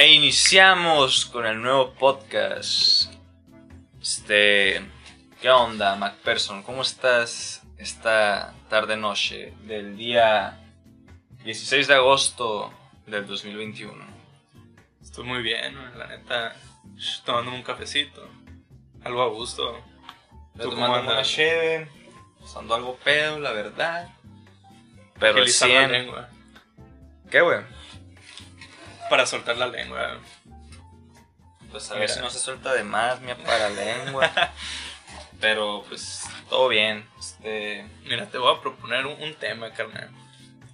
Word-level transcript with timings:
E 0.00 0.12
iniciamos 0.12 1.26
con 1.26 1.44
el 1.44 1.60
nuevo 1.60 1.92
podcast. 1.94 3.12
Este. 4.00 4.80
¿Qué 5.42 5.50
onda, 5.50 5.96
MacPherson? 5.96 6.62
¿Cómo 6.62 6.82
estás 6.82 7.64
esta 7.78 8.54
tarde-noche 8.70 9.54
del 9.64 9.96
día 9.96 10.60
16 11.42 11.88
de 11.88 11.94
agosto 11.94 12.72
del 13.08 13.26
2021? 13.26 13.92
Estoy 15.02 15.24
muy 15.24 15.42
bien, 15.42 15.74
la 15.98 16.06
neta. 16.06 16.54
Tomando 17.24 17.50
un 17.50 17.64
cafecito. 17.64 18.24
Algo 19.02 19.22
a 19.22 19.28
gusto. 19.30 19.82
Estoy 20.54 20.70
tomando 20.70 21.10
una 21.10 21.22
cheve. 21.22 21.88
Pasando 22.40 22.76
algo 22.76 22.96
pedo, 23.02 23.40
la 23.40 23.50
verdad. 23.50 24.08
Pero 25.18 25.38
el 25.38 25.48
100. 25.48 25.72
la 25.72 25.88
lengua. 25.88 26.28
¿Qué, 27.28 27.40
güey? 27.40 27.77
Para 29.08 29.26
soltar 29.26 29.56
la 29.56 29.66
lengua. 29.66 30.18
Pues 31.70 31.90
a 31.90 31.94
ver 31.96 32.08
si 32.08 32.20
no 32.20 32.30
se 32.30 32.38
suelta 32.38 32.72
de 32.72 32.82
más 32.82 33.20
mi 33.20 33.32
lengua 33.76 34.30
Pero 35.40 35.84
pues 35.88 36.24
todo 36.48 36.68
bien. 36.68 37.06
Este... 37.18 37.86
Mira, 38.04 38.26
te 38.26 38.38
voy 38.38 38.54
a 38.54 38.60
proponer 38.60 39.06
un, 39.06 39.34
tema, 39.34 39.70
carnal. 39.72 40.10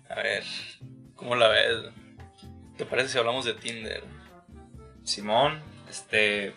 A 0.08 0.14
ver, 0.14 0.44
¿cómo 1.16 1.36
la 1.36 1.48
ves? 1.48 1.92
¿Te 2.78 2.86
parece 2.86 3.10
si 3.10 3.18
hablamos 3.18 3.44
de 3.44 3.54
Tinder? 3.54 4.04
Simón, 5.02 5.62
este. 5.90 6.54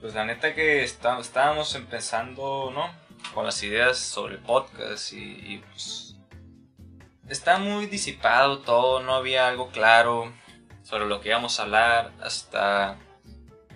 Pues 0.00 0.14
la 0.14 0.24
neta 0.24 0.54
que 0.54 0.82
estábamos 0.82 1.74
empezando, 1.74 2.70
¿no? 2.74 2.92
Con 3.34 3.46
las 3.46 3.62
ideas 3.62 3.98
sobre 3.98 4.34
el 4.34 4.40
podcast 4.40 5.12
y, 5.12 5.54
y 5.54 5.64
pues. 5.70 6.16
Está 7.28 7.58
muy 7.58 7.86
disipado 7.86 8.58
todo, 8.58 9.00
no 9.00 9.14
había 9.14 9.48
algo 9.48 9.70
claro 9.70 10.32
sobre 10.90 11.06
lo 11.06 11.20
que 11.20 11.28
íbamos 11.28 11.60
a 11.60 11.62
hablar, 11.62 12.10
hasta 12.20 12.98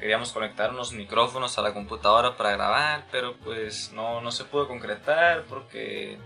queríamos 0.00 0.32
conectar 0.32 0.70
unos 0.70 0.92
micrófonos 0.92 1.56
a 1.56 1.62
la 1.62 1.72
computadora 1.72 2.36
para 2.36 2.50
grabar, 2.50 3.06
pero 3.12 3.36
pues 3.36 3.92
no, 3.92 4.20
no 4.20 4.32
se 4.32 4.42
pudo 4.42 4.66
concretar 4.66 5.44
porque 5.44 6.18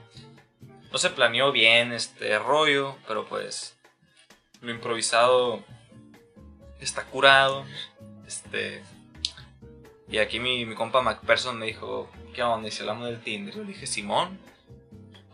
no 0.91 0.97
se 0.97 1.11
planeó 1.11 1.53
bien 1.53 1.93
este 1.93 2.39
rollo, 2.39 2.97
pero 3.07 3.27
pues 3.27 3.77
lo 4.63 4.71
improvisado 4.71 5.63
está 6.81 7.05
curado. 7.05 7.67
Este, 8.27 8.83
y 10.09 10.17
aquí 10.19 10.41
mi, 10.41 10.65
mi 10.65 10.75
compa 10.75 11.03
MacPherson 11.03 11.59
me 11.59 11.67
dijo, 11.67 12.11
¿qué 12.33 12.43
onda? 12.43 12.67
Y 12.67 12.71
si 12.71 12.81
hablamos 12.81 13.09
del 13.09 13.21
Tinder. 13.21 13.55
Yo 13.55 13.61
le 13.61 13.69
dije, 13.69 13.87
Simón, 13.87 14.39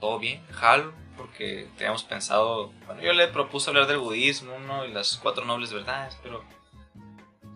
todo 0.01 0.19
bien, 0.19 0.45
jalo 0.51 1.04
porque 1.17 1.69
teníamos 1.77 2.05
pensado, 2.05 2.73
bueno, 2.87 3.03
yo 3.03 3.13
le 3.13 3.29
propuse 3.29 3.71
hablar 3.71 3.87
del 3.87 3.99
budismo, 3.99 4.59
¿no? 4.59 4.85
Y 4.85 4.93
las 4.93 5.19
cuatro 5.19 5.45
nobles 5.45 5.73
verdades, 5.73 6.19
pero, 6.23 6.45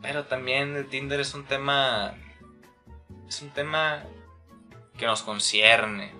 pero 0.02 0.24
también 0.24 0.88
Tinder 0.88 1.20
es 1.20 1.34
un 1.34 1.44
tema, 1.44 2.14
es 3.28 3.42
un 3.42 3.50
tema 3.50 4.04
que 4.96 5.06
nos 5.06 5.22
concierne 5.22 6.12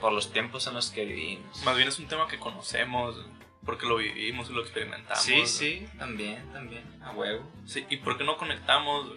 por 0.00 0.12
los 0.12 0.32
tiempos 0.32 0.66
en 0.66 0.74
los 0.74 0.90
que 0.90 1.04
vivimos. 1.04 1.62
Más 1.64 1.76
bien 1.76 1.88
es 1.88 1.98
un 1.98 2.06
tema 2.06 2.28
que 2.28 2.38
conocemos, 2.38 3.16
porque 3.64 3.86
lo 3.86 3.96
vivimos 3.96 4.50
y 4.50 4.52
lo 4.52 4.62
experimentamos. 4.62 5.22
Sí, 5.22 5.46
sí, 5.46 5.88
también, 5.98 6.50
también, 6.52 6.84
a 7.02 7.12
huevo. 7.12 7.50
Sí, 7.66 7.86
y 7.90 7.96
por 7.96 8.16
qué 8.16 8.24
no 8.24 8.36
conectamos 8.36 9.12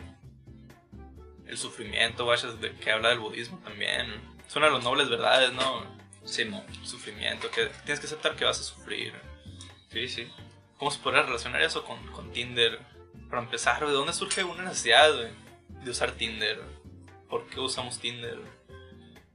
el 1.46 1.58
sufrimiento, 1.58 2.26
vayas, 2.26 2.60
de 2.62 2.76
que 2.76 2.92
habla 2.92 3.10
del 3.10 3.20
budismo 3.20 3.60
también. 3.60 4.08
Es 4.48 4.56
una 4.56 4.68
de 4.68 4.74
las 4.74 4.84
nobles 4.84 5.10
verdades, 5.10 5.52
¿no? 5.54 5.99
Sí, 6.30 6.46
no. 6.46 6.64
Sufrimiento, 6.84 7.50
que 7.50 7.66
tienes 7.84 8.00
que 8.00 8.06
aceptar 8.06 8.36
que 8.36 8.46
vas 8.46 8.60
a 8.60 8.64
sufrir. 8.64 9.14
Sí, 9.92 10.08
sí. 10.08 10.32
¿Cómo 10.78 10.92
se 10.92 11.00
podría 11.00 11.24
relacionar 11.24 11.62
eso 11.64 11.84
con, 11.84 12.06
con 12.12 12.32
Tinder? 12.32 12.80
Para 13.30 13.42
empezar, 13.42 13.86
¿de 13.86 13.92
dónde 13.92 14.14
surge 14.14 14.44
una 14.44 14.64
necesidad 14.64 15.12
de 15.12 15.90
usar 15.90 16.12
Tinder? 16.12 16.62
¿Por 17.28 17.48
qué 17.48 17.60
usamos 17.60 18.00
Tinder? 18.00 18.40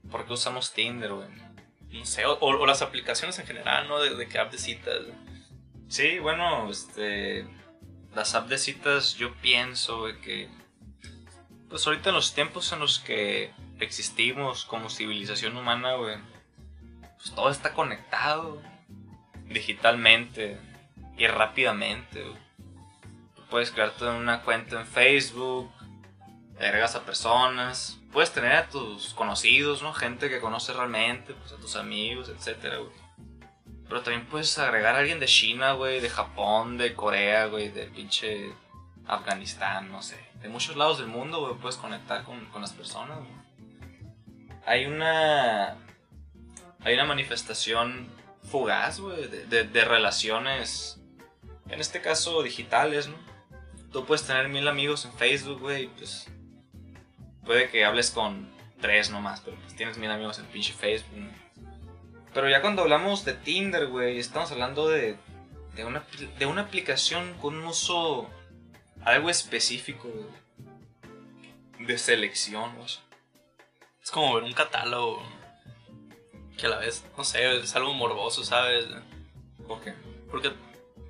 ¿Por 0.09 0.25
qué 0.25 0.33
usamos 0.33 0.73
Tinder, 0.73 1.11
güey? 1.11 1.27
No 1.91 2.05
sé, 2.05 2.23
o, 2.25 2.65
las 2.65 2.81
aplicaciones 2.81 3.37
en 3.39 3.45
general, 3.45 3.87
¿no? 3.87 3.99
De, 3.99 4.15
de 4.15 4.27
que 4.27 4.39
app 4.39 4.51
de 4.51 4.57
citas. 4.57 5.03
Sí, 5.89 6.19
bueno, 6.19 6.69
este. 6.69 7.45
Las 8.15 8.35
app 8.35 8.47
de 8.47 8.57
citas, 8.57 9.15
yo 9.15 9.33
pienso, 9.35 9.99
güey, 9.99 10.19
que. 10.21 10.49
Pues 11.69 11.85
ahorita 11.85 12.09
en 12.09 12.15
los 12.15 12.33
tiempos 12.33 12.71
en 12.71 12.79
los 12.79 12.99
que 12.99 13.51
existimos 13.79 14.65
como 14.65 14.89
civilización 14.89 15.57
humana, 15.57 15.95
güey 15.95 16.17
pues, 17.25 17.35
todo 17.35 17.49
está 17.49 17.73
conectado 17.73 18.61
digitalmente 19.47 20.59
y 21.17 21.25
rápidamente. 21.25 22.23
puedes 23.49 23.71
crearte 23.71 24.05
una 24.05 24.41
cuenta 24.41 24.79
en 24.79 24.85
Facebook, 24.85 25.71
agregas 26.59 26.95
a 26.95 27.03
personas, 27.03 27.97
puedes 28.11 28.31
tener 28.31 28.51
a 28.51 28.69
tus 28.69 29.13
conocidos, 29.15 29.81
¿no? 29.81 29.93
Gente 29.93 30.29
que 30.29 30.39
conoces 30.39 30.75
realmente, 30.75 31.33
pues 31.33 31.51
a 31.53 31.57
tus 31.57 31.75
amigos, 31.75 32.29
etcétera, 32.29 32.77
Pero 33.87 34.01
también 34.01 34.27
puedes 34.27 34.57
agregar 34.59 34.95
a 34.95 34.99
alguien 34.99 35.19
de 35.19 35.25
China, 35.25 35.73
güey, 35.73 36.01
de 36.01 36.09
Japón, 36.09 36.77
de 36.77 36.93
Corea, 36.93 37.47
güey, 37.47 37.69
de 37.69 37.85
pinche 37.87 38.53
Afganistán, 39.07 39.91
no 39.91 40.03
sé. 40.03 40.19
De 40.41 40.49
muchos 40.49 40.75
lados 40.75 40.99
del 40.99 41.07
mundo, 41.07 41.39
güey, 41.39 41.55
puedes 41.55 41.77
conectar 41.77 42.23
con, 42.23 42.47
las 42.61 42.73
personas, 42.73 43.17
Hay 44.65 44.85
una 44.85 45.77
hay 46.85 46.93
una 46.93 47.05
manifestación 47.05 48.07
fugaz, 48.43 48.99
güey, 48.99 49.27
de, 49.27 49.85
relaciones, 49.85 51.01
en 51.67 51.81
este 51.81 51.99
caso 51.99 52.43
digitales, 52.43 53.07
¿no? 53.07 53.15
Tú 53.91 54.05
puedes 54.05 54.25
tener 54.25 54.49
mil 54.49 54.67
amigos 54.67 55.03
en 55.05 55.13
Facebook, 55.13 55.59
güey, 55.61 55.87
pues 55.87 56.27
puede 57.43 57.69
que 57.69 57.85
hables 57.85 58.11
con 58.11 58.47
tres 58.79 59.09
nomás, 59.09 59.41
pero 59.41 59.57
pues 59.57 59.75
tienes 59.75 59.97
mil 59.97 60.11
amigos 60.11 60.37
en 60.37 60.45
pinche 60.45 60.73
Facebook, 60.73 61.17
¿no? 61.17 61.31
Pero 62.35 62.49
ya 62.49 62.61
cuando 62.61 62.83
hablamos 62.83 63.25
de 63.25 63.33
Tinder, 63.33 63.87
güey, 63.87 64.19
estamos 64.19 64.51
hablando 64.51 64.87
de, 64.87 65.17
de, 65.75 65.85
una, 65.85 66.05
de 66.37 66.45
una 66.45 66.61
aplicación 66.61 67.33
con 67.41 67.55
un 67.55 67.65
uso 67.65 68.29
algo 69.03 69.31
específico, 69.31 70.07
de 71.79 71.97
selección, 71.97 72.75
güey. 72.75 72.89
Es 74.03 74.11
como 74.11 74.35
ver 74.35 74.43
un 74.43 74.53
catálogo 74.53 75.23
que 76.57 76.67
a 76.67 76.69
la 76.69 76.77
vez, 76.77 77.05
no 77.17 77.23
sé, 77.23 77.57
es 77.57 77.75
algo 77.75 77.93
morboso, 77.93 78.43
¿sabes? 78.43 78.85
¿Por 79.67 79.81
qué? 79.81 79.93
Porque, 80.29 80.51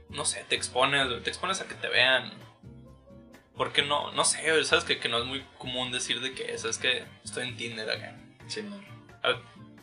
no 0.10 0.26
sé, 0.26 0.46
te 0.48 0.56
expones, 0.56 1.24
te 1.24 1.30
expones 1.30 1.62
a 1.62 1.68
que 1.68 1.76
te 1.76 1.88
vean. 1.88 2.34
Porque 3.56 3.82
no, 3.84 4.12
no 4.12 4.26
sé, 4.26 4.64
sabes 4.66 4.84
que, 4.84 5.00
que 5.00 5.08
no 5.08 5.20
es 5.20 5.26
muy 5.26 5.46
común 5.58 5.92
decir 5.92 6.20
de 6.20 6.34
que, 6.34 6.54
es 6.54 6.78
que 6.78 7.06
estoy 7.24 7.48
en 7.48 7.58
Tinder 7.58 7.90
acá. 7.90 8.18
Sí, 8.48 8.62
no. 8.62 8.78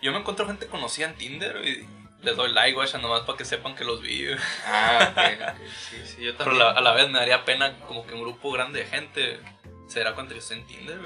yo 0.01 0.13
me 0.13 0.19
encuentro 0.19 0.47
gente 0.47 0.67
conocida 0.67 1.07
en 1.07 1.15
Tinder 1.17 1.67
y 1.67 1.87
les 2.23 2.37
doy 2.37 2.53
like, 2.53 2.75
guacha, 2.75 2.99
nomás 2.99 3.23
para 3.23 3.39
que 3.39 3.45
sepan 3.45 3.75
que 3.75 3.85
los 3.85 4.03
vi. 4.03 4.27
Ah, 4.67 5.13
ok, 5.13 5.59
Sí, 5.91 5.97
sí, 6.05 6.25
yo 6.25 6.35
también. 6.37 6.59
Pero 6.59 6.69
a 6.69 6.81
la 6.81 6.93
vez 6.93 7.09
me 7.09 7.19
daría 7.19 7.45
pena 7.45 7.79
como 7.81 8.07
que 8.07 8.15
un 8.15 8.23
grupo 8.23 8.53
grande 8.53 8.81
de 8.81 8.87
gente 8.87 9.41
se 9.89 10.01
dará 10.01 10.15
cuenta 10.15 10.33
que 10.33 10.41
estoy 10.41 10.59
en 10.59 10.67
Tinder, 10.67 11.01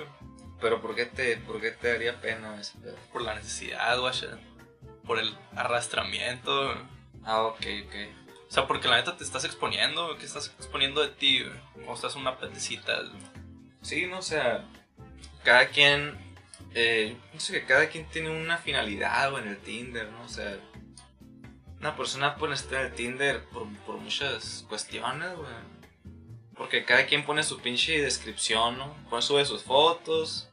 pero 0.60 0.80
¿por 0.80 0.94
qué 0.94 1.06
te, 1.06 1.36
por 1.38 1.60
qué 1.60 1.70
te 1.70 1.88
daría 1.88 2.20
pena 2.20 2.60
eso? 2.60 2.78
Por 3.12 3.22
la 3.22 3.34
necesidad, 3.34 3.98
guacha. 3.98 4.38
Por 5.06 5.18
el 5.18 5.36
arrastramiento. 5.54 6.74
Ah, 7.24 7.42
ok, 7.42 7.66
ok. 7.86 7.94
O 8.48 8.52
sea, 8.52 8.66
porque 8.66 8.88
la 8.88 8.96
neta 8.96 9.16
te 9.16 9.24
estás 9.24 9.44
exponiendo, 9.44 10.16
¿qué 10.18 10.24
estás 10.24 10.52
exponiendo 10.58 11.00
de 11.00 11.08
ti? 11.08 11.44
O 11.86 11.94
estás 11.94 12.14
una 12.16 12.38
petecita. 12.38 13.02
Sí, 13.82 14.06
no, 14.06 14.18
o 14.18 14.22
sea, 14.22 14.64
cada 15.44 15.68
quien, 15.68 16.16
eh, 16.74 17.16
no 17.34 17.40
sé, 17.40 17.52
que 17.52 17.66
cada 17.66 17.88
quien 17.88 18.06
tiene 18.06 18.30
una 18.30 18.58
finalidad 18.58 19.36
en 19.38 19.48
el 19.48 19.58
Tinder, 19.58 20.08
¿no? 20.10 20.24
O 20.24 20.28
sea, 20.28 20.58
una 21.80 21.96
persona 21.96 22.36
puede 22.36 22.54
estar 22.54 22.80
en 22.80 22.86
el 22.86 22.94
Tinder 22.94 23.44
por, 23.46 23.68
por 23.84 23.96
muchas 23.96 24.64
cuestiones, 24.68 25.36
güey 25.36 25.76
porque 26.56 26.84
cada 26.84 27.06
quien 27.06 27.24
pone 27.24 27.42
su 27.42 27.60
pinche 27.60 28.00
descripción, 28.00 28.78
¿no? 28.78 28.96
Pone, 29.10 29.22
sube 29.22 29.44
sus 29.44 29.62
fotos, 29.62 30.48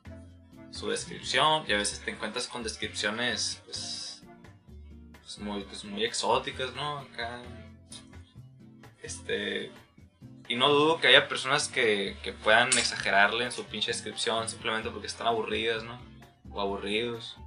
su 0.71 0.89
descripción, 0.89 1.63
y 1.67 1.73
a 1.73 1.77
veces 1.77 2.01
te 2.01 2.11
encuentras 2.11 2.47
con 2.47 2.63
descripciones, 2.63 3.61
pues, 3.65 4.02
pues 5.33 5.45
muy, 5.45 5.63
pues 5.63 5.85
muy 5.85 6.03
exóticas, 6.05 6.73
¿no? 6.75 6.99
Acá. 6.99 7.41
Este. 9.01 9.71
Y 10.47 10.55
no 10.55 10.69
dudo 10.69 10.99
que 10.99 11.07
haya 11.07 11.27
personas 11.27 11.67
que, 11.67 12.17
que 12.21 12.33
puedan 12.33 12.67
exagerarle 12.77 13.45
en 13.45 13.51
su 13.51 13.63
pinche 13.65 13.91
descripción 13.91 14.47
simplemente 14.49 14.89
porque 14.89 15.07
están 15.07 15.27
aburridas, 15.27 15.83
¿no? 15.83 15.99
O 16.51 16.61
aburridos. 16.61 17.37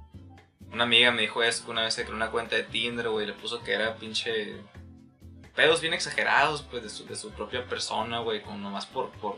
Una 0.71 0.83
amiga 0.83 1.11
me 1.11 1.21
dijo 1.21 1.43
eso 1.43 1.63
que 1.63 1.71
una 1.71 1.83
vez 1.83 1.93
se 1.93 2.03
creó 2.03 2.15
una 2.15 2.31
cuenta 2.31 2.55
de 2.55 2.63
Tinder, 2.63 3.09
güey, 3.09 3.25
le 3.25 3.33
puso 3.33 3.63
que 3.63 3.71
era 3.71 3.95
pinche 3.95 4.57
pedos 5.55 5.79
bien 5.79 5.93
exagerados, 5.93 6.63
pues, 6.63 6.83
de 6.83 6.89
su, 6.89 7.05
de 7.05 7.15
su 7.15 7.31
propia 7.31 7.65
persona, 7.65 8.19
güey, 8.19 8.41
como 8.41 8.57
nomás 8.57 8.85
por, 8.85 9.11
por... 9.11 9.37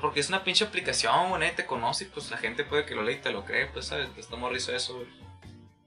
Porque 0.00 0.20
es 0.20 0.28
una 0.28 0.44
pinche 0.44 0.64
aplicación, 0.64 1.30
güey, 1.30 1.56
te 1.56 1.64
conoce 1.64 2.04
y 2.04 2.08
pues 2.08 2.30
la 2.30 2.36
gente 2.36 2.62
puede 2.62 2.84
que 2.84 2.94
lo 2.94 3.02
lea 3.02 3.16
y 3.16 3.20
te 3.20 3.30
lo 3.30 3.44
cree, 3.44 3.66
pues, 3.66 3.86
¿sabes? 3.86 4.10
Está 4.18 4.36
morrizo 4.36 4.74
eso, 4.74 4.96
güey. 4.96 5.27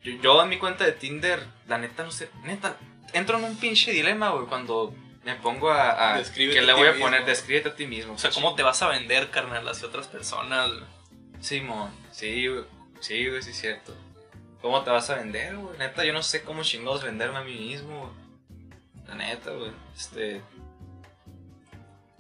Yo, 0.04 0.14
yo 0.22 0.42
en 0.42 0.50
mi 0.50 0.58
cuenta 0.58 0.86
de 0.86 0.94
Tinder, 0.94 1.46
la 1.68 1.78
neta, 1.78 2.04
no 2.04 2.12
sé, 2.12 2.30
neta, 2.44 2.78
entro 3.14 3.38
en 3.38 3.44
un 3.44 3.58
pinche 3.58 3.92
dilema, 3.92 4.30
güey, 4.30 4.48
cuando 4.48 4.94
me 5.24 5.36
pongo 5.36 5.70
a. 5.72 6.14
a 6.14 6.18
Descríbete 6.18 6.56
que 6.58 6.64
a 6.64 6.68
le 6.68 6.74
voy 6.74 6.88
a 6.88 6.92
mismo. 6.92 7.06
poner, 7.06 7.26
descríbete 7.26 7.70
a 7.70 7.76
ti 7.76 7.86
mismo. 7.86 8.14
O 8.14 8.18
sea, 8.18 8.32
¿cómo 8.32 8.56
te 8.56 8.64
vas 8.64 8.82
a 8.82 8.88
vender, 8.88 9.30
carnal, 9.30 9.68
hacia 9.68 9.88
otras 9.88 10.08
personas? 10.08 10.70
güey? 10.72 10.84
Simón, 11.40 11.92
sí, 12.12 12.48
güey. 12.48 12.66
Sí, 13.00 13.28
güey, 13.30 13.42
sí 13.42 13.52
es 13.52 13.60
cierto. 13.60 13.96
¿Cómo 14.62 14.84
te 14.84 14.92
vas 14.92 15.10
a 15.10 15.16
vender, 15.16 15.56
güey? 15.56 15.78
Neta, 15.78 16.04
yo 16.06 16.14
no 16.14 16.22
sé 16.24 16.44
cómo 16.44 16.64
chingados 16.64 17.04
venderme 17.04 17.38
a 17.40 17.44
mí 17.44 17.56
mismo, 17.56 18.00
güey. 18.00 19.08
La 19.08 19.16
neta, 19.16 19.52
güey. 19.52 19.72
Este. 19.96 20.42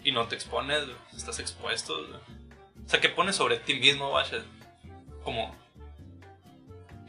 Y 0.04 0.12
no 0.12 0.28
te 0.28 0.36
expones, 0.36 0.86
güey. 0.86 0.98
estás 1.16 1.40
expuesto. 1.40 1.96
güey. 1.98 2.20
O 2.86 2.90
sea, 2.90 3.00
¿qué 3.00 3.10
pones 3.10 3.36
sobre 3.36 3.58
ti 3.58 3.76
mismo, 3.76 4.12
vaya? 4.12 4.44
Como, 5.24 5.56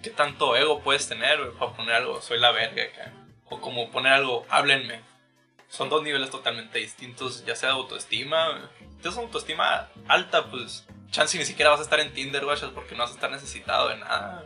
¿qué 0.02 0.10
tanto 0.10 0.56
ego 0.56 0.82
puedes 0.82 1.08
tener, 1.08 1.38
güey, 1.38 1.52
para 1.52 1.72
poner 1.72 1.94
algo, 1.94 2.20
soy 2.20 2.38
la 2.38 2.50
verga 2.52 2.82
acá? 2.82 3.12
O 3.49 3.60
como 3.60 3.90
poner 3.90 4.12
algo, 4.12 4.44
háblenme. 4.50 5.00
Son 5.69 5.88
dos 5.88 6.02
niveles 6.02 6.31
totalmente 6.31 6.78
distintos, 6.78 7.44
ya 7.46 7.56
sea 7.56 7.70
de 7.70 7.76
autoestima. 7.76 8.70
Si 8.78 8.96
tienes 8.99 9.19
autoestima 9.19 9.88
alta, 10.06 10.50
pues, 10.50 10.87
chance 11.10 11.38
ni 11.38 11.44
siquiera 11.44 11.70
vas 11.70 11.81
a 11.81 11.84
estar 11.84 12.00
en 12.00 12.12
Tinder, 12.12 12.44
güey, 12.44 12.58
porque 12.75 12.94
no 12.94 13.02
vas 13.02 13.12
a 13.12 13.14
estar 13.14 13.31
necesitado 13.31 13.88
de 13.88 13.96
nada. 13.96 14.44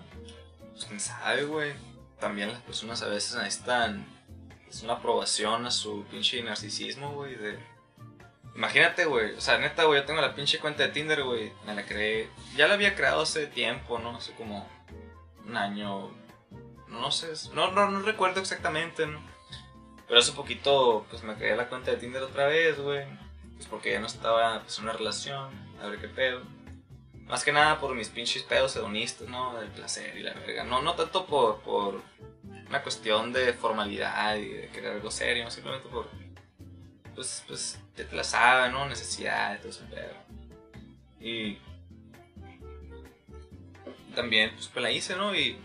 Pues 0.73 0.85
quién 0.85 1.01
sabe, 1.01 1.45
güey. 1.45 1.73
También 2.21 2.53
las 2.53 2.63
personas 2.63 3.03
a 3.03 3.09
veces 3.09 3.35
necesitan 3.35 4.07
es 4.69 4.83
una 4.83 4.95
aprobación 4.95 5.67
a 5.67 5.71
su 5.71 6.05
pinche 6.11 6.43
narcisismo, 6.43 7.13
güey. 7.13 7.35
De... 7.35 7.59
Imagínate, 8.55 9.05
güey. 9.05 9.35
O 9.35 9.41
sea, 9.41 9.59
neta, 9.59 9.85
güey, 9.85 10.01
yo 10.01 10.07
tengo 10.07 10.21
la 10.21 10.35
pinche 10.35 10.59
cuenta 10.59 10.83
de 10.83 10.91
Tinder, 10.91 11.23
güey. 11.23 11.53
Me 11.67 11.75
la 11.75 11.85
creé. 11.85 12.29
Ya 12.57 12.69
la 12.69 12.75
había 12.75 12.95
creado 12.95 13.23
hace 13.23 13.47
tiempo, 13.47 13.99
¿no? 13.99 14.17
Hace 14.17 14.33
como 14.33 14.69
un 15.47 15.57
año. 15.57 16.11
No 16.89 17.11
sé. 17.11 17.29
No, 17.55 17.71
no, 17.73 17.91
no 17.91 18.01
recuerdo 18.01 18.41
exactamente, 18.41 19.07
¿no? 19.07 19.21
Pero 20.07 20.21
hace 20.21 20.33
poquito, 20.33 21.05
pues 21.11 21.23
me 21.23 21.35
creé 21.35 21.57
la 21.57 21.69
cuenta 21.69 21.91
de 21.91 21.97
Tinder 21.97 22.23
otra 22.23 22.47
vez, 22.47 22.79
güey. 22.79 23.05
Pues 23.57 23.67
porque 23.67 23.93
ya 23.93 24.01
no 24.01 24.07
estaba 24.07 24.63
pues, 24.63 24.79
en 24.79 24.85
una 24.85 24.93
relación. 24.93 25.51
A 25.83 25.87
ver 25.87 26.01
qué 26.01 26.09
pedo. 26.09 26.43
Más 27.27 27.43
que 27.43 27.53
nada 27.53 27.81
por 27.81 27.95
mis 27.95 28.09
pinches 28.09 28.45
pedos 28.45 28.77
hedonistas, 28.77 29.29
¿no? 29.29 29.59
Del 29.59 29.71
placer 29.71 30.17
y 30.17 30.23
la 30.23 30.33
verga. 30.35 30.63
No, 30.63 30.81
no 30.83 30.95
tanto 30.95 31.27
por, 31.27 31.61
por 31.61 32.03
una 32.69 32.83
cuestión 32.83 33.33
de 33.33 33.53
formalidad 33.53 34.37
y 34.37 34.49
de 34.49 34.69
querer 34.69 34.93
algo 34.93 35.11
serio, 35.11 35.51
simplemente 35.51 35.89
por, 35.89 36.09
pues, 37.15 37.43
pues, 37.49 37.81
te 37.97 38.05
plazaba, 38.05 38.69
¿no? 38.69 38.87
Necesidad 38.89 39.59
todo 39.59 39.71
ese 39.71 39.85
pedo. 39.85 40.15
Y 41.21 41.59
también, 44.17 44.51
pues, 44.55 44.67
pues 44.67 44.83
la 44.83 44.91
hice, 44.91 45.15
¿no? 45.15 45.33
Y, 45.37 45.57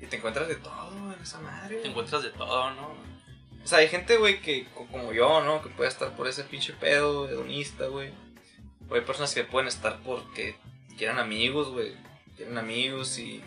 y 0.00 0.06
te 0.06 0.16
encuentras 0.16 0.48
de 0.48 0.56
todo 0.56 1.12
en 1.14 1.22
esa 1.22 1.38
madre. 1.40 1.76
Te 1.76 1.88
encuentras 1.88 2.22
de 2.24 2.30
todo, 2.30 2.70
¿no? 2.72 2.88
O 3.62 3.66
sea, 3.66 3.78
hay 3.78 3.88
gente, 3.88 4.16
güey, 4.16 4.40
que 4.40 4.66
co- 4.74 4.88
como 4.88 5.12
yo, 5.12 5.44
¿no? 5.44 5.62
Que 5.62 5.68
puede 5.68 5.88
estar 5.88 6.16
por 6.16 6.26
ese 6.26 6.42
pinche 6.42 6.72
pedo 6.72 7.28
hedonista, 7.28 7.86
güey. 7.86 8.10
O 8.88 8.94
hay 8.96 9.02
personas 9.02 9.32
que 9.34 9.44
pueden 9.44 9.68
estar 9.68 10.00
porque 10.04 10.56
quieren 10.98 11.18
amigos, 11.20 11.68
güey. 11.70 11.94
Quieren 12.36 12.58
amigos 12.58 13.18
y, 13.20 13.42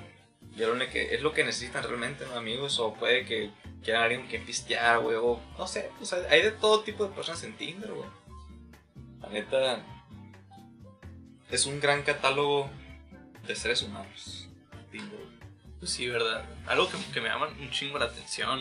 y 0.56 0.62
es, 0.64 0.68
lo 0.70 0.78
que, 0.90 1.14
es 1.16 1.22
lo 1.22 1.34
que 1.34 1.44
necesitan 1.44 1.84
realmente, 1.84 2.26
¿no? 2.26 2.36
Amigos. 2.36 2.80
O 2.80 2.94
puede 2.94 3.26
que 3.26 3.52
quieran 3.84 4.04
alguien 4.04 4.28
que 4.30 4.40
pistear, 4.40 5.00
güey. 5.00 5.18
O 5.18 5.42
no 5.58 5.68
sé, 5.68 5.92
o 6.02 6.06
sea, 6.06 6.20
hay 6.30 6.42
de 6.42 6.52
todo 6.52 6.80
tipo 6.82 7.06
de 7.06 7.14
personas 7.14 7.44
en 7.44 7.58
Tinder, 7.58 7.92
güey. 7.92 8.10
La 9.22 9.28
neta, 9.30 9.86
es 11.50 11.66
un 11.66 11.80
gran 11.80 12.04
catálogo 12.04 12.70
de 13.48 13.56
seres 13.56 13.82
humanos. 13.84 14.48
Güey. 14.92 15.04
Pues 15.80 15.92
sí, 15.92 16.08
¿verdad? 16.08 16.46
Algo 16.68 16.90
que, 16.90 16.98
que 17.14 17.22
me 17.22 17.30
llama 17.30 17.48
un 17.48 17.70
chingo 17.72 18.00
la 18.00 18.06
atención. 18.06 18.60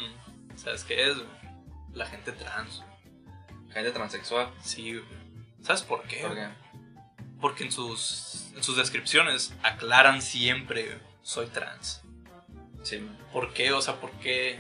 ¿Sabes 0.57 0.85
qué 0.85 1.11
es? 1.11 1.17
La 1.93 2.07
gente 2.07 2.33
trans. 2.33 2.83
Gente 3.73 3.91
transexual. 3.93 4.51
Sí. 4.63 5.01
¿Sabes 5.63 5.83
por 5.83 6.03
qué? 6.05 6.23
Porque, 6.23 6.49
Porque 7.41 7.65
en 7.65 7.73
sus, 7.73 8.51
en 8.57 8.63
sus 8.63 8.77
descripciones 8.77 9.55
aclaran 9.63 10.21
siempre 10.23 10.99
soy 11.23 11.47
trans. 11.47 12.03
sí. 12.83 13.09
¿Por 13.33 13.53
qué? 13.53 13.73
O 13.73 13.81
sea, 13.83 13.95
¿por 13.97 14.13
qué? 14.21 14.59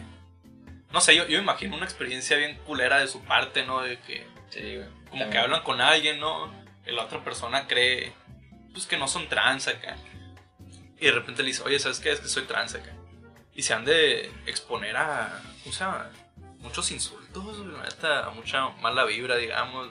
No 0.93 1.01
sé, 1.01 1.15
yo, 1.15 1.27
yo 1.29 1.39
imagino 1.39 1.77
una 1.77 1.85
experiencia 1.85 2.37
bien 2.37 2.57
culera 2.67 2.99
de 2.99 3.07
su 3.07 3.21
parte, 3.21 3.65
¿no? 3.67 3.83
De 3.83 4.01
que 4.01 4.27
Sí, 4.51 4.77
güey. 4.77 4.89
como 5.11 5.31
que 5.31 5.39
hablan 5.39 5.63
con 5.63 5.81
alguien, 5.81 6.19
¿no? 6.19 6.53
La 6.87 7.05
otra 7.05 7.25
persona 7.25 7.67
cree, 7.67 8.13
pues 8.73 8.87
que 8.87 8.99
no 8.99 9.09
son 9.09 9.29
trans 9.29 9.69
acá. 9.69 9.97
Y 10.99 11.07
de 11.07 11.13
repente 11.13 11.43
le 11.43 11.49
dice, 11.49 11.63
oye, 11.63 11.79
¿sabes 11.79 12.01
qué? 12.01 12.11
Es 12.11 12.21
que 12.21 12.29
soy 12.29 12.45
trans 12.45 12.75
acá. 12.75 12.93
Y 13.55 13.63
se 13.63 13.75
han 13.75 13.85
de 13.85 14.33
exponer 14.47 14.97
a, 14.97 15.41
¿cómo 15.63 15.73
se 15.73 15.81
llama? 15.81 16.11
Muchos 16.59 16.91
insultos, 16.91 17.59
neta, 17.59 18.31
mucha 18.31 18.69
mala 18.81 19.05
vibra, 19.05 19.37
digamos. 19.37 19.89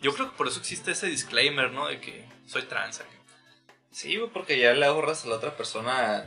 Yo 0.00 0.14
creo 0.14 0.30
que 0.30 0.36
por 0.36 0.48
eso 0.48 0.60
existe 0.60 0.92
ese 0.92 1.06
disclaimer, 1.06 1.70
¿no? 1.70 1.88
De 1.88 2.00
que 2.00 2.26
soy 2.46 2.62
trans 2.62 3.00
acá. 3.00 3.08
Sí, 3.90 4.18
porque 4.32 4.58
ya 4.58 4.72
le 4.72 4.86
ahorras 4.86 5.24
a 5.24 5.28
la 5.28 5.36
otra 5.36 5.56
persona, 5.56 6.24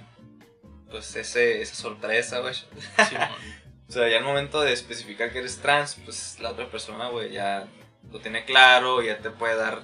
pues, 0.89 1.15
ese, 1.15 1.61
esa 1.61 1.75
sorpresa, 1.75 2.39
güey. 2.39 2.53
Simón. 2.53 3.29
O 3.87 3.91
sea, 3.91 4.09
ya 4.09 4.17
al 4.17 4.23
momento 4.23 4.61
de 4.61 4.73
especificar 4.73 5.31
que 5.31 5.37
eres 5.37 5.59
trans, 5.59 5.95
pues, 6.03 6.39
la 6.39 6.49
otra 6.49 6.67
persona, 6.71 7.09
güey, 7.09 7.31
ya 7.31 7.67
lo 8.11 8.19
tiene 8.19 8.43
claro, 8.43 9.03
ya 9.03 9.19
te 9.19 9.29
puede 9.29 9.55
dar 9.55 9.83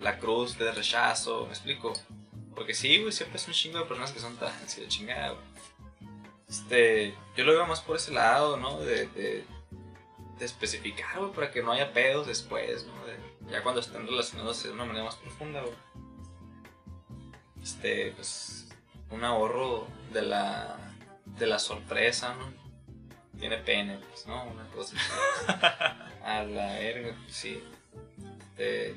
la 0.00 0.18
cruz 0.18 0.58
de 0.58 0.72
rechazo, 0.72 1.44
¿me 1.46 1.50
explico? 1.52 1.92
Porque 2.54 2.74
sí, 2.74 2.98
güey, 3.00 3.12
siempre 3.12 3.36
es 3.38 3.46
un 3.46 3.54
chingo 3.54 3.78
de 3.78 3.84
personas 3.84 4.12
que 4.12 4.18
son 4.20 4.36
trans 4.36 4.76
y 4.78 4.80
de 4.82 4.88
chingada, 4.88 5.30
güey. 5.30 5.44
Este, 6.48 7.14
yo 7.36 7.44
lo 7.44 7.52
veo 7.52 7.66
más 7.66 7.80
por 7.80 7.96
ese 7.96 8.10
lado, 8.12 8.56
¿no? 8.56 8.80
De, 8.80 9.06
de, 9.08 9.44
de 10.38 10.44
especificar, 10.44 11.18
güey, 11.18 11.32
para 11.32 11.50
que 11.52 11.62
no 11.62 11.70
haya 11.72 11.92
pedos 11.92 12.26
después, 12.26 12.84
¿no? 12.86 13.06
De- 13.06 13.30
ya 13.52 13.62
cuando 13.62 13.80
estén 13.80 14.06
relacionados 14.06 14.62
de 14.62 14.70
una 14.70 14.84
manera 14.84 15.04
más 15.04 15.16
profunda, 15.16 15.60
güey. 15.60 15.74
Este, 17.62 18.12
pues, 18.12 18.68
un 19.10 19.24
ahorro 19.24 19.86
de 20.12 20.22
la, 20.22 20.76
de 21.26 21.46
la 21.46 21.58
sorpresa, 21.58 22.34
¿no? 22.34 22.52
Tiene 23.38 23.58
pene, 23.58 23.98
pues, 24.10 24.26
¿no? 24.26 24.44
Una 24.44 24.64
cosa 24.70 24.96
así. 24.96 25.52
A 26.24 26.42
la 26.44 26.72
verga, 26.74 27.16
pues, 27.24 27.36
sí. 27.36 27.62
Este, 28.50 28.96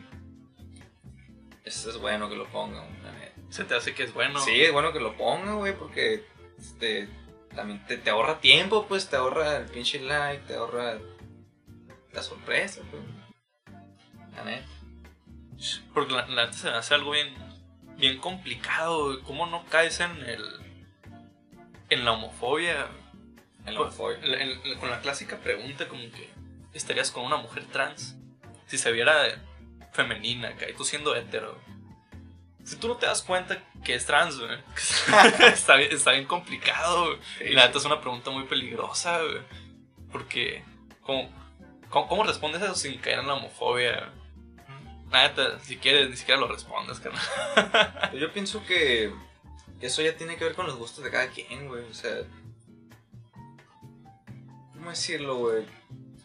eso 1.63 1.89
es 1.89 1.98
bueno 1.98 2.30
que 2.30 2.36
lo 2.36 2.48
pongan, 2.48 2.86
la. 3.04 3.13
Se 3.50 3.63
te 3.65 3.75
hace 3.75 3.94
que 3.94 4.04
es 4.04 4.13
bueno. 4.13 4.39
Sí, 4.39 4.62
es 4.62 4.71
bueno 4.71 4.92
que 4.94 5.00
lo 5.00 5.15
ponga, 5.15 5.54
güey, 5.54 5.74
porque 5.77 6.25
este, 6.57 7.07
también 7.56 7.86
te, 7.86 7.98
te 7.98 8.10
ahorra 8.10 8.39
tiempo, 8.39 8.88
pues, 8.88 9.10
te 9.10 9.15
ahorra 9.15 9.57
el 9.57 9.65
pinche 9.65 10.00
like, 10.00 10.44
te 10.48 10.56
ahorra 10.56 10.98
la 12.12 12.24
sorpresa, 12.24 12.81
pues. 12.89 13.04
La 14.35 14.44
neta. 14.44 14.68
Porque 15.94 16.14
la, 16.14 16.26
la 16.28 16.45
neta 16.45 16.57
se 16.57 16.69
me 16.69 16.78
hace 16.78 16.94
algo 16.95 17.11
bien, 17.11 17.33
bien 17.97 18.18
complicado. 18.19 19.06
güey. 19.06 19.21
¿Cómo 19.21 19.45
no 19.45 19.64
caes 19.68 19.99
en 19.99 20.11
el. 20.23 20.44
en 21.90 22.06
la 22.06 22.14
homofobia? 22.14 22.87
El 23.66 23.76
Con- 23.76 23.87
homofobia. 23.87 24.18
en- 24.23 24.59
en- 24.66 24.80
con 24.80 24.90
la 24.90 24.99
clásica 25.02 25.37
pregunta, 25.37 25.87
como 25.87 26.02
que. 26.11 26.30
¿Estarías 26.73 27.11
con 27.11 27.23
una 27.23 27.37
mujer 27.37 27.66
trans? 27.71 28.16
Si 28.66 28.80
se 28.80 28.92
viera 28.92 29.14
femenina 29.94 30.50
acá 30.50 30.69
y 30.69 30.73
tú 30.73 30.83
siendo 30.83 31.16
hetero. 31.16 31.57
Si 32.64 32.78
tú 32.78 32.88
no 32.88 32.97
te 32.97 33.06
das 33.06 33.21
cuenta 33.21 33.62
que 33.83 33.94
es 33.94 34.06
trans, 34.06 34.40
güey, 34.40 34.57
está, 35.54 35.76
bien, 35.76 35.92
está 35.92 36.12
bien 36.12 36.26
complicado. 36.26 37.07
güey. 37.07 37.19
Sí, 37.38 37.44
y 37.45 37.54
la 37.54 37.62
sí. 37.62 37.68
neta 37.68 37.80
es 37.80 37.85
una 37.85 38.02
pregunta 38.02 38.31
muy 38.31 38.45
peligrosa, 38.45 39.21
güey. 39.21 39.42
Porque, 40.12 40.64
¿cómo, 41.02 41.30
cómo, 41.90 42.07
cómo 42.07 42.23
respondes 42.23 42.62
eso 42.62 42.76
sin 42.76 43.00
caer 43.00 43.19
en 43.19 43.28
la 43.28 43.33
homofobia? 43.33 44.14
La 45.12 45.28
neta, 45.28 45.59
si 45.59 45.78
quieres, 45.78 46.09
ni 46.09 46.16
siquiera 46.16 46.40
lo 46.40 46.47
respondes, 46.47 47.00
carnal. 47.00 48.12
Yo 48.19 48.31
pienso 48.31 48.66
que 48.66 49.14
eso 49.81 50.02
ya 50.02 50.16
tiene 50.16 50.38
que 50.38 50.45
ver 50.45 50.56
con 50.56 50.66
los 50.66 50.78
gustos 50.78 51.04
de 51.04 51.12
cada 51.12 51.28
quien, 51.28 51.68
güey. 51.68 51.83
O 51.83 51.94
sea, 51.94 52.16
¿cómo 54.73 54.90
decirlo, 54.90 55.35
güey? 55.35 55.66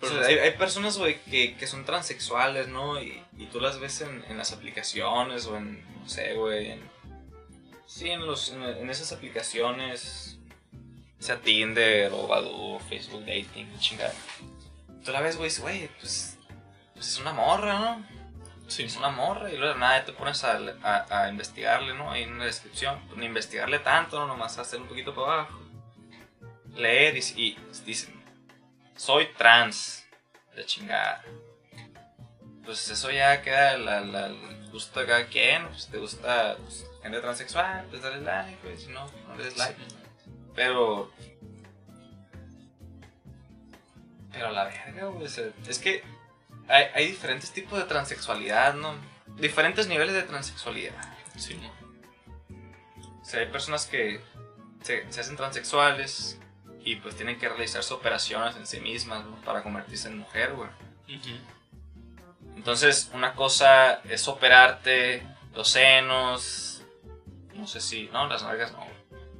O 0.01 0.07
sea, 0.07 0.21
hay, 0.21 0.39
hay 0.39 0.53
personas, 0.53 0.97
güey, 0.97 1.21
que, 1.25 1.57
que 1.57 1.67
son 1.67 1.85
transexuales, 1.85 2.69
¿no? 2.69 3.03
Y, 3.03 3.21
y 3.38 3.47
tú 3.47 3.61
las 3.61 3.78
ves 3.80 4.00
en, 4.02 4.25
en 4.28 4.37
las 4.37 4.52
aplicaciones 4.52 5.47
o 5.47 5.57
en, 5.57 5.83
no 6.00 6.09
sé, 6.09 6.35
güey, 6.35 6.73
en... 6.73 6.90
Sí, 7.87 8.11
en, 8.11 8.26
los, 8.26 8.50
en, 8.50 8.62
en 8.62 8.90
esas 8.90 9.12
aplicaciones, 9.12 10.38
sea 11.18 11.40
Tinder 11.40 12.12
o 12.12 12.26
Badoo, 12.26 12.78
Facebook 12.80 13.21
Dating, 13.25 13.66
chingada. 13.78 14.12
Tú 15.04 15.11
la 15.12 15.21
ves, 15.23 15.37
güey, 15.38 15.50
güey, 15.61 15.88
pues, 15.99 16.37
pues 16.95 17.09
es 17.09 17.18
una 17.18 17.33
morra, 17.33 17.78
¿no? 17.78 18.07
Sí, 18.66 18.83
es 18.83 18.97
una 18.99 19.09
morra 19.09 19.50
y 19.50 19.57
luego 19.57 19.78
nada 19.78 20.04
te 20.04 20.12
pones 20.12 20.45
a, 20.45 20.59
a- 20.83 21.23
a 21.23 21.28
investigarle, 21.30 21.95
¿no? 21.95 22.11
Ahí 22.11 22.25
en 22.25 22.38
la 22.38 22.45
descripción. 22.45 23.00
Pues, 23.07 23.16
ni 23.18 23.25
investigarle 23.25 23.78
tanto, 23.78 24.18
¿no? 24.18 24.26
Nomás 24.26 24.59
hacer 24.59 24.78
un 24.83 24.88
poquito 24.88 25.14
para 25.14 25.33
abajo. 25.33 25.59
Leer 26.76 27.16
y, 27.16 27.21
y 27.37 27.59
dicen, 27.87 28.14
soy 28.97 29.28
trans. 29.38 30.04
De 30.54 30.66
chingada. 30.66 31.25
Pues 32.69 32.91
eso 32.91 33.11
ya 33.11 33.41
queda 33.41 33.79
la- 33.79 34.03
la- 34.03 34.27
el 34.27 34.69
gusto 34.71 35.01
de 35.01 35.07
cada 35.07 35.25
quien. 35.27 35.67
Pues 35.69 35.87
te 35.87 35.97
gusta 35.97 36.55
pues, 36.59 36.85
gente 37.03 37.19
transexual, 37.19 37.87
pues 37.89 38.03
dale 38.03 38.21
like, 38.21 38.59
güey. 38.63 38.77
Si 38.77 38.89
no, 38.89 39.11
no 39.27 39.37
le 39.37 39.45
des 39.45 39.57
like. 39.57 39.81
Pero... 40.55 41.11
Pero 44.31 44.53
la 44.53 44.65
verga, 44.65 45.07
güey. 45.07 45.25
o 45.25 45.29
sea, 45.31 45.47
es 45.67 45.79
que 45.79 46.03
hay, 46.69 46.85
hay 46.95 47.07
diferentes 47.07 47.51
tipos 47.53 47.79
de 47.79 47.87
transexualidad, 47.87 48.75
¿no? 48.75 48.95
Diferentes 49.39 49.89
niveles 49.89 50.15
de 50.15 50.23
transexualidad. 50.25 50.95
Sí, 51.39 51.55
¿no? 51.55 51.71
O 53.23 53.25
sea, 53.25 53.41
hay 53.41 53.47
personas 53.47 53.87
que 53.87 54.21
se, 54.83 55.11
se 55.11 55.21
hacen 55.23 55.37
transexuales 55.37 56.39
y 56.85 56.97
pues 56.97 57.17
tienen 57.17 57.39
que 57.39 57.49
realizarse 57.49 57.95
operaciones 57.95 58.57
en 58.57 58.67
sí 58.67 58.79
mismas, 58.81 59.25
¿no? 59.25 59.37
Para 59.41 59.63
convertirse 59.63 60.09
en 60.09 60.19
mujer, 60.19 60.53
güey. 60.53 60.69
Entonces, 62.59 63.09
una 63.15 63.35
cosa 63.35 64.00
es 64.03 64.27
operarte 64.27 65.23
los 65.55 65.69
senos, 65.69 66.83
no 67.55 67.69
sé 67.69 67.81
si, 67.81 68.09
no, 68.12 68.27
las 68.27 68.43
nalgas 68.43 68.73
no, 68.73 68.85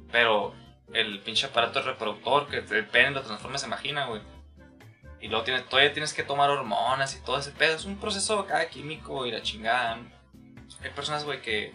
pero 0.09 0.55
el 0.93 1.19
pinche 1.19 1.47
aparato 1.47 1.81
reproductor 1.81 2.47
que 2.47 2.59
el 2.59 2.87
pene 2.87 3.11
lo 3.11 3.21
transforma 3.21 3.57
se 3.57 3.67
imagina, 3.67 4.05
güey. 4.05 4.21
Y 5.19 5.27
luego 5.27 5.43
tienes, 5.43 5.67
todavía 5.67 5.91
tienes 5.91 6.13
que 6.13 6.23
tomar 6.23 6.49
hormonas 6.49 7.13
y 7.13 7.19
todo 7.19 7.37
ese 7.37 7.51
pedo. 7.51 7.75
Es 7.75 7.83
un 7.83 7.97
proceso 7.97 8.39
acá 8.39 8.69
químico 8.69 9.25
y 9.25 9.31
la 9.31 9.41
chingada. 9.41 9.99
Hay 10.81 10.89
personas, 10.91 11.25
güey, 11.25 11.41
que... 11.41 11.73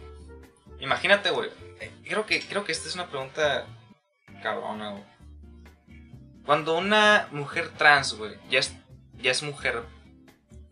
Imagínate, 0.80 1.28
güey. 1.28 1.50
eh, 1.78 1.92
Creo 2.08 2.24
que, 2.24 2.40
creo 2.40 2.64
que 2.64 2.72
esta 2.72 2.88
es 2.88 2.94
una 2.94 3.08
pregunta 3.08 3.66
cabrona, 4.42 4.92
güey. 4.92 5.04
Cuando 6.46 6.78
una 6.78 7.28
mujer 7.32 7.68
trans, 7.76 8.14
güey, 8.14 8.32
ya 8.48 8.60
es, 8.60 8.74
ya 9.18 9.30
es 9.30 9.42
mujer, 9.42 9.82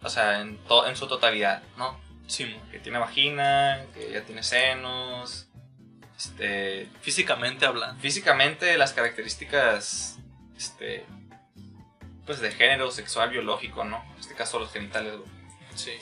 o 0.03 0.09
sea, 0.09 0.41
en, 0.41 0.59
to- 0.65 0.87
en 0.87 0.97
su 0.97 1.07
totalidad, 1.09 1.63
¿no? 1.77 1.99
Sí. 2.27 2.57
Que 2.71 2.79
tiene 2.79 2.99
vagina, 2.99 3.85
que 3.95 4.11
ya 4.13 4.23
tiene 4.23 4.43
senos, 4.43 5.49
este... 6.17 6.89
Físicamente 7.01 7.67
hablando. 7.67 8.01
Físicamente 8.01 8.77
las 8.79 8.93
características, 8.93 10.19
este... 10.57 11.05
Pues 12.27 12.41
de 12.41 12.53
género 12.53 12.91
sexual 12.93 13.31
biológico, 13.31 13.85
¿no? 13.85 14.03
En 14.15 14.21
este 14.21 14.35
caso 14.35 14.59
los 14.61 14.73
genitales, 14.73 15.17
güey. 15.17 15.29
Sí. 15.75 15.93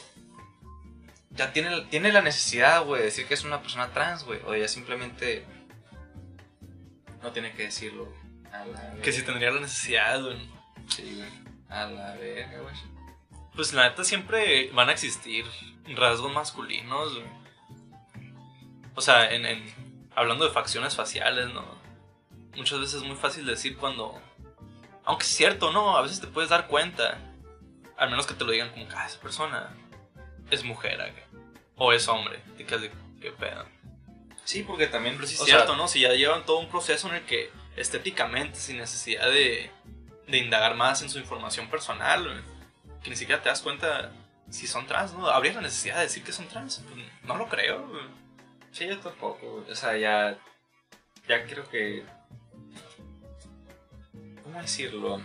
Ya 1.30 1.52
tiene, 1.52 1.80
tiene 1.90 2.12
la 2.12 2.20
necesidad, 2.20 2.84
güey, 2.84 3.00
de 3.00 3.06
decir 3.06 3.26
que 3.26 3.34
es 3.34 3.44
una 3.44 3.62
persona 3.62 3.88
trans, 3.92 4.24
güey. 4.24 4.40
O 4.44 4.54
ya 4.54 4.68
simplemente... 4.68 5.46
No 7.22 7.32
tiene 7.32 7.52
que 7.52 7.64
decirlo. 7.64 8.12
A 8.52 8.64
la 8.66 8.94
Que 9.02 9.12
si 9.12 9.22
tendría 9.22 9.50
la 9.50 9.60
necesidad, 9.60 10.20
güey. 10.22 10.38
Sí, 10.88 11.14
güey. 11.16 11.30
A 11.68 11.86
la 11.86 12.14
verga, 12.16 12.58
güey. 12.60 12.74
Pues 13.60 13.74
la 13.74 13.90
neta 13.90 14.04
siempre 14.04 14.70
van 14.72 14.88
a 14.88 14.92
existir 14.92 15.44
rasgos 15.94 16.32
masculinos, 16.32 17.12
güey. 17.12 17.26
O 18.94 19.02
sea, 19.02 19.34
en, 19.34 19.44
en- 19.44 20.08
hablando 20.16 20.46
de 20.46 20.50
facciones 20.50 20.96
faciales, 20.96 21.52
¿no? 21.52 21.62
Muchas 22.56 22.80
veces 22.80 22.94
es 22.94 23.02
muy 23.02 23.16
fácil 23.16 23.44
decir 23.44 23.76
cuando... 23.76 24.18
Aunque 25.04 25.24
es 25.24 25.36
cierto, 25.36 25.72
¿no? 25.72 25.94
A 25.94 26.00
veces 26.00 26.22
te 26.22 26.26
puedes 26.26 26.48
dar 26.48 26.68
cuenta. 26.68 27.18
Al 27.98 28.08
menos 28.08 28.26
que 28.26 28.32
te 28.32 28.46
lo 28.46 28.50
digan 28.52 28.70
como 28.70 28.88
que, 28.88 28.94
ah, 28.96 29.04
esa 29.04 29.20
persona 29.20 29.68
es 30.50 30.64
mujer 30.64 30.98
acá. 30.98 31.20
O 31.76 31.92
es 31.92 32.08
hombre. 32.08 32.40
Te 32.56 32.64
quedas 32.64 32.80
de, 32.80 32.90
qué 33.20 33.30
pedo. 33.30 33.66
Sí, 34.44 34.62
porque 34.62 34.86
también... 34.86 35.16
Pero 35.16 35.26
sí 35.28 35.34
es 35.34 35.44
cierto, 35.44 35.66
sea, 35.66 35.76
¿no? 35.76 35.86
Si 35.86 36.00
ya 36.00 36.14
llevan 36.14 36.46
todo 36.46 36.60
un 36.60 36.70
proceso 36.70 37.10
en 37.10 37.16
el 37.16 37.26
que 37.26 37.50
estéticamente, 37.76 38.58
sin 38.58 38.78
necesidad 38.78 39.28
de, 39.28 39.70
de 40.28 40.38
indagar 40.38 40.76
más 40.76 41.02
en 41.02 41.10
su 41.10 41.18
información 41.18 41.68
personal, 41.68 42.24
güey, 42.24 42.59
que 43.02 43.10
ni 43.10 43.16
siquiera 43.16 43.42
te 43.42 43.48
das 43.48 43.62
cuenta 43.62 44.12
si 44.50 44.66
son 44.66 44.86
trans, 44.86 45.12
¿no? 45.14 45.28
¿Habría 45.28 45.52
la 45.54 45.60
necesidad 45.62 45.96
de 45.96 46.02
decir 46.02 46.22
que 46.24 46.32
son 46.32 46.48
trans? 46.48 46.82
Pues, 46.88 47.04
no 47.24 47.36
lo 47.36 47.48
creo. 47.48 47.86
Sí, 48.72 48.86
yo 48.86 48.98
tampoco. 48.98 49.64
O 49.68 49.74
sea, 49.74 49.96
ya... 49.96 50.38
Ya 51.28 51.44
creo 51.44 51.68
que... 51.68 52.04
¿Cómo 54.42 54.60
decirlo? 54.60 55.20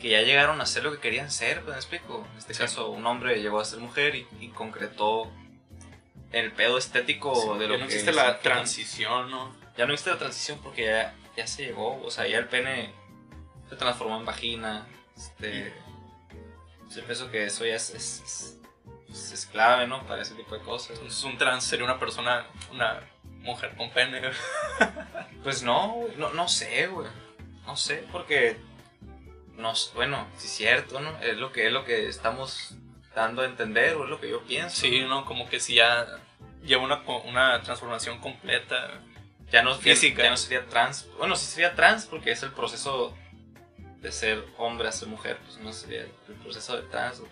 Que 0.00 0.10
ya 0.10 0.22
llegaron 0.22 0.60
a 0.60 0.66
ser 0.66 0.84
lo 0.84 0.92
que 0.92 0.98
querían 1.00 1.30
ser, 1.30 1.62
pues, 1.62 1.70
¿me 1.74 1.76
explico? 1.76 2.26
En 2.32 2.38
este 2.38 2.54
Sí. 2.54 2.60
caso, 2.60 2.90
un 2.90 3.04
hombre 3.06 3.40
llegó 3.42 3.60
a 3.60 3.64
ser 3.64 3.80
mujer 3.80 4.14
y, 4.14 4.26
y 4.40 4.48
concretó 4.48 5.30
el 6.32 6.52
pedo 6.52 6.78
estético 6.78 7.56
de 7.58 7.66
lo 7.66 7.74
Ya 7.74 7.80
no 7.80 7.88
que 7.88 7.94
existe 7.94 8.12
la 8.12 8.38
transición, 8.40 9.30
¿no? 9.30 9.54
Ya 9.76 9.86
no 9.86 9.92
existe 9.92 10.10
la 10.10 10.18
transición 10.18 10.58
porque 10.62 10.84
ya, 10.86 11.14
ya 11.36 11.46
se 11.46 11.64
llegó. 11.66 12.02
O 12.02 12.10
sea, 12.10 12.26
ya 12.26 12.38
el 12.38 12.46
pene 12.48 12.92
se 13.68 13.76
transformó 13.76 14.18
en 14.18 14.24
vagina. 14.24 14.86
Este... 15.18 15.74
Yo 16.94 17.04
pienso 17.04 17.30
que 17.30 17.44
eso 17.44 17.66
ya 17.66 17.74
es, 17.74 17.90
es, 17.90 18.22
es- 18.24 18.58
pues, 19.06 19.32
es 19.32 19.46
clave, 19.46 19.86
¿no? 19.86 20.06
Para 20.06 20.22
ese 20.22 20.34
tipo 20.34 20.54
de 20.54 20.62
cosas. 20.62 20.92
Entonces 20.96 21.22
un 21.24 21.36
trans 21.36 21.64
sería 21.64 21.84
una 21.84 21.98
persona, 21.98 22.46
una 22.72 23.00
mujer 23.40 23.74
con 23.76 23.90
pene. 23.90 24.20
Pues 25.42 25.62
no, 25.62 25.96
no, 26.16 26.30
no 26.32 26.48
sé, 26.48 26.88
güey. 26.88 27.08
No 27.66 27.76
sé, 27.76 28.04
porque. 28.10 28.56
No, 29.56 29.72
bueno, 29.94 30.26
sí 30.36 30.46
es 30.46 30.52
cierto, 30.52 31.00
¿no? 31.00 31.16
Es 31.20 31.36
lo 31.36 31.52
que, 31.52 31.66
es 31.66 31.72
lo 31.72 31.84
que 31.84 32.08
estamos 32.08 32.74
dando 33.14 33.42
a 33.42 33.46
entender, 33.46 33.94
o 33.96 34.04
es 34.04 34.10
lo 34.10 34.20
que 34.20 34.28
yo 34.30 34.42
pienso. 34.42 34.76
Sí, 34.76 35.00
¿no? 35.02 35.24
Como 35.24 35.48
que 35.48 35.60
si 35.60 35.76
ya 35.76 36.06
lleva 36.62 36.82
una, 36.82 37.02
una 37.24 37.62
transformación 37.62 38.18
completa. 38.18 39.00
Ya 39.50 39.62
no, 39.62 39.74
Física. 39.76 40.22
ya 40.24 40.30
no 40.30 40.36
sería 40.36 40.66
trans. 40.66 41.08
Bueno, 41.16 41.34
sí 41.36 41.46
sería 41.46 41.74
trans 41.74 42.06
porque 42.06 42.32
es 42.32 42.42
el 42.42 42.52
proceso 42.52 43.16
de 44.00 44.12
ser 44.12 44.44
hombre 44.58 44.88
a 44.88 44.92
ser 44.92 45.08
mujer, 45.08 45.38
pues 45.44 45.58
no 45.58 45.72
sería 45.72 46.02
el 46.02 46.34
proceso 46.42 46.76
de 46.76 46.82
trans. 46.82 47.22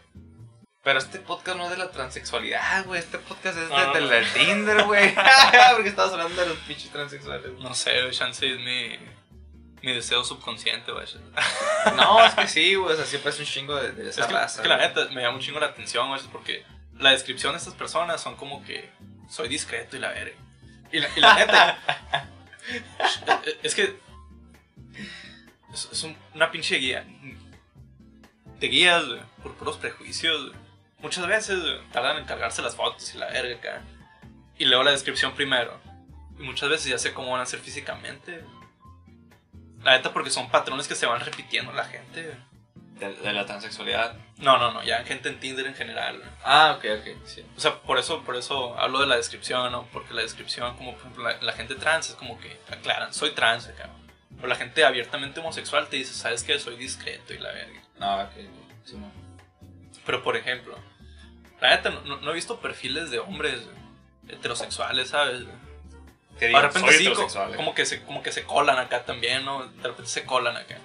Pero 0.82 0.98
este 1.00 1.18
podcast 1.18 1.56
no 1.58 1.64
es 1.64 1.70
de 1.70 1.76
la 1.78 1.90
transexualidad, 1.90 2.84
güey. 2.86 3.00
Este 3.00 3.18
podcast 3.18 3.58
es 3.58 3.68
de, 3.68 3.74
No, 3.76 3.92
del 3.92 4.04
no. 4.04 4.10
del 4.10 4.32
Tinder, 4.32 4.84
güey. 4.84 5.14
porque 5.74 5.88
estabas 5.88 6.12
hablando 6.12 6.40
de 6.42 6.48
los 6.48 6.58
pinches 6.58 6.90
transexuales. 6.92 7.50
güey. 7.52 7.62
No 7.62 7.74
sé, 7.74 8.00
güey, 8.02 8.12
chance 8.12 8.46
es 8.48 8.58
mi, 8.60 8.96
mi 9.82 9.92
deseo 9.94 10.22
subconsciente, 10.24 10.92
güey. 10.92 11.06
No, 11.96 12.24
es 12.24 12.34
que 12.34 12.46
sí, 12.46 12.74
güey. 12.76 12.92
O 12.94 12.96
sea, 12.96 13.04
siempre 13.04 13.30
es 13.30 13.38
un 13.40 13.46
chingo 13.46 13.74
de, 13.76 13.92
de 13.92 14.10
esa 14.10 14.20
Es 14.22 14.26
que, 14.28 14.32
raza. 14.32 14.56
es 14.56 14.62
que 14.62 14.68
la 14.68 14.76
neta 14.76 15.06
me 15.12 15.22
llama 15.22 15.36
un 15.36 15.42
chingo 15.42 15.58
la 15.58 15.66
atención, 15.66 16.08
güey, 16.08 16.20
porque 16.30 16.64
la 16.98 17.10
descripción 17.10 17.52
de 17.52 17.58
estas 17.58 17.74
personas 17.74 18.20
son 18.20 18.36
como 18.36 18.64
que 18.64 18.88
soy 19.28 19.48
discreto 19.48 19.96
y 19.96 20.00
la 20.00 20.10
verga. 20.10 20.36
Y 20.92 21.00
la, 21.00 21.08
y 21.16 21.20
la 21.20 21.34
neta. 21.34 21.78
es 23.62 23.74
que. 23.74 24.05
Es, 25.76 25.88
es 25.92 26.02
un- 26.04 26.16
una 26.34 26.50
pinche 26.50 26.76
guía. 26.76 27.04
Te 28.60 28.66
guías 28.68 29.06
güey, 29.06 29.20
por 29.42 29.54
puros 29.54 29.76
prejuicios. 29.76 30.48
güey. 30.48 30.58
Muchas 31.00 31.26
veces 31.26 31.60
güey, 31.60 31.78
tardan 31.92 32.16
en 32.18 32.24
cargarse 32.24 32.62
las 32.62 32.74
fotos 32.74 33.14
y 33.14 33.18
la 33.18 33.26
verga 33.26 33.56
acá. 33.56 33.82
Y 34.58 34.64
luego 34.64 34.82
la 34.84 34.92
descripción 34.92 35.34
primero. 35.34 35.78
Y 36.38 36.42
muchas 36.42 36.68
veces 36.70 36.86
ya 36.90 36.98
sé 36.98 37.12
cómo 37.12 37.32
van 37.32 37.42
a 37.42 37.46
ser 37.46 37.60
físicamente. 37.60 38.42
La 39.82 39.92
neta, 39.96 40.12
porque 40.12 40.30
son 40.30 40.48
patrones 40.50 40.88
que 40.88 40.94
se 40.94 41.06
van 41.06 41.20
repitiendo 41.20 41.70
en 41.70 41.76
la 41.76 41.84
gente. 41.84 42.34
De, 42.98 43.12
de 43.14 43.32
la 43.34 43.44
transexualidad. 43.44 44.16
No, 44.38 44.56
no, 44.56 44.72
no, 44.72 44.82
ya 44.82 45.04
gente 45.04 45.28
en 45.28 45.38
Tinder 45.38 45.66
en 45.66 45.74
general. 45.74 46.22
Ah, 46.42 46.76
ok, 46.78 46.84
ok, 47.00 47.26
sí. 47.26 47.44
O 47.54 47.60
sea, 47.60 47.82
por 47.82 47.98
eso, 47.98 48.22
por 48.24 48.36
eso 48.36 48.78
hablo 48.78 49.00
de 49.00 49.06
la 49.06 49.16
descripción, 49.16 49.70
¿no? 49.70 49.86
Porque 49.92 50.14
la 50.14 50.22
descripción, 50.22 50.74
como 50.78 50.92
por 50.92 51.00
ejemplo, 51.02 51.24
la, 51.24 51.36
la 51.42 51.52
gente 51.52 51.74
trans 51.74 52.08
es 52.08 52.14
como 52.16 52.38
que 52.40 52.58
aclaran, 52.70 53.12
soy 53.12 53.32
trans 53.32 53.68
acá. 53.68 53.90
Pero 54.36 54.48
la 54.48 54.54
gente 54.56 54.84
abiertamente 54.84 55.40
homosexual 55.40 55.88
te 55.88 55.96
dice, 55.96 56.12
¿sabes 56.14 56.42
qué? 56.44 56.58
Soy 56.58 56.76
discreto 56.76 57.32
y 57.34 57.38
la 57.38 57.52
verga. 57.52 57.82
No, 57.98 58.22
ok, 58.22 58.30
sí, 58.84 58.96
no. 58.96 59.10
Pero 60.04 60.22
por 60.22 60.36
ejemplo, 60.36 60.78
la 61.60 61.70
neta, 61.70 61.90
no, 61.90 62.18
no- 62.20 62.30
he 62.30 62.34
visto 62.34 62.60
perfiles 62.60 63.10
de 63.10 63.18
hombres 63.18 63.62
heterosexuales, 64.28 65.08
¿sabes? 65.08 65.44
Que 66.38 66.44
De 66.44 66.48
digan, 66.48 66.62
repente 66.64 66.88
soy 66.90 66.98
sí, 66.98 67.04
co- 67.06 67.10
heterosexual, 67.12 67.52
eh. 67.54 67.56
como 67.56 67.74
que, 67.74 67.86
se, 67.86 68.02
como 68.02 68.22
que 68.22 68.30
se 68.32 68.44
colan 68.44 68.78
acá 68.78 69.04
también, 69.04 69.44
¿no? 69.44 69.66
De 69.66 69.82
repente 69.88 70.10
se 70.10 70.24
colan 70.24 70.56
acá. 70.56 70.78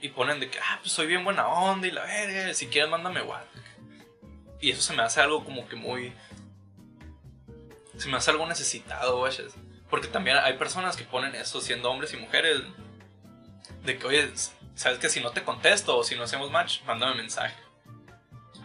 Y 0.00 0.10
ponen 0.10 0.38
de 0.38 0.50
que, 0.50 0.58
ah, 0.60 0.78
pues 0.80 0.92
soy 0.92 1.06
bien 1.06 1.24
buena 1.24 1.48
onda 1.48 1.86
y 1.86 1.90
la 1.90 2.02
verga, 2.04 2.54
si 2.54 2.68
quieres 2.68 2.90
mándame 2.90 3.22
WhatsApp. 3.22 3.48
Y 4.60 4.70
eso 4.70 4.82
se 4.82 4.94
me 4.94 5.02
hace 5.02 5.20
algo 5.20 5.44
como 5.44 5.66
que 5.68 5.76
muy... 5.76 6.12
Se 7.98 8.08
me 8.08 8.16
hace 8.16 8.30
algo 8.30 8.46
necesitado, 8.46 9.18
güey. 9.18 9.32
Porque 9.94 10.08
también 10.08 10.38
hay 10.38 10.54
personas 10.54 10.96
que 10.96 11.04
ponen 11.04 11.36
eso 11.36 11.60
siendo 11.60 11.88
hombres 11.88 12.12
y 12.14 12.16
mujeres. 12.16 12.62
De 13.84 13.96
que, 13.96 14.04
oye, 14.08 14.28
sabes 14.74 14.98
que 14.98 15.08
si 15.08 15.20
no 15.20 15.30
te 15.30 15.44
contesto 15.44 15.96
o 15.96 16.02
si 16.02 16.16
no 16.16 16.24
hacemos 16.24 16.50
match, 16.50 16.80
mándame 16.84 17.14
mensaje. 17.14 17.54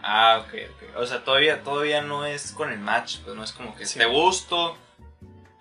Ah, 0.02 0.42
ok, 0.44 0.54
ok. 0.74 0.96
O 0.96 1.06
sea, 1.06 1.22
todavía, 1.22 1.62
todavía 1.62 2.02
no 2.02 2.26
es 2.26 2.50
con 2.50 2.72
el 2.72 2.80
match, 2.80 3.18
pues 3.22 3.36
no 3.36 3.44
es 3.44 3.52
como 3.52 3.76
que 3.76 3.86
Sí. 3.86 4.00
te 4.00 4.06
gusto, 4.06 4.76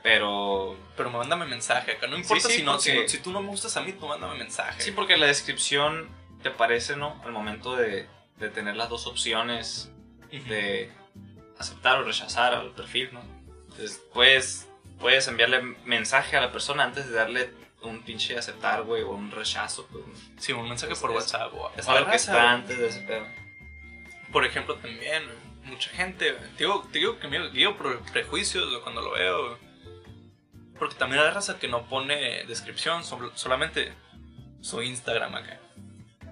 pero... 0.01 0.75
Pero 0.97 1.11
mándame 1.11 1.45
mensaje 1.45 1.91
acá. 1.91 2.07
No 2.07 2.17
importa 2.17 2.47
sí, 2.47 2.55
si, 2.55 2.63
no, 2.63 2.79
si, 2.79 2.89
porque- 2.89 3.03
no- 3.03 3.09
si 3.09 3.17
tú 3.19 3.31
no 3.31 3.41
me 3.41 3.49
gustas 3.49 3.77
a 3.77 3.81
mí, 3.81 3.93
tú 3.93 4.07
mándame 4.07 4.39
mensaje. 4.39 4.81
Sí, 4.81 4.91
porque 4.91 5.17
la 5.17 5.27
descripción 5.27 6.09
te 6.41 6.49
parece, 6.49 6.95
¿no? 6.95 7.21
Al 7.25 7.31
momento 7.31 7.75
de, 7.75 8.07
de 8.37 8.49
tener 8.49 8.75
las 8.75 8.89
dos 8.89 9.05
opciones 9.05 9.91
de 10.31 10.91
aceptar 11.59 11.99
o 11.99 12.03
rechazar 12.05 12.55
al 12.55 12.71
perfil, 12.71 13.09
¿no? 13.11 13.21
Entonces, 13.63 14.01
puedes, 14.13 14.67
puedes 14.99 15.27
enviarle 15.27 15.61
mensaje 15.85 16.37
a 16.37 16.41
la 16.41 16.51
persona 16.51 16.83
antes 16.83 17.07
de 17.09 17.15
darle 17.15 17.53
un 17.81 18.01
pinche 18.03 18.37
aceptar, 18.37 18.83
güey, 18.83 19.03
o 19.03 19.11
un 19.11 19.31
rechazo, 19.31 19.87
pues. 19.91 20.03
Sí, 20.37 20.51
un 20.51 20.67
mensaje 20.67 20.93
Es- 20.93 20.99
por 20.99 21.11
es- 21.11 21.15
WhatsApp. 21.17 21.53
o- 21.53 21.71
Es 21.77 21.87
algo 21.87 22.09
que 22.09 22.15
está 22.17 22.51
antes 22.51 22.77
de 22.77 22.87
ese 22.87 23.01
pedo. 23.01 23.25
Por 24.31 24.45
ejemplo, 24.45 24.75
también, 24.75 25.23
mucha 25.63 25.89
gente, 25.91 26.33
te 26.33 26.63
digo, 26.65 26.87
te 26.91 26.99
digo 26.99 27.19
que 27.19 27.27
me 27.27 27.49
guío 27.49 27.77
por 27.77 27.99
prejuicios 28.11 28.65
cuando 28.83 29.01
lo 29.01 29.11
veo. 29.11 29.57
Porque 30.77 30.95
también 30.95 31.21
hay 31.21 31.29
raza 31.31 31.59
que 31.59 31.67
no 31.67 31.87
pone 31.87 32.43
descripción, 32.45 33.03
sol- 33.03 33.31
solamente 33.35 33.93
su 34.61 34.81
Instagram 34.81 35.35
acá. 35.35 35.59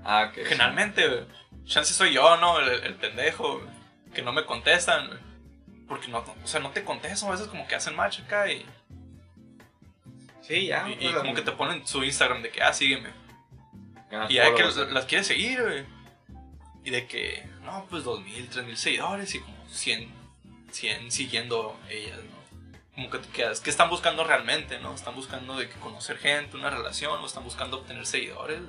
Ah, 0.05 0.29
ok. 0.29 0.45
Generalmente, 0.47 1.25
chance 1.65 1.93
soy 1.93 2.13
yo, 2.13 2.38
¿no? 2.38 2.59
El, 2.59 2.83
el 2.83 2.95
pendejo, 2.95 3.62
que 4.13 4.21
no 4.21 4.31
me 4.31 4.45
contestan. 4.45 5.19
Porque 5.88 6.08
no, 6.10 6.20
o 6.20 6.48
sea, 6.48 6.60
no 6.60 6.72
te 6.72 6.84
contestan, 6.84 7.29
a 7.29 7.32
veces 7.34 7.48
como 7.48 7.67
que 7.67 7.75
hacen 7.75 7.96
match 7.96 8.20
acá 8.22 8.51
y, 8.51 8.65
Sí, 10.41 10.67
ya. 10.67 10.88
y- 10.89 10.94
y 10.94 10.96
pues, 11.10 11.15
como 11.15 11.34
que 11.34 11.41
te 11.41 11.51
ponen 11.51 11.86
su 11.88 12.03
Instagram 12.03 12.41
de 12.41 12.50
que, 12.50 12.62
ah, 12.62 12.74
sígueme. 12.74 13.10
ganas 14.10 14.29
Y 14.32 14.36
ya 14.36 14.53
que 14.56 14.63
las, 14.63 14.75
las 14.77 15.06
quieres 15.06 15.27
seguir, 15.27 15.62
güey. 15.62 15.86
Y 16.84 16.89
de 16.91 17.06
que, 17.08 17.46
no, 17.63 17.86
pues 17.89 18.03
2000, 18.06 18.48
3000 18.50 18.77
seguidores 18.77 19.36
y 19.36 19.39
como 19.39 19.58
100, 19.70 20.10
100 20.72 21.12
siguiendo 21.12 21.77
ellas, 21.89 22.17
¿no? 22.20 22.38
Como 22.96 23.10
que 23.10 23.20
te 23.20 23.27
quedas, 23.29 23.60
¿qué 23.60 23.70
están 23.70 23.89
buscando 23.89 24.24
realmente, 24.24 24.79
no? 24.79 24.94
¿Están 24.96 25.13
buscando 25.15 25.58
de 25.58 25.70
que 25.70 25.75
conocer 25.79 26.17
gente, 26.17 26.56
una 26.58 26.70
relación, 26.70 27.20
o 27.22 27.25
están 27.25 27.44
buscando 27.44 27.77
obtener 27.79 28.06
seguidores? 28.06 28.60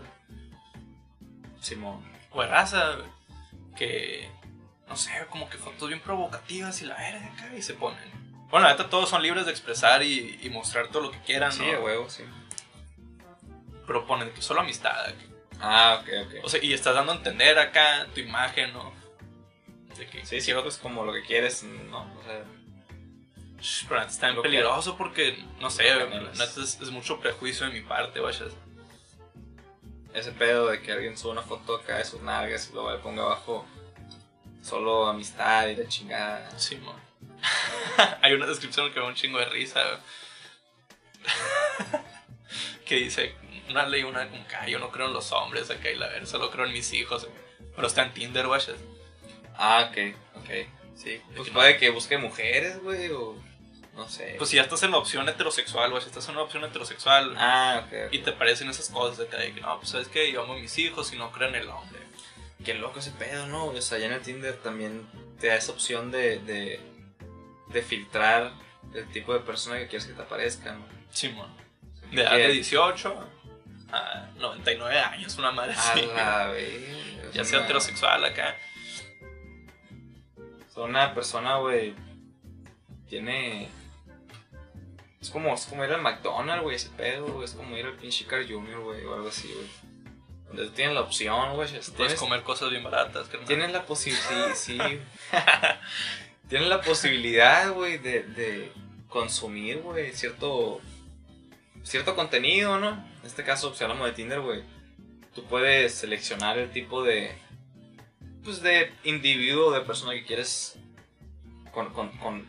Simón. 1.60 2.02
O 2.30 2.42
de 2.42 2.48
raza, 2.48 2.96
que, 3.76 4.28
no 4.88 4.96
sé, 4.96 5.10
como 5.30 5.48
que 5.50 5.58
fotos 5.58 5.88
bien 5.88 6.00
provocativas 6.00 6.80
y 6.82 6.86
la 6.86 6.96
verga 6.96 7.26
acá 7.26 7.54
y 7.56 7.62
se 7.62 7.74
ponen. 7.74 7.98
Bueno, 8.50 8.66
la 8.66 8.72
neta 8.72 8.88
todos 8.88 9.08
son 9.10 9.22
libres 9.22 9.44
de 9.44 9.50
expresar 9.52 10.02
y, 10.02 10.38
y 10.42 10.48
mostrar 10.50 10.88
todo 10.88 11.02
lo 11.02 11.10
que 11.10 11.20
quieran, 11.20 11.52
Sí, 11.52 11.62
¿no? 11.70 11.76
a 11.76 11.80
huevo, 11.80 12.08
sí. 12.08 12.24
Pero 13.86 14.06
ponen 14.06 14.30
que 14.32 14.42
solo 14.42 14.60
amistad, 14.60 14.98
acá. 15.06 15.14
Ah, 15.60 16.00
ok, 16.02 16.08
ok. 16.26 16.34
O 16.44 16.48
sea, 16.48 16.62
y 16.62 16.72
estás 16.72 16.94
dando 16.94 17.12
a 17.12 17.16
entender 17.16 17.58
acá 17.58 18.06
tu 18.14 18.20
imagen, 18.20 18.72
¿no? 18.72 18.92
De 19.98 20.06
que 20.06 20.24
Sí, 20.24 20.40
sí, 20.40 20.52
pues 20.62 20.76
como 20.78 21.04
lo 21.04 21.12
que 21.12 21.22
quieres, 21.22 21.62
¿no? 21.64 22.02
O 22.18 22.22
sea, 22.24 22.44
Shh, 23.60 23.86
Pero 23.88 23.98
neta 24.00 24.12
está 24.12 24.26
bien 24.28 24.36
que- 24.36 24.42
peligroso 24.42 24.96
porque, 24.96 25.44
no 25.60 25.68
sé, 25.68 25.82
neta 25.92 26.44
es, 26.44 26.80
es 26.80 26.90
mucho 26.90 27.18
prejuicio 27.18 27.66
de 27.66 27.72
mi 27.72 27.80
parte, 27.80 28.20
vaya. 28.20 28.44
ese 30.14 30.30
pedo 30.32 30.68
de 30.68 30.80
que 30.80 30.92
alguien 30.92 31.16
suba 31.18 31.32
una 31.32 31.42
foto 31.42 31.76
acá 31.76 31.96
de 31.98 32.04
sus 32.04 32.20
nalgas 32.22 32.68
y 32.70 32.72
luego 32.72 32.92
le 32.92 32.98
ponga 32.98 33.22
abajo 33.24 33.66
solo 34.68 35.06
amistad 35.06 35.66
y 35.68 35.76
la 35.76 35.88
chingada. 35.88 36.50
Sí, 36.58 36.76
man. 36.76 36.96
Hay 38.22 38.32
una 38.32 38.46
descripción 38.46 38.88
que 38.92 38.96
me 38.98 39.04
da 39.04 39.08
un 39.08 39.14
chingo 39.14 39.38
de 39.38 39.46
risa. 39.46 39.82
güey. 39.82 39.98
que 42.86 42.96
dice, 42.96 43.34
una 43.68 43.86
ley, 43.86 44.02
una 44.02 44.28
como 44.28 44.46
que 44.46 44.56
"Ay, 44.56 44.72
yo 44.72 44.78
no 44.78 44.90
creo 44.90 45.06
en 45.06 45.12
los 45.12 45.32
hombres 45.32 45.70
acá 45.70 45.90
y 45.90 45.96
la 45.96 46.08
ver, 46.08 46.26
solo 46.26 46.50
creo 46.50 46.66
en 46.66 46.72
mis 46.72 46.92
hijos. 46.92 47.24
güey". 47.24 47.36
Pero 47.74 47.86
está 47.86 48.02
en 48.02 48.12
Tinder, 48.12 48.46
vaya. 48.46 48.74
Ah, 49.56 49.88
ok, 49.90 50.14
ok. 50.36 50.50
Sí. 50.96 51.20
Pues 51.36 51.50
puede 51.50 51.76
que 51.76 51.90
busque 51.90 52.18
mujeres, 52.18 52.80
güey, 52.82 53.10
o 53.10 53.36
no 53.94 54.08
sé. 54.08 54.34
Pues 54.38 54.50
si 54.50 54.56
ya 54.56 54.62
estás 54.62 54.82
en 54.82 54.90
la 54.92 54.98
opción 54.98 55.28
heterosexual, 55.28 55.92
vaya, 55.92 56.06
estás 56.06 56.26
en 56.28 56.32
una 56.34 56.42
opción 56.42 56.64
heterosexual. 56.64 57.34
Ah, 57.36 57.82
ok. 57.86 57.92
ok. 58.06 58.12
Y 58.12 58.18
te 58.18 58.32
parecen 58.32 58.68
esas 58.68 58.88
cosas 58.88 59.26
que, 59.26 59.36
de 59.36 59.52
que, 59.52 59.60
no, 59.60 59.76
pues 59.78 59.90
sabes 59.90 60.08
que 60.08 60.30
yo 60.32 60.42
amo 60.42 60.54
a 60.54 60.58
mis 60.58 60.76
hijos 60.78 61.12
y 61.12 61.16
no 61.16 61.30
creo 61.30 61.48
en 61.48 61.56
el 61.56 61.68
hombre. 61.68 62.00
Qué 62.64 62.74
loco 62.74 62.98
ese 62.98 63.12
pedo, 63.12 63.46
¿no? 63.46 63.66
O 63.66 63.80
sea, 63.80 63.98
ya 63.98 64.06
en 64.06 64.12
el 64.12 64.20
Tinder 64.22 64.56
también 64.56 65.06
te 65.40 65.46
da 65.48 65.56
esa 65.56 65.72
opción 65.72 66.10
de, 66.10 66.38
de, 66.40 66.80
de 67.68 67.82
filtrar 67.82 68.52
el 68.94 69.08
tipo 69.12 69.32
de 69.32 69.40
persona 69.40 69.78
que 69.78 69.86
quieres 69.86 70.06
que 70.06 70.14
te 70.14 70.22
aparezca, 70.22 70.72
¿no? 70.74 70.84
O 70.84 71.14
sea, 71.14 71.30
De 72.10 72.20
edad 72.22 72.32
de 72.36 72.46
que- 72.48 72.52
18 72.52 73.28
a 73.92 74.28
99 74.38 74.98
años, 74.98 75.38
una 75.38 75.52
madre 75.52 75.72
A 75.74 75.92
así. 75.92 76.06
la 76.14 76.46
vez. 76.52 77.32
Ya 77.32 77.44
sea 77.44 77.60
heterosexual 77.64 78.24
acá. 78.24 78.56
Una 80.76 81.12
persona, 81.12 81.56
güey, 81.56 81.94
tiene... 83.08 83.68
Es 85.20 85.30
como, 85.30 85.52
es 85.54 85.66
como 85.66 85.84
ir 85.84 85.92
al 85.92 86.00
McDonald's, 86.00 86.62
güey, 86.62 86.76
ese 86.76 86.90
pedo, 86.90 87.26
güey. 87.26 87.44
Es 87.44 87.52
como 87.54 87.76
ir 87.76 87.84
al 87.84 87.94
pinche 87.94 88.24
Car 88.26 88.46
Junior, 88.46 88.80
güey, 88.84 89.04
o 89.04 89.14
algo 89.14 89.28
así, 89.28 89.52
güey. 89.52 89.66
Donde 90.48 90.64
tú 90.66 90.70
tienes 90.70 90.94
la 90.94 91.02
opción, 91.02 91.54
güey. 91.54 91.68
Puedes 91.68 91.94
Tienes, 91.94 92.14
comer 92.14 92.42
cosas 92.42 92.70
bien 92.70 92.82
baratas, 92.82 93.28
carnal. 93.28 93.46
tienes 93.46 93.72
la 93.72 93.84
posibilidad, 93.84 94.54
sí, 94.54 94.78
tienes 96.48 96.68
la 96.68 96.80
posibilidad, 96.80 97.70
güey, 97.72 97.98
de, 97.98 98.22
de 98.22 98.72
consumir, 99.08 99.78
güey, 99.82 100.12
cierto... 100.12 100.80
Cierto 101.84 102.14
contenido, 102.16 102.78
¿no? 102.78 102.90
En 102.90 103.26
este 103.26 103.44
caso, 103.44 103.74
si 103.74 103.82
hablamos 103.84 104.06
de 104.06 104.12
Tinder, 104.12 104.40
güey. 104.40 104.62
Tú 105.34 105.44
puedes 105.44 105.94
seleccionar 105.94 106.58
el 106.58 106.70
tipo 106.70 107.02
de... 107.02 107.34
Pues 108.44 108.60
de 108.62 108.92
individuo, 109.04 109.70
de 109.70 109.80
persona 109.82 110.12
que 110.12 110.24
quieres 110.24 110.78
con, 111.72 111.92
con, 111.92 112.10
con 112.18 112.46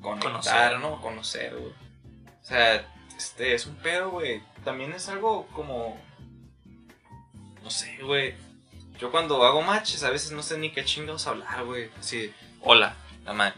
conectar, 0.00 0.30
Conocer. 0.30 0.78
¿no? 0.80 1.00
Conocer, 1.00 1.56
güey. 1.56 1.72
O 1.72 2.44
sea, 2.44 2.86
este 3.16 3.54
es 3.54 3.66
un 3.66 3.76
pedo, 3.76 4.10
güey. 4.10 4.42
También 4.64 4.92
es 4.92 5.08
algo 5.08 5.46
como. 5.48 6.00
No 7.68 7.72
sé, 7.72 7.98
güey. 8.00 8.34
Yo 8.98 9.10
cuando 9.10 9.44
hago 9.44 9.60
matches 9.60 10.02
a 10.02 10.08
veces 10.08 10.32
no 10.32 10.42
sé 10.42 10.56
ni 10.56 10.70
qué 10.70 10.86
chingados 10.86 11.26
hablar, 11.26 11.66
güey. 11.66 11.90
Así, 12.00 12.32
hola, 12.62 12.96
la 13.26 13.34
madre. 13.34 13.56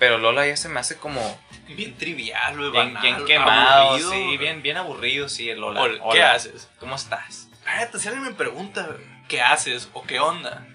Pero 0.00 0.18
Lola 0.18 0.44
ya 0.44 0.56
se 0.56 0.68
me 0.68 0.80
hace 0.80 0.96
como 0.96 1.20
Bien 1.68 1.96
trivial, 1.96 2.56
güey, 2.56 2.90
bien, 3.00 3.24
quemado, 3.24 3.90
aburrido, 3.90 4.10
sí, 4.10 4.36
bien, 4.38 4.60
bien 4.60 4.76
aburrido, 4.76 5.28
sí, 5.28 5.48
el 5.48 5.60
Lola. 5.60 5.84
¿Qué 5.84 6.00
Hola, 6.02 6.32
haces? 6.32 6.68
¿Cómo 6.80 6.96
estás? 6.96 7.48
Neta, 7.64 7.96
si 8.00 8.08
alguien 8.08 8.24
me 8.24 8.32
pregunta, 8.32 8.96
¿qué 9.28 9.40
haces? 9.40 9.88
O 9.92 10.02
¿qué 10.02 10.18
onda? 10.18 10.66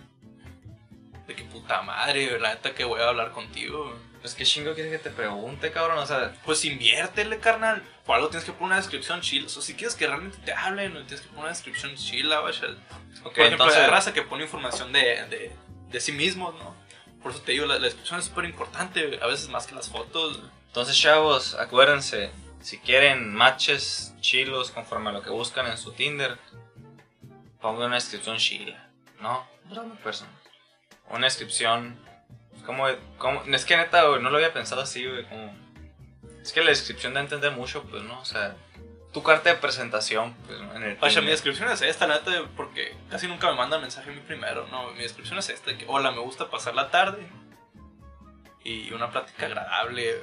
De 1.30 1.36
qué 1.36 1.44
puta 1.44 1.84
madre, 1.84 2.40
la 2.40 2.56
neta 2.56 2.74
que 2.74 2.84
voy 2.84 3.00
a 3.02 3.10
hablar 3.10 3.32
contigo. 3.32 3.96
Pues 4.20 4.34
qué 4.34 4.44
chingo 4.46 4.74
quieres 4.74 4.92
que 4.92 4.98
te 4.98 5.12
pregunte, 5.16 5.72
cabrón. 5.72 6.00
O 6.00 6.06
sea, 6.08 6.34
Pues 6.44 6.66
inviértele, 6.66 7.38
carnal. 7.40 7.84
Por 8.04 8.16
algo 8.16 8.30
tienes 8.30 8.46
que 8.46 8.52
poner 8.52 8.66
una 8.66 8.76
descripción 8.78 9.22
chila. 9.22 9.46
O 9.46 9.50
sea, 9.50 9.62
si 9.62 9.76
quieres 9.76 9.96
que 9.96 10.08
realmente 10.08 10.40
te 10.44 10.52
hablen, 10.54 10.94
tienes 11.06 11.22
que 11.22 11.28
poner 11.28 11.42
una 11.42 11.50
descripción 11.50 11.96
chila, 11.96 12.40
vaya. 12.40 12.68
ok, 12.68 13.22
Por 13.24 13.32
ejemplo, 13.34 13.46
entonces. 13.46 13.78
hay 13.78 13.90
raza 13.92 14.12
que 14.12 14.24
pone 14.24 14.44
información 14.44 14.92
de, 14.92 15.02
de, 15.28 15.52
de 15.92 16.00
sí 16.02 16.12
mismos, 16.14 16.56
¿no? 16.56 16.76
Por 17.22 17.32
eso 17.32 17.42
te 17.42 17.52
digo, 17.52 17.68
la, 17.68 17.76
la 17.76 17.86
descripción 17.86 18.20
es 18.20 18.26
súper 18.26 18.46
importante, 18.46 19.20
a 19.22 19.28
veces 19.28 19.50
más 19.50 19.68
que 19.68 19.76
las 19.76 19.88
fotos. 19.90 20.40
Entonces, 20.68 20.98
chavos, 20.98 21.54
acuérdense, 21.56 22.32
si 22.62 22.80
quieren 22.80 23.32
matches 23.34 24.16
chilos 24.20 24.72
conforme 24.72 25.12
a 25.12 25.14
lo 25.14 25.22
que 25.22 25.30
buscan 25.30 25.68
en 25.68 25.78
su 25.78 25.92
Tinder, 25.92 26.38
pongan 27.62 27.88
una 27.88 27.96
descripción 27.96 28.38
chila, 28.38 28.90
¿no? 29.22 29.48
Random 29.70 29.98
person. 29.98 30.28
Una 31.10 31.26
descripción, 31.26 31.98
pues, 32.52 32.64
como, 32.64 32.86
como, 33.18 33.44
es 33.44 33.66
que 33.66 33.78
neta, 33.78 34.04
güey, 34.06 34.22
no 34.22 34.30
lo 34.30 34.38
había 34.38 34.54
pensado 34.54 34.82
así, 34.82 35.06
güey, 35.06 35.26
como, 35.26 35.56
es 36.42 36.54
que 36.54 36.62
la 36.62 36.70
descripción 36.70 37.14
da 37.14 37.20
a 37.20 37.24
entender 37.24 37.52
mucho, 37.52 37.84
pues, 37.84 38.04
¿no? 38.04 38.20
O 38.20 38.26
sea, 38.26 38.56
tu 39.12 39.24
carta 39.24 39.50
de 39.50 39.56
presentación, 39.56 40.36
pues, 40.46 40.60
¿no? 40.60 40.76
en 40.76 40.84
el 40.84 40.96
Vaya, 40.98 41.22
mi 41.22 41.28
descripción 41.28 41.70
es 41.72 41.82
esta, 41.82 42.08
neta, 42.08 42.32
porque 42.56 42.96
casi 43.10 43.28
nunca 43.28 43.50
me 43.50 43.56
mandan 43.56 43.82
mensaje 43.82 44.12
a 44.12 44.14
mí 44.14 44.22
primero, 44.26 44.68
¿no? 44.68 44.92
Mi 44.92 45.02
descripción 45.02 45.40
es 45.40 45.50
esta, 45.50 45.76
que 45.78 45.86
hola, 45.88 46.12
me 46.12 46.20
gusta 46.20 46.50
pasar 46.50 46.76
la 46.76 46.92
tarde 46.92 47.28
y 48.64 48.92
una 48.94 49.10
plática 49.10 49.48
agradable. 49.48 50.22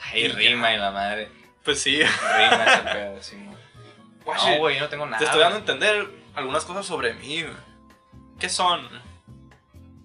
Ay, 0.00 0.24
y 0.24 0.28
rima 0.28 0.70
ya. 0.70 0.76
y 0.76 0.78
la 0.78 0.90
madre, 0.92 1.28
Pues 1.64 1.82
sí, 1.82 2.00
rima 2.00 2.64
ese 2.64 2.82
pedo, 2.92 3.22
sí, 3.22 3.36
¿no? 3.36 4.58
Güey, 4.58 4.78
no 4.78 4.88
tengo 4.88 5.06
nada. 5.06 5.18
te 5.18 5.24
estoy 5.24 5.40
dando 5.40 5.56
a 5.56 5.60
entender 5.60 6.06
algunas 6.34 6.64
cosas 6.64 6.86
sobre 6.86 7.14
mí. 7.14 7.44
¿Qué 8.38 8.48
son? 8.48 8.88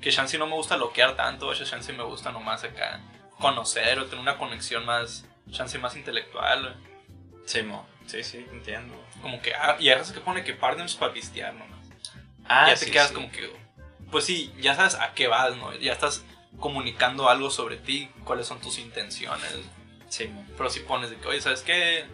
Que 0.04 0.12
Shansi 0.12 0.38
no 0.38 0.46
me 0.48 0.54
gusta 0.54 0.76
loquear 0.76 1.16
tanto, 1.16 1.48
vaya, 1.48 1.64
Shansi 1.64 1.94
me 1.94 2.04
gusta 2.04 2.30
nomás 2.30 2.66
acá 2.66 3.00
conocer 3.40 3.98
o 4.00 4.06
tener 4.06 4.20
una 4.20 4.38
conexión 4.38 4.86
más, 4.86 5.26
Shansi 5.48 5.78
más 5.78 5.96
intelectual. 5.96 6.76
Sí, 7.46 7.62
mo. 7.64 7.88
sí, 8.06 8.22
sí, 8.22 8.46
entiendo. 8.52 8.94
Como 9.22 9.42
que, 9.42 9.54
ah, 9.56 9.78
y 9.80 9.88
hay 9.88 9.96
raza 9.96 10.14
que 10.14 10.20
pone 10.20 10.44
que 10.44 10.54
partners 10.54 10.96
para 10.96 11.14
pistear 11.14 11.54
nomás. 11.54 11.88
Ah, 12.44 12.68
ya 12.68 12.76
te 12.76 12.86
sí, 12.86 12.92
quedas 12.92 13.10
sí. 13.10 13.14
como 13.14 13.32
que, 13.32 13.50
pues 14.12 14.26
sí, 14.26 14.54
ya 14.60 14.76
sabes 14.76 14.96
a 14.96 15.14
qué 15.14 15.28
vas, 15.28 15.56
¿no? 15.56 15.74
Ya 15.76 15.94
estás 15.94 16.26
comunicando 16.60 17.30
algo 17.30 17.50
sobre 17.50 17.78
ti, 17.78 18.10
cuáles 18.26 18.46
son 18.46 18.60
tus 18.60 18.80
intenciones. 18.80 19.56
Sí, 20.10 20.28
mo. 20.28 20.46
Pero 20.58 20.70
si 20.70 20.82
pones 20.82 21.12
de 21.12 21.16
que, 21.16 21.28
oye, 21.30 21.40
¿sabes 21.40 21.62
qué? 21.62 22.06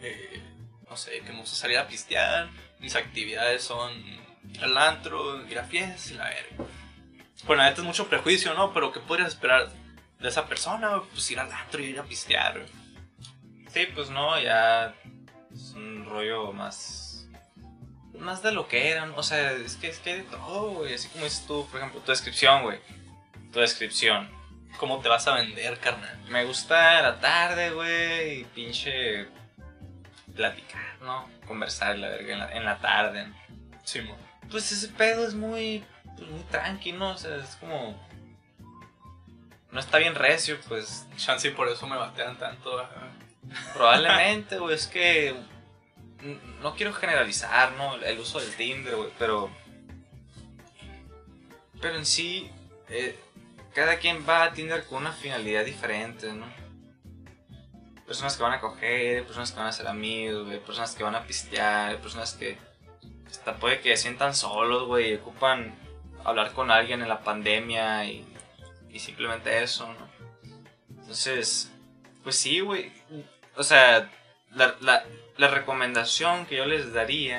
Eh, 0.00 0.42
no 0.88 0.96
sé, 0.96 1.20
que 1.22 1.32
me 1.32 1.40
gusta 1.40 1.56
salir 1.56 1.78
a 1.78 1.88
pistear, 1.88 2.50
mis 2.78 2.94
actividades 2.94 3.64
son 3.64 4.25
al 4.62 4.76
antro, 4.76 5.46
ir 5.48 5.58
a 5.58 5.64
fiestas 5.64 6.10
y 6.10 6.14
la 6.14 6.24
verga. 6.24 6.64
Bueno, 7.46 7.62
la 7.62 7.68
neta 7.68 7.82
es 7.82 7.86
mucho 7.86 8.08
prejuicio, 8.08 8.54
¿no? 8.54 8.72
Pero 8.72 8.92
¿qué 8.92 9.00
podrías 9.00 9.28
esperar 9.28 9.68
de 10.18 10.28
esa 10.28 10.46
persona? 10.46 11.02
Pues 11.12 11.30
ir 11.30 11.38
al 11.38 11.52
antro 11.52 11.80
y 11.82 11.86
ir 11.86 12.00
a 12.00 12.04
pistear. 12.04 12.66
Sí, 13.72 13.86
pues 13.94 14.10
no, 14.10 14.40
ya 14.40 14.94
es 15.54 15.72
un 15.74 16.06
rollo 16.06 16.52
más. 16.52 17.28
Más 18.18 18.42
de 18.42 18.52
lo 18.52 18.66
que 18.68 18.90
eran. 18.90 19.12
O 19.16 19.22
sea, 19.22 19.52
es 19.52 19.76
que 19.76 19.88
es 19.88 19.98
que 19.98 20.12
hay 20.12 20.16
de 20.18 20.22
todo, 20.24 20.70
güey. 20.70 20.94
Así 20.94 21.08
como 21.08 21.24
dices 21.24 21.46
tú, 21.46 21.68
por 21.70 21.80
ejemplo, 21.80 22.00
tu 22.00 22.10
descripción, 22.10 22.62
güey. 22.62 22.80
Tu 23.52 23.60
descripción. 23.60 24.30
¿Cómo 24.78 25.00
te 25.00 25.08
vas 25.08 25.26
a 25.26 25.34
vender, 25.34 25.78
carnal? 25.78 26.18
Me 26.28 26.44
gusta 26.44 27.02
la 27.02 27.20
tarde, 27.20 27.70
güey. 27.70 28.40
Y 28.40 28.44
pinche. 28.44 29.28
Platicar, 30.34 30.98
¿no? 31.02 31.28
Conversar 31.46 31.96
la 31.98 32.08
verga 32.08 32.32
en 32.32 32.38
la, 32.38 32.52
en 32.52 32.64
la 32.64 32.78
tarde. 32.78 33.26
Sí, 33.84 34.00
mo. 34.00 34.25
Pues 34.50 34.70
ese 34.72 34.88
pedo 34.88 35.26
es 35.26 35.34
muy. 35.34 35.84
Pues 36.16 36.30
muy 36.30 36.42
tranqui, 36.50 36.92
¿no? 36.92 37.10
O 37.10 37.18
sea, 37.18 37.36
es 37.36 37.56
como. 37.56 38.00
No 39.70 39.80
está 39.80 39.98
bien 39.98 40.14
recio, 40.14 40.58
pues 40.68 41.06
Chance 41.16 41.48
y 41.48 41.50
por 41.50 41.68
eso 41.68 41.86
me 41.86 41.96
batean 41.96 42.38
tanto. 42.38 42.88
Probablemente, 43.74 44.58
güey, 44.58 44.74
es 44.74 44.86
que 44.86 45.34
no 46.62 46.74
quiero 46.74 46.92
generalizar, 46.92 47.72
¿no? 47.72 47.96
El 47.96 48.18
uso 48.18 48.40
del 48.40 48.54
Tinder, 48.54 48.96
güey, 48.96 49.10
pero... 49.18 49.50
Pero 51.80 51.96
en 51.96 52.06
sí, 52.06 52.50
eh, 52.88 53.18
cada 53.74 53.98
quien 53.98 54.26
va 54.26 54.44
a 54.44 54.52
Tinder 54.52 54.84
con 54.86 54.98
una 54.98 55.12
finalidad 55.12 55.64
diferente, 55.64 56.32
¿no? 56.32 56.46
Personas 58.06 58.36
que 58.36 58.42
van 58.42 58.54
a 58.54 58.60
coger, 58.60 59.24
personas 59.24 59.52
que 59.52 59.58
van 59.58 59.68
a 59.68 59.72
ser 59.72 59.86
amigos, 59.88 60.46
güey, 60.46 60.60
personas 60.60 60.94
que 60.94 61.04
van 61.04 61.14
a 61.14 61.26
pistear, 61.26 61.98
personas 61.98 62.34
que 62.34 62.56
hasta 63.36 63.56
puede 63.56 63.80
que 63.80 63.96
se 63.96 64.02
sientan 64.02 64.34
solos, 64.34 64.86
güey, 64.86 65.14
ocupan 65.14 65.74
hablar 66.24 66.52
con 66.52 66.70
alguien 66.70 67.02
en 67.02 67.08
la 67.08 67.20
pandemia 67.20 68.04
y, 68.06 68.26
y 68.90 68.98
simplemente 68.98 69.62
eso, 69.62 69.86
¿no? 69.86 70.08
Entonces, 70.88 71.70
pues 72.24 72.36
sí, 72.36 72.60
güey. 72.60 72.92
O 73.56 73.62
sea, 73.62 74.10
la, 74.50 74.74
la, 74.80 75.04
la 75.36 75.48
recomendación 75.48 76.46
que 76.46 76.56
yo 76.56 76.66
les 76.66 76.92
daría 76.92 77.38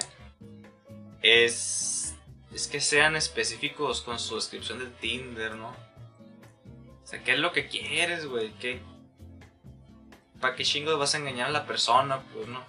es, 1.22 2.16
es 2.54 2.68
que 2.68 2.80
sean 2.80 3.16
específicos 3.16 4.02
con 4.02 4.20
su 4.20 4.36
descripción 4.36 4.80
del 4.80 4.94
Tinder, 4.94 5.56
¿no? 5.56 5.70
O 5.70 7.06
sea, 7.10 7.24
¿qué 7.24 7.34
es 7.34 7.40
lo 7.40 7.52
que 7.52 7.68
quieres, 7.68 8.26
güey? 8.26 8.52
¿Qué, 8.60 8.82
¿Para 10.40 10.56
qué 10.56 10.64
chingos 10.64 10.98
vas 11.00 11.16
a 11.16 11.18
engañar 11.18 11.48
a 11.48 11.52
la 11.52 11.66
persona? 11.66 12.22
Pues 12.34 12.48
no. 12.48 12.64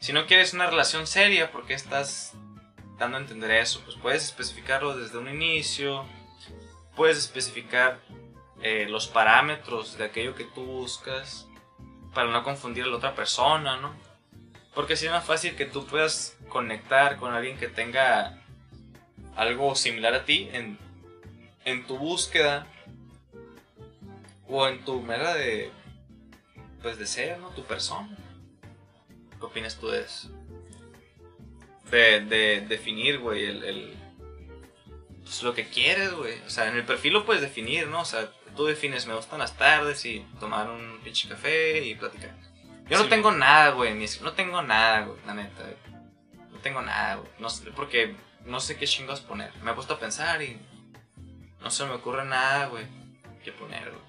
Si 0.00 0.12
no 0.12 0.26
quieres 0.26 0.54
una 0.54 0.66
relación 0.68 1.06
seria, 1.06 1.52
¿por 1.52 1.66
qué 1.66 1.74
estás 1.74 2.34
dando 2.98 3.16
a 3.16 3.20
entender 3.20 3.50
eso? 3.50 3.80
Pues 3.84 3.96
puedes 3.96 4.24
especificarlo 4.24 4.96
desde 4.96 5.18
un 5.18 5.28
inicio. 5.28 6.04
Puedes 6.96 7.18
especificar 7.18 8.00
eh, 8.62 8.86
los 8.88 9.08
parámetros 9.08 9.98
de 9.98 10.04
aquello 10.04 10.34
que 10.34 10.44
tú 10.44 10.64
buscas 10.64 11.46
para 12.14 12.30
no 12.30 12.44
confundir 12.44 12.84
a 12.84 12.86
la 12.86 12.96
otra 12.96 13.14
persona, 13.14 13.76
¿no? 13.76 13.94
Porque 14.74 14.94
así 14.94 15.06
es 15.06 15.12
más 15.12 15.24
fácil 15.24 15.56
que 15.56 15.66
tú 15.66 15.86
puedas 15.86 16.36
conectar 16.48 17.16
con 17.16 17.34
alguien 17.34 17.58
que 17.58 17.68
tenga 17.68 18.40
algo 19.36 19.74
similar 19.74 20.14
a 20.14 20.24
ti 20.24 20.48
en, 20.52 20.78
en 21.64 21.86
tu 21.86 21.98
búsqueda 21.98 22.66
o 24.48 24.66
en 24.68 24.84
tu 24.84 25.00
mera 25.02 25.34
de 25.34 25.72
pues 26.82 26.98
de 26.98 27.06
ser, 27.06 27.38
¿no? 27.38 27.48
Tu 27.50 27.64
persona. 27.64 28.16
¿Qué 29.38 29.44
opinas 29.44 29.76
tú 29.76 29.88
de 29.88 30.02
eso? 30.02 30.30
De, 31.94 32.20
de 32.22 32.60
definir, 32.62 33.18
güey, 33.20 33.44
el, 33.44 33.62
el- 33.64 33.94
pues 35.22 35.42
lo 35.42 35.54
que 35.54 35.68
quieres, 35.68 36.12
güey. 36.12 36.38
O 36.46 36.50
sea, 36.50 36.68
en 36.68 36.76
el 36.76 36.84
perfil 36.84 37.12
lo 37.14 37.24
puedes 37.24 37.40
definir, 37.40 37.86
¿no? 37.86 38.00
O 38.00 38.04
sea, 38.04 38.30
tú 38.56 38.66
defines, 38.66 39.06
me 39.06 39.14
gustan 39.14 39.38
las 39.38 39.56
tardes 39.56 40.04
y 40.04 40.26
tomar 40.40 40.68
un 40.68 41.00
pinche 41.04 41.28
café 41.28 41.84
y 41.84 41.94
platicar. 41.94 42.34
Yo 42.88 42.98
no 42.98 43.04
Sí. 43.04 43.10
tengo 43.10 43.30
nada, 43.32 43.70
güey, 43.70 43.94
no 44.22 44.32
tengo 44.32 44.60
nada, 44.62 45.02
güey, 45.06 45.18
la 45.26 45.34
neta. 45.34 45.62
güey. 45.62 45.76
No 46.50 46.58
tengo 46.58 46.82
nada, 46.82 47.14
güey. 47.16 47.28
No 47.38 47.48
sé, 47.48 47.70
porque 47.70 48.14
no 48.44 48.58
sé 48.60 48.76
qué 48.76 48.86
chingos 48.86 49.20
poner. 49.20 49.50
Me 49.62 49.70
he 49.70 49.74
puesto 49.74 49.94
a 49.94 49.98
pensar 50.00 50.42
y 50.42 50.58
no 51.60 51.70
se 51.70 51.84
me 51.86 51.92
ocurre 51.92 52.24
nada, 52.24 52.66
güey, 52.66 52.84
qué 53.44 53.52
poner, 53.52 53.90
güey. 53.90 54.04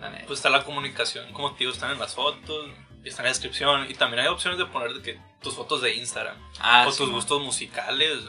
La 0.00 0.10
neta. 0.10 0.26
Pues 0.26 0.40
está 0.40 0.50
la 0.50 0.64
comunicación, 0.64 1.32
como 1.32 1.52
te 1.52 1.60
digo, 1.60 1.70
están 1.72 1.92
en 1.92 1.98
las 2.00 2.14
fotos, 2.14 2.68
está 3.08 3.22
en 3.22 3.26
la 3.26 3.30
descripción. 3.30 3.90
Y 3.90 3.94
también 3.94 4.22
hay 4.22 4.28
opciones 4.28 4.58
de 4.58 4.66
poner 4.66 4.94
de 4.94 5.02
que 5.02 5.20
tus 5.42 5.54
fotos 5.54 5.82
de 5.82 5.94
Instagram 5.94 6.36
ah, 6.60 6.84
o 6.86 6.92
sí, 6.92 6.98
tus 6.98 7.06
mon. 7.08 7.16
gustos 7.16 7.42
musicales. 7.42 8.20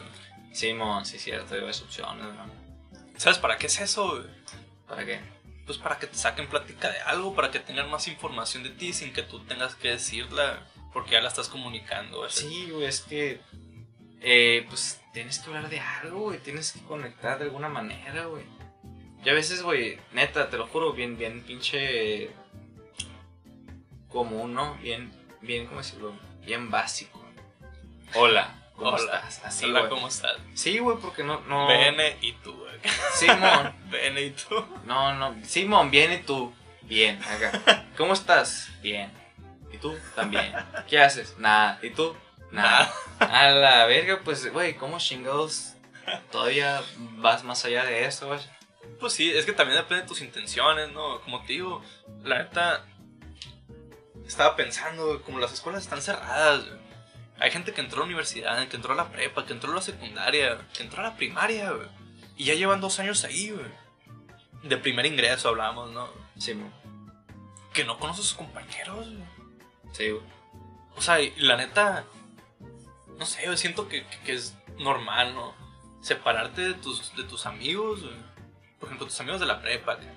Simón, 0.54 1.06
sí, 1.06 1.20
cierto, 1.20 1.54
hay 1.54 1.60
varias 1.62 1.82
opciones, 1.82 2.24
¿no? 2.24 2.46
¿Sabes 3.18 3.38
para 3.40 3.58
qué 3.58 3.68
es 3.68 3.80
eso? 3.80 4.12
güey? 4.12 4.24
¿Para 4.88 5.06
qué? 5.06 5.20
Pues 5.66 5.78
para 5.78 5.98
que 5.98 6.08
te 6.08 6.16
saquen 6.18 6.48
plática 6.48 6.90
de 6.92 7.00
algo, 7.00 7.34
para 7.34 7.52
que 7.52 7.60
tengan 7.60 7.90
más 7.90 8.08
información 8.08 8.64
de 8.64 8.70
ti 8.70 8.94
sin 8.94 9.12
que 9.14 9.24
tú 9.24 9.40
tengas 9.46 9.76
que 9.76 9.90
decirla, 9.90 10.66
porque 10.94 11.12
ya 11.12 11.22
la 11.22 11.28
estás 11.30 11.50
comunicando. 11.50 12.20
güey. 12.20 12.30
Sí, 12.32 12.70
güey, 12.72 12.86
es 12.86 13.02
que. 13.02 13.42
eh, 14.22 14.66
pues 14.70 15.02
tienes 15.14 15.40
que 15.40 15.48
hablar 15.48 15.70
de 15.70 15.80
algo, 15.80 16.20
güey. 16.22 16.40
Tienes 16.40 16.72
que 16.72 16.82
conectar 16.82 17.38
de 17.40 17.46
alguna 17.46 17.68
manera, 17.70 18.26
güey. 18.26 18.44
Yo 19.24 19.32
a 19.32 19.36
veces, 19.36 19.64
güey, 19.64 19.98
neta, 20.14 20.50
te 20.50 20.58
lo 20.58 20.68
juro, 20.68 20.94
bien, 20.94 21.18
bien 21.18 21.42
pinche. 21.42 22.30
Común, 24.16 24.54
¿no? 24.54 24.76
Bien, 24.76 25.12
bien, 25.42 25.68
¿cómo 25.68 25.82
decirlo? 25.82 26.14
Bien 26.46 26.72
básico. 26.72 27.22
Hola, 28.14 28.64
¿cómo 28.78 28.92
Hola. 28.92 29.18
estás? 29.28 29.44
Así, 29.44 29.66
Hola. 29.66 29.90
¿cómo 29.90 30.08
estás? 30.08 30.38
Sí, 30.54 30.80
güey, 30.80 30.98
porque 31.02 31.22
no. 31.22 31.42
no... 31.42 31.68
Bene 31.68 32.16
y 32.22 32.32
tú, 32.32 32.54
güey. 32.54 32.80
Simón. 33.14 33.76
Bene 33.92 34.22
y 34.22 34.32
tú. 34.32 34.66
No, 34.86 35.14
no. 35.16 35.36
Simón, 35.44 35.92
bien 35.92 36.14
y 36.14 36.20
tú. 36.20 36.54
Bien, 36.84 37.22
acá. 37.26 37.88
¿Cómo 37.98 38.14
estás? 38.14 38.70
Bien. 38.82 39.12
¿Y 39.70 39.80
tú? 39.80 39.94
También. 40.16 40.54
¿Qué 40.88 40.98
haces? 40.98 41.38
Nada. 41.38 41.78
¿Y 41.84 41.90
tú? 41.90 42.16
Nada. 42.52 42.90
A 43.20 43.50
la 43.50 43.86
verga, 43.86 44.22
pues, 44.24 44.50
güey, 44.50 44.78
¿cómo 44.78 44.98
chingados 44.98 45.74
todavía 46.32 46.82
vas 47.18 47.44
más 47.44 47.66
allá 47.66 47.84
de 47.84 48.06
eso, 48.06 48.28
güey? 48.28 48.40
Pues 48.98 49.12
sí, 49.12 49.30
es 49.30 49.46
que 49.46 49.52
también 49.52 49.82
depende 49.82 50.04
de 50.04 50.08
tus 50.08 50.22
intenciones, 50.22 50.90
¿no? 50.94 51.20
Como 51.20 51.42
te 51.42 51.52
digo, 51.52 51.84
la 52.24 52.38
neta, 52.38 52.86
estaba 54.28 54.56
pensando, 54.56 55.06
güey, 55.08 55.20
como 55.20 55.40
las 55.40 55.54
escuelas 55.54 55.84
están 55.84 56.02
cerradas, 56.02 56.66
güey. 56.66 56.80
hay 57.40 57.52
gente 57.52 57.74
que 57.74 57.82
entró 57.82 57.98
a 57.98 58.00
la 58.02 58.06
universidad, 58.06 58.68
que 58.68 58.76
entró 58.76 58.94
a 58.94 58.96
la 58.96 59.10
prepa, 59.10 59.46
que 59.46 59.54
entró 59.54 59.72
a 59.72 59.76
la 59.76 59.82
secundaria, 59.82 60.58
que 60.76 60.84
entró 60.84 61.02
a 61.02 61.04
la 61.10 61.16
primaria, 61.16 61.72
güey. 61.72 61.88
Y 62.38 62.46
ya 62.46 62.54
llevan 62.56 62.82
dos 62.82 63.00
años 63.00 63.24
ahí, 63.24 63.52
güey. 63.52 63.66
De 64.64 64.78
primer 64.78 65.06
ingreso 65.06 65.50
hablamos, 65.50 65.92
¿no? 65.92 66.10
Simón. 66.38 66.72
Que 67.74 67.84
no 67.86 67.98
conoce 68.00 68.22
a 68.22 68.24
sus 68.24 68.34
compañeros, 68.34 69.08
güey. 69.10 69.24
Sí, 69.94 70.10
güey. 70.10 70.24
O 70.98 71.02
sea, 71.02 71.20
y 71.22 71.34
la 71.38 71.58
neta, 71.58 72.06
no 73.20 73.26
sé, 73.26 73.46
yo 73.46 73.56
siento 73.58 73.88
que, 73.88 74.06
que- 74.08 74.20
que 74.20 74.34
es 74.34 74.56
normal, 74.80 75.34
¿no? 75.36 75.54
Separarte 76.02 76.62
de 76.62 76.74
tus, 76.74 77.16
de 77.16 77.24
tus 77.24 77.46
amigos, 77.46 78.02
güey. 78.02 78.16
Por 78.80 78.88
ejemplo, 78.90 79.08
tus 79.08 79.20
amigos 79.20 79.40
de 79.40 79.46
la 79.46 79.62
prepa, 79.62 79.98
que 80.00 80.08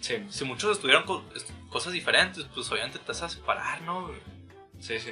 Sí, 0.00 0.24
si 0.30 0.44
muchos 0.44 0.72
estudiaron 0.76 1.04
co- 1.04 1.24
cosas 1.70 1.92
diferentes, 1.92 2.44
pues 2.54 2.70
obviamente 2.70 2.98
te 2.98 3.06
vas 3.08 3.22
a 3.22 3.28
separar, 3.28 3.82
¿no? 3.82 4.10
sí, 4.80 4.98
sí. 5.00 5.10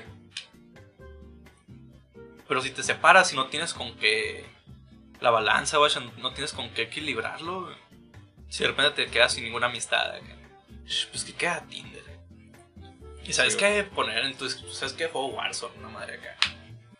Pero 2.49 2.63
si 2.63 2.71
te 2.71 2.83
separas 2.85 3.33
y 3.33 3.37
no 3.37 3.47
tienes 3.47 3.75
con 3.75 3.97
qué 3.97 4.47
la 5.21 5.31
balanza, 5.31 5.79
güey, 5.79 5.91
no 6.19 6.33
tienes 6.33 6.53
con 6.53 6.71
qué 6.71 6.83
equilibrarlo, 6.83 7.69
si 8.49 8.63
de 8.63 8.69
repente 8.71 9.05
te 9.05 9.11
quedas 9.11 9.33
sin 9.33 9.43
ninguna 9.45 9.67
amistad, 9.67 10.15
pues 11.11 11.25
que 11.25 11.33
queda 11.35 11.63
Tinder. 11.67 12.05
Y 13.25 13.33
sabes 13.33 13.55
Sí, 13.55 13.59
qué 13.59 13.83
poner 13.83 14.25
en 14.25 14.37
tu 14.37 14.49
sabes 14.49 14.93
qué 14.93 15.09
juego 15.09 15.29
Warzone, 15.35 15.77
una 15.79 15.89
madre 15.89 16.15
acá. 16.19 16.37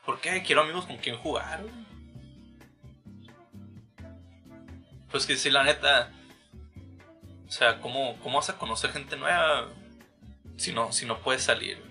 ¿Por 0.05 0.19
qué 0.21 0.43
quiero 0.43 0.63
amigos 0.63 0.87
con 0.87 0.97
quien 0.97 1.17
jugar? 1.17 1.63
Pues 5.11 5.27
que 5.27 5.37
si 5.37 5.51
la 5.51 5.63
neta, 5.63 6.11
o 7.47 7.51
sea, 7.51 7.81
¿cómo, 7.81 8.19
cómo 8.23 8.39
vas 8.39 8.51
a 8.51 8.59
conocer 8.59 8.93
gente 8.93 9.17
nueva 9.17 9.69
si 10.57 10.73
no, 10.73 10.93
si 10.93 11.07
no 11.07 11.19
puedes 11.21 11.43
salir? 11.43 11.83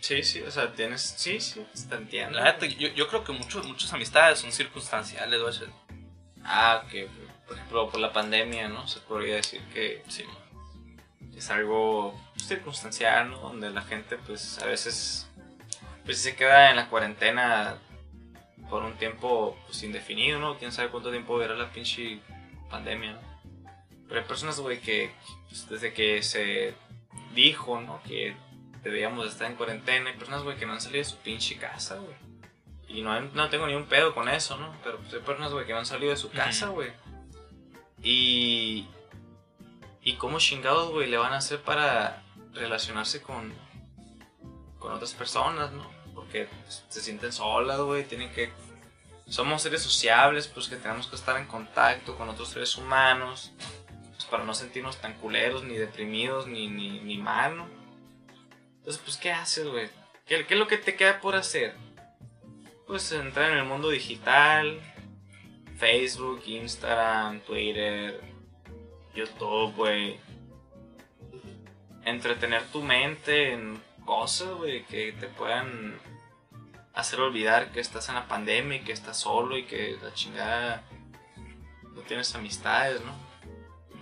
Sí, 0.00 0.22
sí, 0.22 0.40
o 0.40 0.50
sea, 0.50 0.72
tienes. 0.72 1.14
Sí, 1.16 1.40
sí, 1.40 1.64
te 1.88 1.94
entiendo. 1.94 2.38
La 2.38 2.44
neta, 2.44 2.66
yo, 2.66 2.88
yo 2.88 3.06
creo 3.08 3.22
que 3.22 3.32
muchos, 3.32 3.66
muchas 3.66 3.92
amistades 3.92 4.38
son 4.38 4.50
circunstanciales. 4.50 5.40
Ah, 6.42 6.82
ok. 6.84 7.10
Por 7.46 7.56
ejemplo, 7.56 7.90
por 7.90 8.00
la 8.00 8.12
pandemia, 8.12 8.68
¿no? 8.68 8.88
Se 8.88 9.00
podría 9.00 9.36
decir 9.36 9.60
que 9.74 10.02
Sí, 10.08 10.24
es 11.36 11.50
algo 11.50 12.18
circunstancial, 12.36 13.30
¿no? 13.30 13.38
Donde 13.40 13.70
la 13.70 13.82
gente, 13.82 14.16
pues, 14.16 14.58
a 14.60 14.66
veces, 14.66 15.28
pues, 16.04 16.18
se 16.18 16.34
queda 16.34 16.70
en 16.70 16.76
la 16.76 16.88
cuarentena 16.88 17.78
por 18.70 18.84
un 18.84 18.94
tiempo, 18.94 19.58
pues, 19.66 19.82
indefinido, 19.82 20.38
¿no? 20.38 20.58
Quién 20.58 20.72
sabe 20.72 20.88
cuánto 20.88 21.10
tiempo 21.10 21.36
verá 21.36 21.54
la 21.54 21.70
pinche 21.70 22.20
pandemia, 22.70 23.12
¿no? 23.12 23.29
Pero 24.10 24.22
hay 24.22 24.26
personas, 24.26 24.58
güey, 24.58 24.80
que 24.80 25.12
pues, 25.48 25.68
desde 25.68 25.92
que 25.92 26.20
se 26.24 26.74
dijo, 27.32 27.80
¿no? 27.80 28.02
Que 28.02 28.34
debíamos 28.82 29.24
estar 29.28 29.48
en 29.48 29.56
cuarentena, 29.56 30.10
hay 30.10 30.16
personas, 30.16 30.42
güey, 30.42 30.56
que 30.56 30.66
no 30.66 30.72
han 30.72 30.80
salido 30.80 30.98
de 30.98 31.08
su 31.08 31.16
pinche 31.18 31.56
casa, 31.58 31.94
güey. 31.94 32.16
Y 32.88 33.02
no, 33.02 33.20
no 33.20 33.48
tengo 33.50 33.68
ni 33.68 33.74
un 33.74 33.86
pedo 33.86 34.12
con 34.12 34.28
eso, 34.28 34.56
¿no? 34.56 34.74
Pero 34.82 34.98
pues, 34.98 35.14
hay 35.14 35.20
personas, 35.20 35.52
güey, 35.52 35.64
que 35.64 35.72
no 35.72 35.78
han 35.78 35.86
salido 35.86 36.10
de 36.10 36.16
su 36.16 36.28
casa, 36.30 36.66
güey. 36.68 36.90
Y... 38.02 38.88
¿Y 40.02 40.14
cómo 40.14 40.40
chingados, 40.40 40.90
güey, 40.90 41.08
le 41.08 41.16
van 41.16 41.32
a 41.32 41.36
hacer 41.36 41.60
para 41.60 42.24
relacionarse 42.52 43.22
con, 43.22 43.54
con 44.80 44.92
otras 44.92 45.14
personas, 45.14 45.70
no? 45.70 45.88
Porque 46.16 46.48
pues, 46.64 46.84
se 46.88 47.00
sienten 47.00 47.32
solas, 47.32 47.78
güey, 47.78 48.04
tienen 48.04 48.32
que... 48.32 48.50
Somos 49.28 49.62
seres 49.62 49.82
sociables, 49.82 50.48
pues 50.48 50.66
que 50.66 50.74
tenemos 50.74 51.06
que 51.06 51.14
estar 51.14 51.36
en 51.36 51.46
contacto 51.46 52.18
con 52.18 52.28
otros 52.28 52.48
seres 52.48 52.74
humanos, 52.76 53.52
pues 54.20 54.30
para 54.30 54.44
no 54.44 54.52
sentirnos 54.52 54.98
tan 54.98 55.14
culeros, 55.14 55.64
ni 55.64 55.78
deprimidos, 55.78 56.46
ni, 56.46 56.68
ni, 56.68 57.00
ni 57.00 57.16
mal, 57.16 57.56
¿no? 57.56 57.66
Entonces, 58.76 59.00
pues, 59.02 59.16
¿qué 59.16 59.32
haces, 59.32 59.66
güey? 59.66 59.88
¿Qué, 60.26 60.44
¿Qué 60.44 60.54
es 60.54 60.60
lo 60.60 60.66
que 60.66 60.76
te 60.76 60.94
queda 60.94 61.22
por 61.22 61.36
hacer? 61.36 61.74
Pues 62.86 63.10
entrar 63.12 63.50
en 63.50 63.56
el 63.56 63.64
mundo 63.64 63.88
digital, 63.88 64.78
Facebook, 65.78 66.42
Instagram, 66.44 67.40
Twitter, 67.40 68.20
YouTube, 69.14 69.74
güey. 69.74 70.20
Entretener 72.04 72.64
tu 72.64 72.82
mente 72.82 73.52
en 73.54 73.82
cosas, 74.04 74.50
güey, 74.50 74.84
que 74.84 75.12
te 75.12 75.28
puedan 75.28 75.98
hacer 76.92 77.20
olvidar 77.20 77.72
que 77.72 77.80
estás 77.80 78.10
en 78.10 78.16
la 78.16 78.28
pandemia 78.28 78.76
y 78.76 78.80
que 78.80 78.92
estás 78.92 79.18
solo 79.18 79.56
y 79.56 79.64
que 79.64 79.96
la 80.02 80.12
chingada 80.12 80.82
no 81.94 82.02
tienes 82.02 82.34
amistades, 82.34 83.00
¿no? 83.02 83.29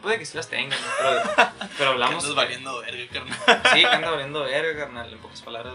Puede 0.03 0.19
que 0.19 0.27
sí 0.27 0.37
las 0.37 0.49
tengas, 0.49 0.81
¿no? 0.81 0.87
pero, 0.99 1.51
pero 1.79 1.91
hablamos. 1.91 2.15
Andas 2.25 2.31
que- 2.31 2.35
valiendo 2.37 2.81
verga, 2.81 3.05
carnal. 3.13 3.39
Sí, 3.75 3.81
que 3.81 3.87
anda 3.87 4.11
valiendo 4.11 4.43
verga, 4.45 4.85
carnal, 4.85 5.13
en 5.13 5.19
pocas 5.19 5.43
palabras. 5.43 5.75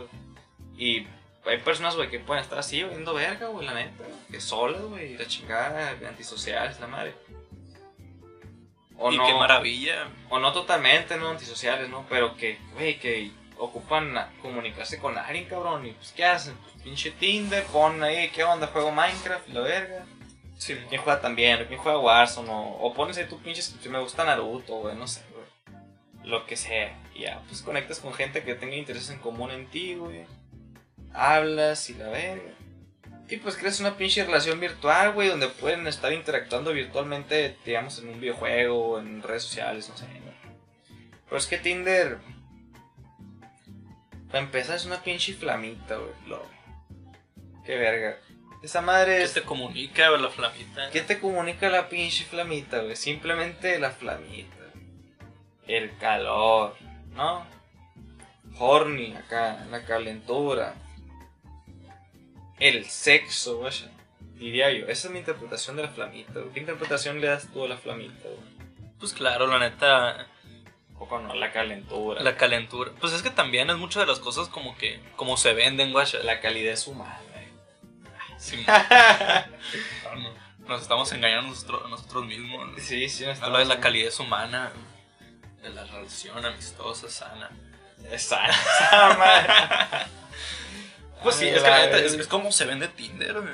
Y 0.77 1.05
hay 1.45 1.57
personas, 1.59 1.95
güey, 1.95 2.09
que 2.09 2.19
pueden 2.19 2.41
estar 2.43 2.57
así 2.57 2.83
valiendo 2.83 3.13
verga, 3.13 3.47
güey, 3.47 3.65
la 3.65 3.73
neta. 3.73 4.03
Que 4.31 4.39
solas, 4.41 4.81
güey, 4.81 5.17
la 5.17 5.27
chingada, 5.27 5.89
antisociales, 6.07 6.79
la 6.79 6.87
madre. 6.87 7.13
O 8.97 9.11
y 9.11 9.17
no, 9.17 9.25
qué 9.25 9.33
maravilla. 9.33 10.07
o 10.29 10.39
no 10.39 10.53
totalmente, 10.53 11.17
¿no? 11.17 11.29
Antisociales, 11.29 11.89
¿no? 11.89 12.05
Pero 12.09 12.35
que, 12.35 12.59
güey, 12.73 12.99
que 12.99 13.31
ocupan 13.57 14.15
comunicarse 14.41 14.99
con 14.99 15.17
alguien, 15.17 15.45
cabrón. 15.45 15.85
Y 15.85 15.91
pues, 15.91 16.11
¿qué 16.15 16.25
hacen? 16.25 16.55
Pues, 16.57 16.75
pinche 16.83 17.11
Tinder, 17.11 17.63
pon 17.65 18.01
ahí, 18.03 18.29
¿qué 18.29 18.43
onda? 18.43 18.67
Juego 18.67 18.91
Minecraft, 18.91 19.47
la 19.49 19.59
verga. 19.61 20.05
Sí, 20.63 20.77
¿Quién 20.87 21.01
juega 21.01 21.19
también? 21.19 21.65
¿Quién 21.67 21.77
juega 21.79 21.99
Warzone? 21.99 22.49
O, 22.49 22.77
o 22.79 22.93
pones 22.93 23.17
ahí 23.17 23.25
tu 23.25 23.37
pinche 23.41 23.61
si 23.61 23.89
me 23.89 23.99
gusta 23.99 24.23
Naruto, 24.23 24.75
güey, 24.75 24.95
no 24.95 25.07
sé, 25.07 25.21
güey. 25.33 25.43
Lo 26.23 26.45
que 26.45 26.55
sea. 26.55 26.97
Y 27.13 27.23
ya, 27.23 27.41
pues 27.49 27.61
conectas 27.61 27.99
con 27.99 28.13
gente 28.13 28.43
que 28.43 28.55
tenga 28.55 28.75
intereses 28.75 29.09
en 29.09 29.19
común 29.19 29.51
en 29.51 29.67
ti, 29.69 29.95
güey. 29.95 30.25
Hablas 31.13 31.89
y 31.89 31.95
la 31.95 32.07
verga. 32.07 32.53
Y 33.29 33.37
pues 33.37 33.57
creas 33.57 33.81
una 33.81 33.97
pinche 33.97 34.23
relación 34.23 34.59
virtual, 34.61 35.11
güey, 35.11 35.27
donde 35.27 35.49
pueden 35.49 35.85
estar 35.87 36.13
interactuando 36.13 36.71
virtualmente, 36.71 37.57
digamos, 37.65 37.99
en 37.99 38.07
un 38.09 38.21
videojuego, 38.21 38.99
en 38.99 39.21
redes 39.21 39.43
sociales, 39.43 39.89
no 39.89 39.97
sé, 39.97 40.05
güey. 40.05 41.01
Pero 41.25 41.37
es 41.37 41.47
que 41.47 41.57
Tinder. 41.57 42.19
Para 44.27 44.39
empezar, 44.45 44.77
es 44.77 44.85
una 44.85 45.01
pinche 45.03 45.33
flamita, 45.33 45.97
güey. 45.97 46.11
lo- 46.27 46.47
Qué 47.65 47.75
verga. 47.77 48.17
Esa 48.63 48.81
madre 48.81 49.17
¿Qué 49.17 49.23
es. 49.23 49.33
te 49.33 49.43
comunica 49.43 50.09
güey, 50.09 50.21
la 50.21 50.29
flamita? 50.29 50.89
¿Qué 50.91 51.01
te 51.01 51.19
comunica 51.19 51.69
la 51.69 51.89
pinche 51.89 52.23
flamita, 52.25 52.79
güey? 52.79 52.95
Simplemente 52.95 53.77
la 53.77 53.91
flamita. 53.91 54.55
El 55.67 55.95
calor, 55.97 56.75
¿no? 57.13 57.45
Horny 58.57 59.13
acá, 59.15 59.65
la 59.69 59.83
calentura. 59.85 60.75
El 62.59 62.85
sexo, 62.85 63.57
güey. 63.57 63.73
Diría 64.35 64.71
yo. 64.71 64.87
Esa 64.87 65.07
es 65.07 65.13
mi 65.13 65.19
interpretación 65.19 65.75
de 65.75 65.83
la 65.83 65.89
flamita, 65.89 66.33
güey. 66.39 66.53
¿Qué 66.53 66.59
interpretación 66.61 67.19
le 67.19 67.27
das 67.27 67.47
tú 67.51 67.65
a 67.65 67.67
la 67.67 67.77
flamita, 67.77 68.23
güey? 68.23 68.53
Pues 68.99 69.11
claro, 69.13 69.47
la 69.47 69.59
neta, 69.59 70.27
O 70.97 71.07
con 71.07 71.27
la 71.39 71.51
calentura. 71.51 72.21
la 72.21 72.37
calentura. 72.37 72.91
Pues 73.01 73.11
es 73.13 73.21
que 73.21 73.29
también 73.29 73.69
es 73.69 73.75
muchas 73.77 74.03
de 74.03 74.07
las 74.07 74.19
cosas 74.19 74.47
como 74.47 74.77
que, 74.77 74.99
como 75.17 75.35
se 75.35 75.53
venden, 75.53 75.91
guacha. 75.91 76.19
la 76.23 76.39
calidez 76.39 76.87
humana, 76.87 77.19
güey. 77.29 77.32
Sí. 78.43 78.65
No, 78.67 80.15
no, 80.15 80.67
Nos 80.67 80.81
estamos 80.81 81.11
engañando 81.13 81.49
nosotros, 81.49 81.89
nosotros 81.89 82.25
mismos. 82.25 82.71
¿no? 82.71 82.77
Sí, 82.77 83.07
sí, 83.07 83.23
Habla 83.41 83.59
de 83.59 83.65
la 83.65 83.79
calidez 83.79 84.19
humana, 84.19 84.73
de 85.61 85.69
la 85.69 85.85
relación 85.85 86.45
amistosa, 86.45 87.09
sana. 87.09 87.49
Esa 88.11 88.41
madre. 89.17 89.53
Pues 91.23 91.37
sí, 91.37 91.45
Ay, 91.45 91.51
es 91.51 91.63
que 91.63 91.69
la 91.69 91.77
la 91.79 91.85
neta, 91.85 91.97
es, 91.99 92.13
es 92.13 92.27
como 92.27 92.51
se 92.51 92.65
vende 92.65 92.89
Tinder, 92.89 93.39
güey. 93.39 93.53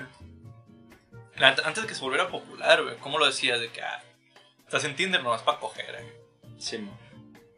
Antes 1.39 1.83
de 1.83 1.87
que 1.87 1.93
se 1.93 2.01
volviera 2.01 2.27
popular, 2.27 2.81
güey, 2.81 2.97
¿cómo 2.97 3.19
lo 3.19 3.27
decías? 3.27 3.59
De 3.59 3.69
que, 3.69 3.83
ah, 3.83 4.03
estás 4.65 4.83
en 4.85 4.95
Tinder 4.95 5.21
nomás 5.21 5.43
para 5.43 5.59
coger, 5.59 5.95
eh. 5.99 6.21
Simón. 6.57 6.97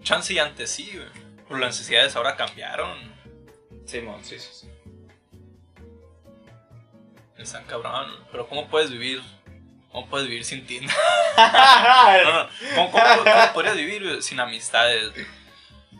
Chance 0.03 0.33
y 0.33 0.39
antes 0.39 0.69
sí, 0.69 0.91
güey. 0.93 1.07
Pero 1.47 1.59
las 1.61 1.77
necesidades 1.77 2.13
ahora 2.17 2.35
cambiaron. 2.35 3.15
Simón, 3.85 4.23
sí, 4.25 4.37
sí, 4.37 4.49
sí. 4.51 4.67
Están 7.41 7.63
cabrón. 7.65 8.07
Pero 8.31 8.47
¿cómo 8.47 8.67
puedes 8.69 8.91
vivir? 8.91 9.21
¿Cómo 9.91 10.07
puedes 10.07 10.27
vivir 10.27 10.45
sin? 10.45 10.65
No, 11.37 12.23
no. 12.43 12.49
¿Cómo, 12.75 12.91
cómo- 12.91 13.23
cómo 13.23 13.53
podrías 13.53 13.75
vivir 13.75 14.21
sin 14.21 14.39
amistades? 14.39 15.11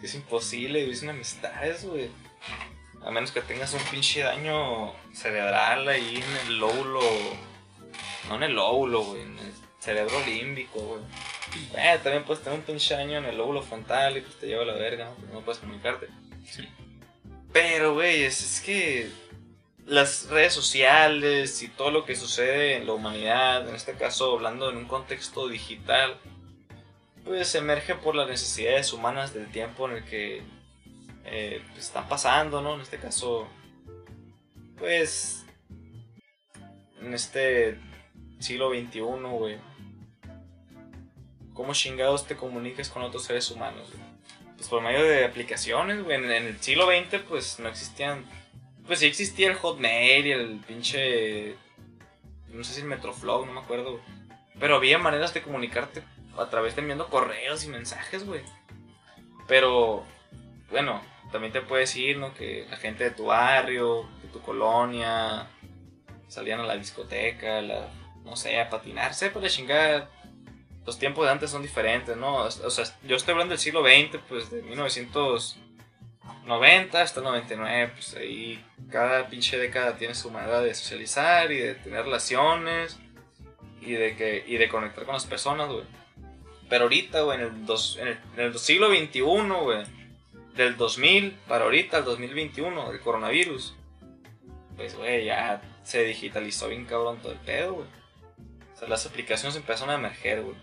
Es 0.03 0.15
imposible 0.15 0.79
vivir 0.81 0.97
sin 0.97 1.09
amistades, 1.09 1.85
güey. 1.85 2.09
A 3.05 3.11
menos 3.11 3.31
que 3.31 3.41
tengas 3.41 3.73
un 3.73 3.81
pinche 3.85 4.21
daño 4.21 4.93
cerebral 5.13 5.87
ahí 5.87 6.17
en 6.17 6.47
el 6.47 6.57
lóbulo. 6.59 7.01
No 8.29 8.35
en 8.35 8.43
el 8.43 8.53
lóbulo, 8.53 9.01
güey. 9.03 9.21
En 9.23 9.39
el 9.39 9.51
cerebro 9.79 10.19
límbico, 10.25 10.79
güey. 10.79 11.01
Eh, 11.75 11.99
también 12.03 12.23
puedes 12.23 12.43
tener 12.43 12.59
un 12.59 12.65
pinche 12.65 12.93
daño 12.95 13.17
en 13.17 13.25
el 13.25 13.37
lóbulo 13.37 13.61
frontal 13.61 14.17
y 14.17 14.21
pues 14.21 14.37
te 14.39 14.47
lleva 14.47 14.63
a 14.63 14.65
la 14.65 14.73
verga, 14.73 15.05
¿no? 15.05 15.15
Porque 15.15 15.33
no 15.33 15.41
puedes 15.41 15.59
comunicarte. 15.59 16.07
Sí. 16.49 16.67
Pero, 17.51 17.93
güey, 17.95 18.23
es, 18.23 18.41
es 18.41 18.61
que 18.61 19.11
las 19.91 20.29
redes 20.29 20.53
sociales 20.53 21.61
y 21.61 21.67
todo 21.67 21.91
lo 21.91 22.05
que 22.05 22.15
sucede 22.15 22.77
en 22.77 22.87
la 22.87 22.93
humanidad, 22.93 23.67
en 23.67 23.75
este 23.75 23.91
caso 23.95 24.33
hablando 24.33 24.69
en 24.69 24.77
un 24.77 24.85
contexto 24.85 25.49
digital, 25.49 26.17
pues 27.25 27.53
emerge 27.55 27.95
por 27.95 28.15
las 28.15 28.29
necesidades 28.29 28.93
humanas 28.93 29.33
del 29.33 29.51
tiempo 29.51 29.89
en 29.89 29.97
el 29.97 30.05
que 30.05 30.43
eh, 31.25 31.61
pues, 31.73 31.87
están 31.87 32.07
pasando, 32.07 32.61
¿no? 32.61 32.75
En 32.75 32.81
este 32.81 32.99
caso, 32.99 33.49
pues, 34.77 35.45
en 37.01 37.13
este 37.13 37.77
siglo 38.39 38.69
XXI, 38.69 38.99
güey. 39.01 39.57
¿Cómo 41.53 41.73
chingados 41.73 42.25
te 42.27 42.37
comunicas 42.37 42.87
con 42.87 43.01
otros 43.01 43.25
seres 43.25 43.51
humanos? 43.51 43.89
Pues 44.55 44.69
por 44.69 44.81
medio 44.81 45.03
de 45.03 45.25
aplicaciones, 45.25 46.01
güey. 46.01 46.15
En, 46.15 46.31
en 46.31 46.47
el 46.47 46.61
siglo 46.61 46.85
XX, 46.85 47.23
pues 47.27 47.59
no 47.59 47.67
existían. 47.67 48.25
Pues 48.85 48.99
sí 48.99 49.05
existía 49.05 49.47
el 49.47 49.55
Hotmail 49.55 50.27
y 50.27 50.31
el 50.31 50.59
pinche. 50.67 51.55
No 52.49 52.63
sé 52.63 52.73
si 52.73 52.81
el 52.81 52.87
Metroflog, 52.87 53.45
no 53.45 53.53
me 53.53 53.59
acuerdo. 53.59 54.01
Pero 54.59 54.75
había 54.75 54.97
maneras 54.97 55.33
de 55.33 55.41
comunicarte 55.41 56.03
a 56.37 56.49
través 56.49 56.75
de 56.75 56.81
enviando 56.81 57.07
correos 57.07 57.63
y 57.63 57.69
mensajes, 57.69 58.25
güey. 58.25 58.41
Pero, 59.47 60.03
bueno, 60.69 61.01
también 61.31 61.53
te 61.53 61.61
puedes 61.61 61.95
ir, 61.95 62.17
¿no? 62.17 62.33
Que 62.33 62.67
la 62.69 62.77
gente 62.77 63.03
de 63.03 63.11
tu 63.11 63.25
barrio, 63.25 64.07
de 64.21 64.29
tu 64.29 64.41
colonia, 64.41 65.47
salían 66.27 66.59
a 66.59 66.65
la 66.65 66.77
discoteca, 66.77 67.61
la, 67.61 67.89
no 68.23 68.35
sé, 68.35 68.59
a 68.59 68.69
patinar, 68.69 69.13
sepa 69.13 69.39
la 69.39 69.49
chingada. 69.49 70.09
Los 70.85 70.97
tiempos 70.97 71.25
de 71.25 71.31
antes 71.31 71.49
son 71.51 71.61
diferentes, 71.61 72.17
¿no? 72.17 72.37
O 72.37 72.49
sea, 72.49 72.85
yo 73.03 73.15
estoy 73.15 73.33
hablando 73.33 73.51
del 73.51 73.59
siglo 73.59 73.83
XX, 73.83 74.19
pues 74.27 74.49
de 74.49 74.61
1990 76.41 77.01
hasta 77.01 77.19
el 77.19 77.25
99, 77.25 77.91
pues 77.93 78.15
ahí 78.15 78.63
cada 78.89 79.27
pinche 79.27 79.57
década 79.57 79.97
tiene 79.97 80.15
su 80.15 80.31
manera 80.31 80.61
de 80.61 80.73
socializar 80.73 81.51
y 81.51 81.57
de 81.57 81.75
tener 81.75 82.03
relaciones 82.03 82.97
y 83.81 83.93
de, 83.93 84.15
que, 84.15 84.43
y 84.47 84.57
de 84.57 84.69
conectar 84.69 85.05
con 85.05 85.13
las 85.13 85.25
personas, 85.25 85.69
güey. 85.69 85.85
Pero 86.69 86.83
ahorita, 86.83 87.21
güey, 87.21 87.39
en 87.39 87.45
el, 87.45 87.65
dos, 87.65 87.97
en, 87.99 88.07
el, 88.07 88.19
en 88.37 88.45
el 88.45 88.57
siglo 88.57 88.89
XXI, 88.89 89.21
güey, 89.21 89.83
del 90.55 90.77
2000 90.77 91.31
para 91.47 91.65
ahorita, 91.65 91.99
el 91.99 92.05
2021, 92.05 92.91
el 92.91 92.99
coronavirus, 92.99 93.75
pues, 94.75 94.95
güey, 94.95 95.25
ya 95.25 95.61
se 95.83 96.03
digitalizó 96.03 96.69
bien 96.69 96.85
cabrón 96.85 97.17
todo 97.21 97.33
el 97.33 97.39
pedo, 97.39 97.73
güey. 97.73 97.87
O 98.73 98.77
sea, 98.79 98.87
las 98.87 99.05
aplicaciones 99.05 99.55
empezaron 99.55 99.91
a 99.91 99.95
emerger, 99.95 100.41
güey. 100.41 100.55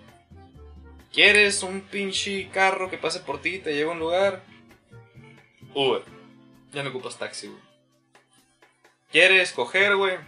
¿Quieres 1.13 1.63
un 1.63 1.81
pinche 1.83 2.49
carro 2.49 2.91
que 2.91 2.99
pase 2.99 3.21
por 3.21 3.41
ti 3.41 3.57
y 3.57 3.59
te 3.59 3.75
lleve 3.75 3.91
a 3.91 3.93
un 3.93 3.99
lugar? 3.99 4.43
Uber. 5.75 6.03
Ya 6.73 6.83
no 6.83 6.91
ocupas 6.91 7.19
taxi, 7.19 7.49
güey. 7.49 7.61
¿Quieres 9.11 9.53
coger, 9.53 9.97
güey? 9.97 10.19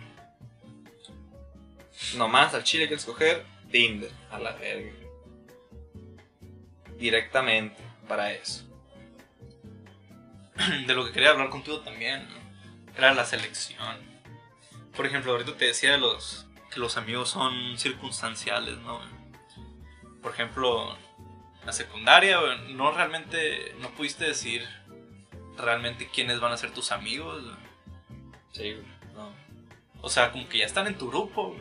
Nomás 2.16 2.54
al 2.54 2.64
chile 2.64 2.86
quieres 2.86 3.04
coger 3.04 3.44
Tinder. 3.70 4.10
A 4.30 4.38
la 4.38 4.52
verga. 4.52 4.92
Directamente 6.96 7.82
para 8.08 8.32
eso. 8.32 8.64
de 10.86 10.94
lo 10.94 11.04
que 11.06 11.12
quería 11.12 11.30
hablar 11.30 11.50
contigo 11.50 11.80
también 11.80 12.26
¿no? 12.28 12.96
era 12.96 13.14
la 13.14 13.24
selección. 13.24 13.98
Por 14.96 15.06
ejemplo, 15.06 15.32
ahorita 15.32 15.56
te 15.56 15.66
decía 15.66 15.92
de 15.92 15.98
los 15.98 16.46
que 16.70 16.80
los 16.80 16.96
amigos 16.96 17.30
son 17.30 17.78
circunstanciales, 17.78 18.78
¿no? 18.78 19.00
Por 20.22 20.32
ejemplo, 20.32 20.96
la 21.64 21.72
secundaria, 21.72 22.38
no 22.68 22.92
realmente, 22.92 23.74
no 23.80 23.90
pudiste 23.90 24.26
decir 24.26 24.66
realmente 25.60 26.08
quiénes 26.08 26.40
van 26.40 26.52
a 26.52 26.56
ser 26.56 26.72
tus 26.72 26.92
amigos. 26.92 27.44
Sí. 28.52 28.76
No. 29.14 29.32
O 30.00 30.08
sea, 30.08 30.32
como 30.32 30.48
que 30.48 30.58
ya 30.58 30.66
están 30.66 30.86
en 30.86 30.96
tu 30.96 31.08
grupo. 31.08 31.56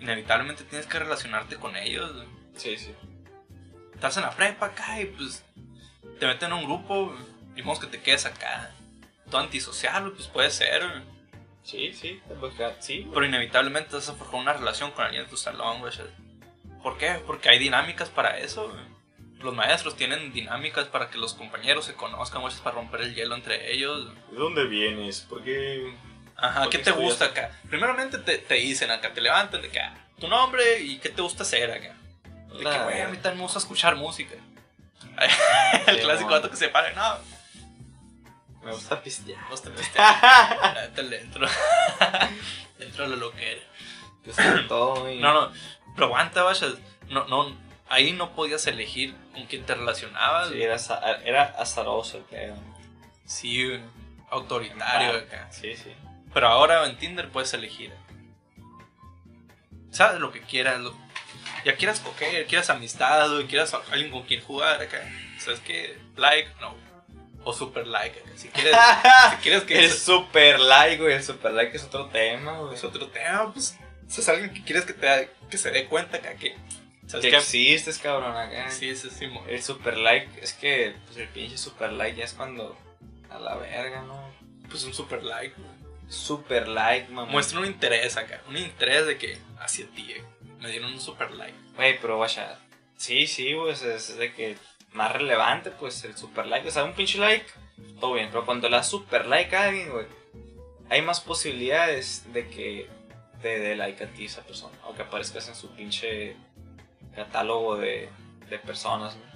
Inevitablemente 0.00 0.64
tienes 0.64 0.86
que 0.86 0.98
relacionarte 0.98 1.56
con 1.56 1.76
ellos. 1.76 2.10
Sí, 2.56 2.76
sí. 2.76 2.94
Estás 3.94 4.16
en 4.16 4.24
la 4.24 4.30
prepa 4.30 4.66
acá 4.66 5.00
y 5.00 5.06
pues 5.06 5.44
te 6.18 6.26
meten 6.26 6.52
en 6.52 6.58
un 6.58 6.64
grupo. 6.64 7.14
Ni 7.54 7.62
modo 7.62 7.80
que 7.80 7.86
te 7.86 8.02
quedes 8.02 8.26
acá. 8.26 8.72
Todo 9.30 9.40
antisocial, 9.40 10.12
pues 10.12 10.26
puede 10.28 10.50
ser. 10.50 10.82
Sí, 11.62 11.92
sí. 11.94 12.20
Sí. 12.80 13.08
Pero 13.12 13.26
inevitablemente 13.26 13.94
vas 13.94 14.08
a 14.08 14.14
forjar 14.14 14.40
una 14.40 14.52
relación 14.52 14.90
con 14.90 15.04
alguien 15.04 15.24
de 15.24 15.30
tu 15.30 15.36
salón, 15.36 15.80
güey. 15.80 15.92
¿Por 16.82 16.98
qué? 16.98 17.22
Porque 17.26 17.48
hay 17.48 17.58
dinámicas 17.58 18.10
para 18.10 18.38
eso, 18.38 18.68
güey. 18.68 18.93
Los 19.44 19.54
maestros 19.54 19.94
tienen 19.94 20.32
dinámicas 20.32 20.86
para 20.88 21.10
que 21.10 21.18
los 21.18 21.34
compañeros 21.34 21.84
se 21.84 21.94
conozcan, 21.94 22.40
güey, 22.40 22.54
para 22.62 22.76
romper 22.76 23.02
el 23.02 23.14
hielo 23.14 23.34
entre 23.34 23.72
ellos. 23.72 24.08
¿De 24.30 24.38
dónde 24.38 24.64
vienes? 24.64 25.20
¿Por 25.20 25.44
qué 25.44 25.94
Ajá, 26.36 26.68
¿qué 26.70 26.78
te 26.78 26.90
gusta 26.90 27.26
acá? 27.26 27.50
Primeramente 27.68 28.18
te, 28.18 28.38
te 28.38 28.54
dicen 28.54 28.90
acá, 28.90 29.12
te 29.12 29.20
levantan 29.20 29.62
de 29.62 29.68
acá, 29.68 29.94
tu 30.18 30.28
nombre 30.28 30.80
y 30.80 30.98
qué 30.98 31.10
te 31.10 31.22
gusta 31.22 31.42
hacer 31.42 31.70
acá. 31.70 31.94
De 32.48 32.58
que, 32.58 32.78
güey, 32.84 33.02
a 33.02 33.08
mí 33.08 33.16
también 33.18 33.36
me 33.36 33.42
gusta 33.42 33.58
escuchar 33.58 33.96
música. 33.96 34.34
El 35.86 36.00
clásico 36.00 36.30
vato 36.30 36.50
que 36.50 36.56
se 36.56 36.68
para, 36.68 36.92
no, 36.92 37.18
Me 38.64 38.72
gusta 38.72 39.02
pistear. 39.02 39.38
pisteas. 39.48 39.94
La 39.94 40.74
neta 40.88 41.02
le 41.02 41.20
entro. 41.20 41.46
Entro 42.78 43.04
a 43.04 43.08
lo 43.08 43.30
que 43.32 43.52
era. 43.52 44.66
Todo. 44.68 45.08
No, 45.14 45.34
no, 45.34 45.52
pero 45.94 46.06
aguanta, 46.06 46.42
vaya. 46.42 46.68
No, 47.10 47.26
no, 47.26 47.54
ahí 47.88 48.12
no 48.12 48.34
podías 48.34 48.66
elegir 48.66 49.14
con 49.32 49.46
quién 49.46 49.64
te 49.64 49.74
relacionabas. 49.74 50.48
Sí, 50.50 50.62
era, 50.62 50.76
era 51.24 51.42
azaroso 51.58 52.18
el 52.18 52.24
pedo. 52.24 52.56
Sí, 53.26 53.80
autoritario 54.30 55.18
acá. 55.18 55.48
Sí, 55.50 55.76
sí. 55.76 55.92
Pero 56.32 56.48
ahora 56.48 56.86
en 56.86 56.96
Tinder 56.98 57.30
puedes 57.30 57.52
elegir. 57.54 57.92
Sabes 59.90 60.20
lo 60.20 60.32
que 60.32 60.40
quieras. 60.40 60.80
lo- 60.80 60.96
ya 61.64 61.76
quieras 61.76 62.00
coger, 62.00 62.46
quieras 62.46 62.68
amistad, 62.70 63.34
o 63.38 63.46
quieras 63.46 63.72
alguien 63.90 64.10
con 64.10 64.22
quien 64.24 64.42
jugar 64.42 64.80
acá. 64.82 65.00
¿Sabes 65.38 65.60
qué? 65.60 65.96
Like, 66.16 66.48
no. 66.60 66.74
O 67.44 67.52
super 67.52 67.86
like 67.86 68.18
acá. 68.20 68.30
Si 68.36 68.48
quieres, 68.48 68.74
si 69.30 69.36
quieres 69.36 69.62
que 69.64 69.78
el 69.78 69.84
es, 69.84 69.98
super 69.98 70.58
like, 70.60 71.00
güey. 71.02 71.14
El 71.14 71.22
super 71.22 71.52
like 71.52 71.76
es 71.76 71.84
otro 71.84 72.06
tema, 72.06 72.58
güey. 72.58 72.74
es 72.74 72.84
otro 72.84 73.08
tema, 73.08 73.52
pues. 73.52 73.78
Es 74.08 74.28
alguien 74.28 74.52
que 74.52 74.62
quieres 74.62 74.84
que, 74.84 74.92
te, 74.92 75.30
que 75.50 75.56
se 75.58 75.70
dé 75.70 75.86
cuenta 75.86 76.16
acá 76.18 76.34
que. 76.34 76.56
¿Sabes 77.06 77.24
Que 77.26 77.30
qué? 77.30 77.36
existes, 77.36 77.98
cabrón, 77.98 78.36
acá. 78.36 78.70
Sí, 78.70 78.94
sí, 78.96 79.10
sí, 79.10 79.26
mo- 79.26 79.44
El 79.46 79.62
super 79.62 79.96
like, 79.98 80.28
es 80.40 80.52
que 80.54 80.94
pues, 81.06 81.18
el 81.18 81.28
pinche 81.28 81.58
super 81.58 81.92
like 81.92 82.16
ya 82.18 82.24
es 82.24 82.32
cuando. 82.34 82.76
A 83.30 83.38
la 83.38 83.56
verga, 83.56 84.02
¿no? 84.02 84.32
Pues 84.70 84.84
un 84.84 84.94
super 84.94 85.22
like. 85.22 85.54
güey. 85.56 85.70
Super 86.08 86.68
like, 86.68 87.10
mamá. 87.12 87.30
Muestra 87.30 87.58
un 87.60 87.66
interés 87.66 88.16
acá. 88.16 88.40
Un 88.48 88.56
interés 88.56 89.06
de 89.06 89.18
que 89.18 89.38
hacia 89.58 89.86
ti. 89.88 90.12
eh, 90.12 90.22
Me 90.60 90.70
dieron 90.70 90.92
un 90.92 91.00
super 91.00 91.30
like. 91.32 91.54
Güey, 91.76 91.98
pero 92.00 92.18
vaya. 92.18 92.58
Sí, 92.96 93.26
sí, 93.26 93.54
pues 93.54 93.82
es 93.82 94.16
de 94.16 94.32
que 94.32 94.56
más 94.92 95.12
relevante, 95.12 95.70
pues 95.72 96.04
el 96.04 96.16
super 96.16 96.46
like. 96.46 96.68
O 96.68 96.70
sea, 96.70 96.84
un 96.84 96.92
pinche 96.94 97.18
like, 97.18 97.44
todo 98.00 98.14
bien. 98.14 98.28
Pero 98.30 98.44
cuando 98.46 98.68
le 98.68 98.76
das 98.76 98.88
super 98.88 99.26
like 99.26 99.54
a 99.56 99.64
alguien, 99.64 99.90
güey, 99.90 100.06
hay 100.90 101.02
más 101.02 101.20
posibilidades 101.20 102.32
de 102.32 102.48
que 102.48 102.88
te 103.42 103.58
dé 103.58 103.74
like 103.74 104.04
a 104.04 104.06
ti 104.08 104.26
esa 104.26 104.42
persona. 104.42 104.76
O 104.86 104.94
que 104.94 105.02
aparezcas 105.02 105.48
en 105.48 105.54
su 105.56 105.70
pinche 105.74 106.36
catálogo 107.14 107.76
de, 107.76 108.08
de 108.48 108.58
personas, 108.58 109.16
¿no? 109.16 109.34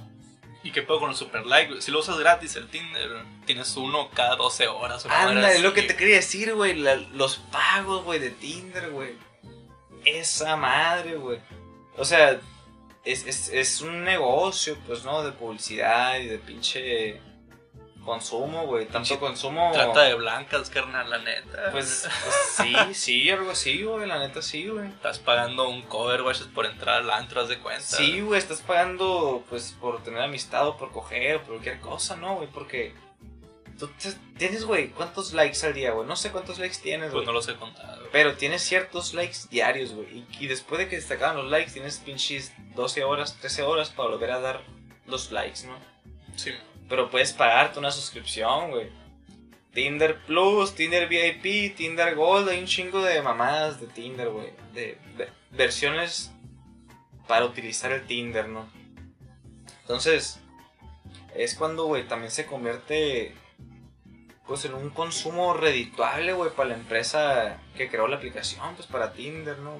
¿Y 0.63 0.73
qué 0.73 0.83
puedo 0.83 1.01
con 1.01 1.11
el 1.11 1.17
super 1.17 1.47
like? 1.47 1.81
Si 1.81 1.91
lo 1.91 2.01
usas 2.01 2.19
gratis 2.19 2.57
el 2.57 2.69
Tinder, 2.69 3.25
tienes 3.47 3.77
uno 3.77 4.11
cada 4.11 4.37
12 4.37 4.67
horas. 4.67 5.07
Anda, 5.07 5.53
es 5.53 5.63
lo 5.63 5.73
que 5.73 5.83
te 5.83 5.95
quería 5.95 6.17
decir, 6.17 6.53
güey. 6.55 6.75
Los 6.75 7.37
pagos, 7.37 8.05
güey, 8.05 8.19
de 8.19 8.31
Tinder, 8.31 8.91
güey. 8.91 9.15
Esa 10.05 10.57
madre, 10.57 11.15
güey. 11.17 11.39
O 11.97 12.05
sea, 12.05 12.41
es, 13.05 13.25
es, 13.27 13.49
es 13.51 13.81
un 13.81 14.03
negocio, 14.03 14.77
pues, 14.87 15.05
¿no? 15.05 15.23
De 15.23 15.33
publicidad 15.33 16.19
y 16.19 16.27
de 16.27 16.39
pinche 16.39 17.21
consumo, 18.09 18.67
güey. 18.67 18.87
Tanto 18.87 19.21
consumo. 19.21 19.71
Trata 19.73 20.03
de 20.03 20.15
blancas, 20.15 20.71
carnal, 20.71 21.09
la 21.09 21.19
neta. 21.19 21.71
Pues, 21.71 22.09
pues 22.25 22.35
sí, 22.57 22.75
sí, 22.95 23.31
algo 23.31 23.51
así, 23.51 23.83
güey. 23.85 24.09
La 24.09 24.19
neta 24.19 24.43
sí, 24.43 24.67
güey. 24.67 24.89
Estás 24.89 25.19
pagando 25.19 25.69
un 25.69 25.83
cover, 25.83 26.23
güey, 26.23 26.35
por 26.55 26.67
entrar 26.67 27.03
al 27.03 27.11
antro, 27.11 27.41
haz 27.43 27.49
de 27.49 27.59
cuenta. 27.59 27.83
Sí, 27.83 28.21
güey, 28.21 28.39
estás 28.39 28.63
pagando, 28.63 29.45
pues, 29.49 29.77
por 29.81 30.03
tener 30.03 30.21
amistad 30.23 30.67
o 30.67 30.77
por 30.77 30.91
coger 30.91 31.37
o 31.37 31.39
por 31.41 31.49
cualquier 31.55 31.81
cosa, 31.81 32.17
¿no, 32.17 32.37
güey? 32.37 32.49
Porque 32.49 32.95
tú 33.79 33.89
tienes, 34.37 34.65
güey, 34.65 34.89
¿cuántos 34.89 35.33
likes 35.35 35.65
al 35.65 35.75
día, 35.75 35.93
güey? 35.93 36.07
No 36.09 36.17
sé 36.17 36.33
cuántos 36.33 36.59
likes 36.59 36.79
tienes, 36.83 37.11
Pues 37.11 37.15
güey. 37.15 37.27
no 37.27 37.33
los 37.33 37.47
he 37.49 37.55
contado. 37.55 38.09
Pero 38.11 38.35
tienes 38.35 38.63
ciertos 38.63 39.15
likes 39.15 39.39
diarios, 39.51 39.93
güey. 39.93 40.07
Y, 40.19 40.27
y 40.41 40.47
después 40.49 40.79
de 40.79 40.89
que 40.89 41.01
se 41.01 41.09
te 41.09 41.15
acaban 41.15 41.37
los 41.37 41.51
likes, 41.51 41.73
tienes 41.73 41.99
pinches 41.99 42.53
12 42.75 43.05
horas, 43.05 43.37
13 43.39 43.63
horas 43.63 43.91
para 43.91 44.09
volver 44.09 44.33
a 44.33 44.41
dar 44.41 44.63
los 45.07 45.31
likes, 45.31 45.67
¿no? 45.67 45.77
Sí. 46.37 46.53
Pero 46.89 47.11
puedes 47.11 47.33
pagarte 47.33 47.79
una 47.79 47.91
suscripción, 47.91 48.71
güey. 48.71 48.91
Tinder 49.73 50.19
Plus, 50.25 50.75
Tinder 50.75 51.09
VIP, 51.09 51.77
Tinder 51.77 52.15
Gold, 52.15 52.49
hay 52.49 52.59
un 52.61 52.67
chingo 52.67 53.03
de 53.03 53.23
mamadas 53.23 53.81
de 53.81 53.87
Tinder, 53.87 54.29
güey. 54.31 54.53
De, 54.73 54.99
versiones 55.51 56.33
para 57.27 57.45
utilizar 57.45 57.93
el 57.93 58.07
Tinder, 58.07 58.49
¿no? 58.49 58.69
Entonces, 59.83 60.41
es 61.35 61.55
cuando, 61.55 61.85
güey, 61.85 62.09
también 62.09 62.31
se 62.31 62.47
convierte, 62.47 63.35
pues, 64.47 64.65
en 64.65 64.75
un 64.75 64.91
consumo 64.91 65.55
redituable, 65.55 66.33
güey, 66.33 66.51
para 66.51 66.71
la 66.71 66.75
empresa 66.75 67.61
que 67.77 67.89
creó 67.89 68.09
la 68.09 68.17
aplicación, 68.17 68.75
pues, 68.75 68.89
para 68.89 69.13
Tinder, 69.13 69.59
¿no? 69.59 69.77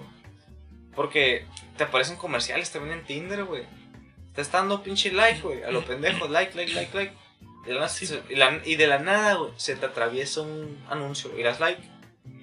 Porque 0.95 1.47
te 1.77 1.85
aparecen 1.85 2.17
comerciales 2.17 2.71
también 2.71 2.99
en 2.99 3.05
Tinder, 3.05 3.45
güey. 3.45 3.65
Te 4.39 4.43
está 4.43 4.59
dando 4.59 4.85
pinche 4.85 5.11
like, 5.11 5.41
güey, 5.41 5.65
a 5.65 5.73
lo 5.73 5.85
pendejo, 5.85 6.29
like, 6.29 6.55
like, 6.57 6.73
like, 6.73 6.97
like. 6.97 7.13
Y 7.65 7.71
de 7.71 7.75
la, 7.75 7.89
Sí, 7.89 8.07
se- 8.07 8.23
y 8.29 8.37
la- 8.37 8.61
y 8.65 8.77
de 8.77 8.87
la 8.87 9.01
nada, 9.01 9.35
güey, 9.35 9.51
se 9.57 9.75
te 9.75 9.85
atraviesa 9.87 10.43
un 10.43 10.81
anuncio 10.89 11.37
y 11.37 11.43
das 11.43 11.59
like. 11.59 11.83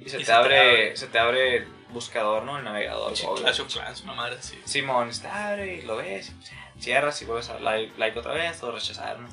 Y 0.05 0.09
se, 0.09 0.17
Y 0.17 0.19
te, 0.19 0.19
se 0.19 0.25
te 0.25 0.31
abre, 0.33 0.97
se 0.97 1.07
te 1.07 1.19
abre 1.19 1.55
el 1.59 1.67
buscador, 1.93 2.43
¿no? 2.43 2.57
El 2.57 2.65
navegador. 2.65 3.13
Clash 3.13 3.61
of 3.61 3.73
Clans, 3.73 4.01
una 4.01 4.11
madre 4.13 4.35
así. 4.37 4.59
Simón, 4.65 5.07
está 5.07 5.51
abre 5.51 5.75
y 5.75 5.81
lo 5.83 5.95
ves, 5.95 6.33
cierras 6.79 7.21
y 7.21 7.25
vuelves 7.25 7.47
a 7.49 7.61
like, 7.61 7.93
like 7.97 8.19
otra 8.19 8.33
vez 8.33 8.61
o 8.61 8.73
rechazar, 8.73 9.17
¿no? 9.19 9.29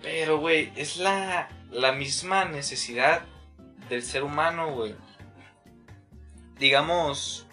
Pero, 0.00 0.38
güey, 0.38 0.72
es 0.76 0.96
la, 0.96 1.50
la 1.70 1.92
misma 1.92 2.46
necesidad 2.46 3.20
del 3.90 4.02
ser 4.02 4.24
humano, 4.24 4.70
güey. 4.72 4.94
Digamos, 6.58 7.46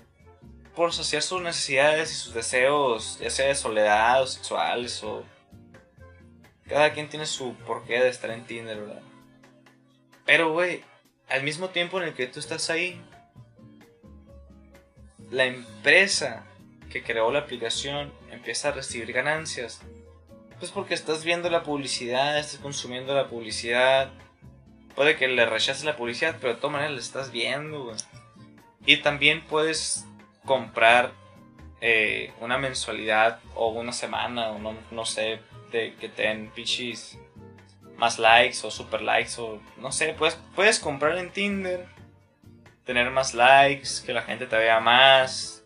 por 0.76 0.94
saciar 0.94 1.22
sus 1.22 1.42
necesidades 1.42 2.12
y 2.12 2.16
sus 2.16 2.34
deseos, 2.34 3.18
ya 3.20 3.30
sea 3.30 3.48
de 3.48 3.56
soledad 3.56 4.22
o 4.22 4.28
sexuales 4.28 5.04
o... 5.04 5.24
Cada 6.68 6.94
quien 6.94 7.10
tiene 7.10 7.28
su 7.28 7.54
porqué 7.68 8.00
de 8.00 8.10
estar 8.10 8.32
en 8.32 8.44
Tinder, 8.46 8.82
¿verdad? 8.82 9.02
Pero, 10.26 10.52
güey, 10.52 10.84
al 11.30 11.44
mismo 11.44 11.70
tiempo 11.70 12.02
en 12.02 12.08
el 12.08 12.14
que 12.16 12.26
tú 12.28 12.40
estás 12.40 12.70
ahí, 12.70 13.00
la 15.30 15.46
empresa 15.46 16.44
que 16.90 17.04
creó 17.04 17.32
la 17.32 17.40
aplicación 17.40 18.12
empieza 18.32 18.70
a 18.70 18.72
recibir 18.72 19.12
ganancias. 19.14 19.82
Pues 20.60 20.72
porque 20.72 20.94
estás 20.94 21.24
viendo 21.24 21.50
la 21.50 21.64
publicidad, 21.64 22.40
estás 22.40 22.60
consumiendo 22.60 23.14
la 23.14 23.28
publicidad. 23.28 24.12
Puede 24.96 25.18
que 25.18 25.28
le 25.28 25.46
rechaces 25.46 25.84
la 25.84 25.98
publicidad, 25.98 26.38
pero 26.40 26.54
de 26.54 26.60
todas 26.60 26.74
maneras 26.74 26.94
la 26.94 27.00
estás 27.00 27.32
viendo, 27.32 27.84
güey. 27.84 27.98
Y 28.86 28.98
también 28.98 29.46
puedes 29.46 30.06
comprar 30.46 31.12
eh, 31.82 32.34
una 32.40 32.58
mensualidad 32.58 33.40
o 33.54 33.70
una 33.70 33.92
semana 33.92 34.50
o 34.50 34.60
no, 34.60 34.76
no 34.92 35.06
sé, 35.06 35.40
de 35.72 35.96
que 35.96 36.10
te 36.10 36.24
den 36.24 36.50
pinches 36.52 37.20
más 37.98 38.20
likes 38.20 38.60
o 38.64 38.72
super 38.72 39.02
likes 39.02 39.34
o 39.40 39.62
no 39.78 39.92
sé, 39.92 40.14
puedes, 40.18 40.36
puedes 40.56 40.80
comprar 40.80 41.18
en 41.18 41.32
Tinder, 41.32 41.86
tener 42.86 43.10
más 43.12 43.34
likes, 43.34 44.02
que 44.06 44.14
la 44.14 44.22
gente 44.22 44.48
te 44.48 44.58
vea 44.58 44.80
más, 44.80 45.64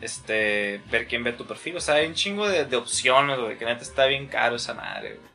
este, 0.00 0.80
ver 0.90 1.06
quién 1.06 1.24
ve 1.24 1.32
tu 1.32 1.46
perfil, 1.46 1.76
o 1.76 1.80
sea, 1.80 1.96
hay 1.96 2.06
un 2.06 2.14
chingo 2.14 2.48
de, 2.48 2.64
de 2.64 2.76
opciones, 2.76 3.38
güey, 3.38 3.56
que 3.58 3.64
neta 3.64 3.82
está 3.82 4.06
bien 4.06 4.26
caro 4.26 4.56
esa 4.56 4.74
madre, 4.74 5.16
güey. 5.16 5.32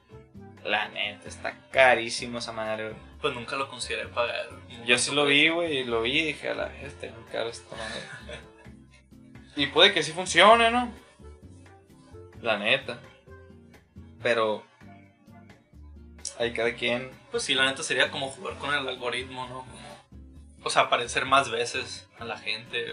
La 0.63 0.89
neta, 0.89 1.29
está 1.29 1.53
carísimo 1.71 2.39
esa 2.39 2.51
madre, 2.51 2.89
güey. 2.89 2.95
Pues 3.21 3.33
nunca 3.33 3.55
lo 3.55 3.69
consideré 3.69 4.07
pagar. 4.09 4.49
Yo 4.85 4.97
sí 4.97 5.15
lo 5.15 5.25
vi, 5.25 5.49
güey, 5.49 5.77
y 5.77 5.83
lo 5.85 6.01
vi 6.01 6.19
y 6.19 6.25
dije, 6.25 6.49
a 6.49 6.55
la 6.55 6.65
vez, 6.65 6.83
está 6.83 7.07
bien 7.07 7.25
caro 7.31 7.49
esta 7.49 7.75
madre. 7.75 8.37
Y 9.57 9.67
puede 9.67 9.93
que 9.93 10.03
sí 10.03 10.11
funcione, 10.13 10.71
¿no? 10.71 10.89
La 12.41 12.57
neta. 12.57 12.99
Pero 14.23 14.63
hay 16.39 16.53
cada 16.53 16.73
quien. 16.75 17.11
Pues 17.31 17.43
sí, 17.43 17.53
la 17.55 17.65
neta 17.65 17.83
sería 17.83 18.09
como 18.11 18.29
jugar 18.29 18.57
con 18.57 18.73
el 18.73 18.87
algoritmo, 18.87 19.47
¿no? 19.47 19.59
Como, 19.65 19.97
o 20.63 20.69
sea, 20.69 20.83
aparecer 20.83 21.25
más 21.25 21.49
veces 21.49 22.07
a 22.19 22.25
la 22.25 22.37
gente. 22.37 22.85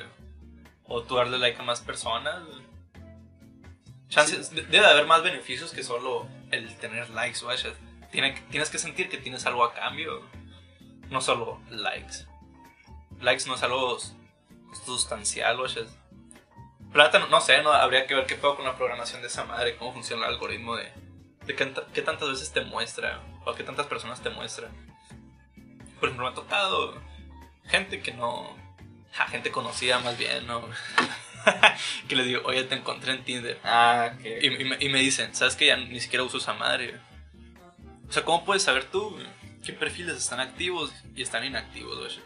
O 0.87 1.03
tú 1.03 1.17
darle 1.17 1.39
like 1.39 1.61
a 1.61 1.65
más 1.65 1.81
personas. 1.81 2.43
Chances, 4.09 4.51
de- 4.51 4.63
debe 4.63 4.81
de 4.87 4.93
haber 4.93 5.07
más 5.07 5.23
beneficios 5.23 5.73
que 5.73 5.83
solo 5.83 6.27
el 6.51 6.75
tener 6.77 7.11
likes, 7.11 7.45
vaya. 7.45 7.73
Tiene, 8.11 8.33
tienes 8.51 8.71
que 8.71 8.79
sentir 8.79 9.09
que 9.09 9.19
tienes 9.19 9.45
algo 9.47 9.65
a 9.65 9.75
cambio. 9.75 10.23
No 11.11 11.21
solo 11.21 11.61
likes. 11.71 12.27
Likes 13.21 13.47
no 13.47 13.55
es 13.55 13.63
algo 13.63 13.99
sustancial, 14.85 15.57
vaya. 15.59 15.83
Plata, 16.95 17.19
no, 17.19 17.41
sé, 17.41 17.63
no, 17.63 17.73
habría 17.73 18.07
que 18.07 18.15
ver 18.15 18.25
qué 18.25 18.37
puedo 18.37 18.57
con 18.57 18.65
la 18.65 18.77
programación 18.77 19.21
de 19.21 19.27
esa 19.27 19.45
madre, 19.45 19.77
cómo 19.77 19.93
funciona 19.93 20.27
el 20.27 20.33
algoritmo 20.33 20.77
de, 20.77 20.91
de 21.45 21.55
qué, 21.55 21.75
qué 21.93 22.01
tantas 22.01 22.29
veces 22.31 22.53
te 22.53 22.63
muestra 22.63 23.21
o 23.45 23.55
qué 23.55 23.65
tantas 23.65 23.87
personas 23.87 24.23
te 24.23 24.31
muestra. 24.31 24.71
Por 26.01 26.09
ejemplo, 26.09 26.25
me 26.25 26.31
ha 26.31 26.35
tocado 26.35 26.95
gente 27.67 28.01
que 28.01 28.13
no. 28.13 28.57
ja, 29.13 29.27
gente 29.27 29.51
conocida 29.51 29.99
más 29.99 30.17
bien, 30.17 30.47
¿no? 30.47 30.65
que 32.09 32.17
les 32.17 32.27
digo, 32.27 32.43
oye, 32.45 32.65
te 32.65 32.77
encontré 32.77 33.13
en 33.13 33.25
Tinder. 33.25 33.59
Ah, 33.65 34.13
que. 34.23 34.39
Y, 34.41 34.63
y 34.63 34.65
me, 34.65 34.77
y 34.79 34.89
me 34.89 35.01
dicen, 35.01 35.35
¿sabes 35.35 35.57
que 35.57 35.67
ya 35.67 35.77
ni 35.77 36.01
siquiera 36.01 36.23
uso 36.23 36.39
esa 36.39 36.55
madre? 36.55 36.95
O 38.09 38.13
sea, 38.13 38.25
¿cómo 38.25 38.45
puedes 38.45 38.63
saber 38.63 38.85
tú? 38.85 39.19
qué 39.65 39.73
perfiles 39.73 40.17
están 40.17 40.41
activos 40.41 40.93
y 41.17 41.23
están 41.23 41.45
inactivos, 41.45 41.99
güey. 41.99 42.21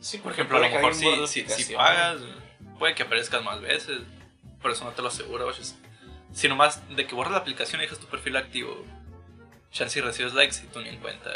Sí, 0.00 0.18
Por 0.18 0.32
ejemplo, 0.32 0.56
a 0.56 0.60
lo 0.60 0.70
mejor 0.70 0.94
si, 0.94 1.26
si, 1.26 1.44
si 1.46 1.74
pagas, 1.74 2.20
puede 2.80 2.94
que 2.96 3.04
aparezcas 3.04 3.44
más 3.44 3.60
veces. 3.60 4.00
Por 4.60 4.72
eso 4.72 4.84
no 4.84 4.90
te 4.90 5.02
lo 5.02 5.08
aseguro, 5.08 5.44
güey. 5.44 5.56
Si 6.32 6.48
nomás 6.48 6.82
de 6.96 7.06
que 7.06 7.14
borras 7.14 7.32
la 7.32 7.38
aplicación 7.38 7.80
y 7.80 7.84
dejas 7.84 8.00
tu 8.00 8.06
perfil 8.06 8.36
activo, 8.36 8.84
chance 9.70 9.94
si 9.94 10.00
recibes 10.00 10.32
likes 10.34 10.56
y 10.64 10.66
tú 10.66 10.80
ni 10.80 10.88
en 10.88 10.98
cuenta. 10.98 11.30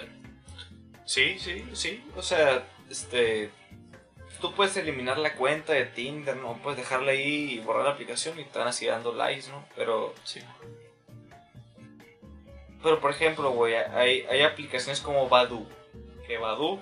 Sí, 1.04 1.38
sí, 1.38 1.64
sí. 1.74 2.04
O 2.16 2.22
sea, 2.22 2.66
este. 2.90 3.50
Tú 4.40 4.54
puedes 4.54 4.76
eliminar 4.76 5.18
la 5.18 5.34
cuenta 5.36 5.72
de 5.74 5.84
Tinder, 5.84 6.36
¿no? 6.36 6.58
Puedes 6.62 6.78
dejarla 6.78 7.12
ahí 7.12 7.52
y 7.52 7.58
borrar 7.60 7.84
la 7.84 7.90
aplicación 7.92 8.38
y 8.40 8.44
te 8.44 8.58
van 8.58 8.68
así 8.68 8.86
dando 8.86 9.12
likes, 9.14 9.48
¿no? 9.48 9.66
Pero. 9.76 10.14
Sí. 10.24 10.40
Pero 12.82 13.00
por 13.00 13.10
ejemplo, 13.10 13.50
güey, 13.50 13.74
hay, 13.74 14.26
hay 14.30 14.42
aplicaciones 14.42 15.00
como 15.00 15.28
Badu. 15.28 15.66
Que 16.26 16.38
Badu. 16.38 16.80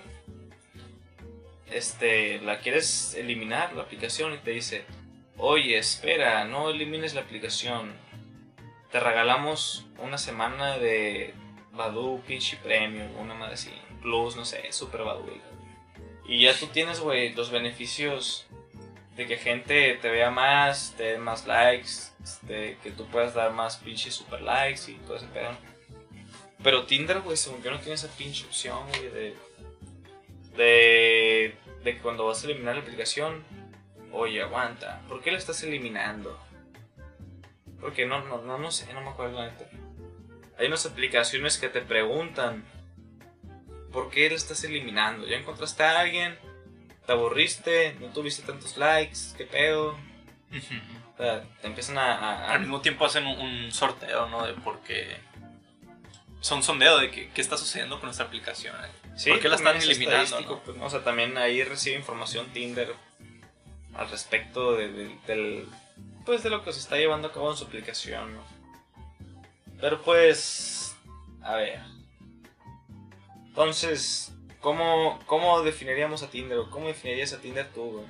Este. 1.73 2.39
La 2.41 2.59
quieres 2.59 3.15
eliminar 3.15 3.73
la 3.73 3.83
aplicación 3.83 4.33
y 4.33 4.37
te 4.37 4.51
dice. 4.51 4.85
Oye, 5.37 5.77
espera, 5.77 6.45
no 6.45 6.69
elimines 6.69 7.15
la 7.15 7.21
aplicación. 7.21 7.93
Te 8.91 8.99
regalamos 8.99 9.85
una 9.97 10.17
semana 10.19 10.77
de 10.77 11.33
Badu 11.71 12.21
pinche 12.27 12.57
premium, 12.57 13.15
una 13.17 13.33
madre 13.33 13.55
así. 13.55 13.71
Plus, 14.01 14.35
no 14.35 14.45
sé, 14.45 14.71
super 14.71 15.03
Badu. 15.03 15.25
Y 16.25 16.43
ya 16.43 16.53
tú 16.57 16.67
tienes, 16.67 16.99
güey, 16.99 17.33
los 17.33 17.49
beneficios 17.49 18.45
de 19.15 19.27
que 19.27 19.37
gente 19.37 19.97
te 20.01 20.09
vea 20.09 20.31
más, 20.31 20.93
te 20.97 21.03
dé 21.03 21.17
más 21.17 21.45
likes, 21.45 22.11
este, 22.23 22.77
que 22.81 22.91
tú 22.91 23.05
puedas 23.07 23.33
dar 23.33 23.51
más 23.51 23.77
pinche 23.77 24.11
super 24.11 24.41
likes 24.41 24.91
y 24.91 24.95
todo 24.95 25.17
ese 25.17 25.27
pedo. 25.27 25.57
Pero 26.63 26.85
Tinder, 26.85 27.19
güey, 27.21 27.37
según 27.37 27.61
yo 27.61 27.71
no 27.71 27.79
tiene 27.79 27.95
esa 27.95 28.07
pinche 28.07 28.45
opción, 28.45 28.79
güey, 28.89 29.35
de, 30.55 31.55
de 31.83 31.95
que 31.95 32.01
cuando 32.01 32.25
vas 32.25 32.43
a 32.43 32.45
eliminar 32.47 32.75
la 32.75 32.81
aplicación, 32.81 33.43
oye, 34.11 34.41
aguanta, 34.41 35.01
¿por 35.07 35.21
qué 35.21 35.31
la 35.31 35.37
estás 35.37 35.61
eliminando? 35.63 36.39
Porque 37.79 38.05
no, 38.05 38.23
no, 38.25 38.41
no, 38.41 38.57
no 38.57 38.71
sé, 38.71 38.91
no 38.93 39.01
me 39.01 39.09
acuerdo 39.09 39.39
la 39.39 39.51
neta. 39.51 39.65
Hay 40.57 40.67
unas 40.67 40.85
aplicaciones 40.85 41.57
que 41.57 41.67
te 41.67 41.81
preguntan 41.81 42.63
¿por 43.93 44.09
qué 44.09 44.29
la 44.29 44.35
estás 44.35 44.63
eliminando? 44.63 45.25
¿Ya 45.27 45.37
encontraste 45.37 45.83
a 45.83 45.99
alguien? 45.99 46.37
¿Te 47.05 47.11
aburriste? 47.11 47.95
¿No 47.99 48.07
tuviste 48.07 48.41
tantos 48.41 48.75
likes? 48.75 49.19
¿Qué 49.37 49.45
pedo? 49.45 49.91
O 51.13 51.17
sea, 51.17 51.43
te 51.61 51.67
empiezan 51.67 51.97
a... 51.97 52.51
Al 52.51 52.61
mismo 52.61 52.81
tiempo 52.81 53.05
hacen 53.05 53.25
un, 53.27 53.39
un 53.39 53.71
sorteo, 53.71 54.27
¿no? 54.29 54.45
De 54.45 54.53
por 54.53 54.79
qué. 54.81 55.17
Son 56.41 56.63
sondeo 56.63 56.97
de 56.97 57.11
qué, 57.11 57.29
qué 57.29 57.41
está 57.41 57.55
sucediendo 57.55 57.99
con 57.99 58.07
nuestra 58.07 58.25
aplicación. 58.25 58.75
eh. 58.75 59.02
Sí, 59.15 59.29
¿Por 59.29 59.39
qué 59.39 59.49
la 59.49 59.55
están 59.57 59.77
es 59.77 59.83
eliminando, 59.83 60.41
no? 60.41 60.59
pues, 60.63 60.77
¿no? 60.77 60.85
O 60.85 60.89
sea, 60.89 61.03
también 61.03 61.37
ahí 61.37 61.63
recibe 61.63 61.95
información 61.97 62.47
Tinder 62.53 62.93
al 63.93 64.09
respecto 64.09 64.75
de, 64.75 64.91
de- 64.91 65.17
del, 65.27 65.67
pues, 66.25 66.41
de 66.43 66.49
lo 66.49 66.63
que 66.63 66.73
se 66.73 66.79
está 66.79 66.97
llevando 66.97 67.27
a 67.27 67.31
cabo 67.31 67.51
en 67.51 67.57
su 67.57 67.65
aplicación, 67.65 68.33
¿no? 68.35 68.41
Pero 69.79 70.01
pues, 70.01 70.95
a 71.43 71.55
ver. 71.55 71.79
Entonces, 73.45 74.33
¿cómo, 74.61 75.19
cómo 75.27 75.61
definiríamos 75.61 76.23
a 76.23 76.29
Tinder? 76.31 76.57
¿O 76.57 76.69
cómo 76.71 76.87
definirías 76.87 77.33
a 77.33 77.39
Tinder 77.39 77.67
tú, 77.71 77.83
güey? 77.91 78.05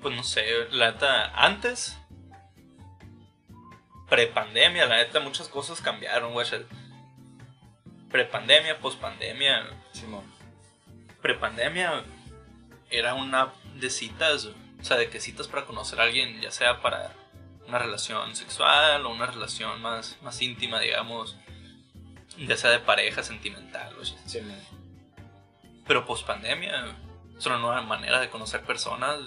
Pues 0.00 0.14
no 0.14 0.22
sé, 0.22 0.44
la 0.70 0.92
neta, 0.92 1.32
antes, 1.34 1.96
prepandemia, 4.08 4.86
la 4.86 4.98
neta, 4.98 5.18
muchas 5.20 5.48
cosas 5.48 5.80
cambiaron, 5.80 6.32
güey. 6.32 6.46
O 8.16 8.18
sea, 8.18 8.24
Prepandemia, 8.24 8.78
pospandemia, 8.78 9.66
Simón. 9.92 10.24
prepandemia 11.20 12.04
era 12.90 13.14
una 13.14 13.52
de 13.74 13.90
citas, 13.90 14.46
o 14.46 14.84
sea, 14.84 14.96
de 14.96 15.10
que 15.10 15.20
citas 15.20 15.48
para 15.48 15.64
conocer 15.66 16.00
a 16.00 16.04
alguien, 16.04 16.40
ya 16.40 16.50
sea 16.50 16.80
para 16.80 17.12
una 17.66 17.78
relación 17.78 18.34
sexual 18.36 19.04
o 19.04 19.10
una 19.10 19.26
relación 19.26 19.82
más, 19.82 20.16
más 20.22 20.40
íntima, 20.40 20.80
digamos, 20.80 21.36
ya 22.38 22.56
sea 22.56 22.70
de 22.70 22.78
pareja 22.78 23.22
sentimental, 23.22 23.94
güey. 23.94 24.06
Simón. 24.26 24.58
Pero 25.86 26.06
pospandemia 26.06 26.96
es 27.36 27.46
una 27.46 27.58
nueva 27.58 27.82
manera 27.82 28.20
de 28.20 28.30
conocer 28.30 28.62
personas. 28.62 29.18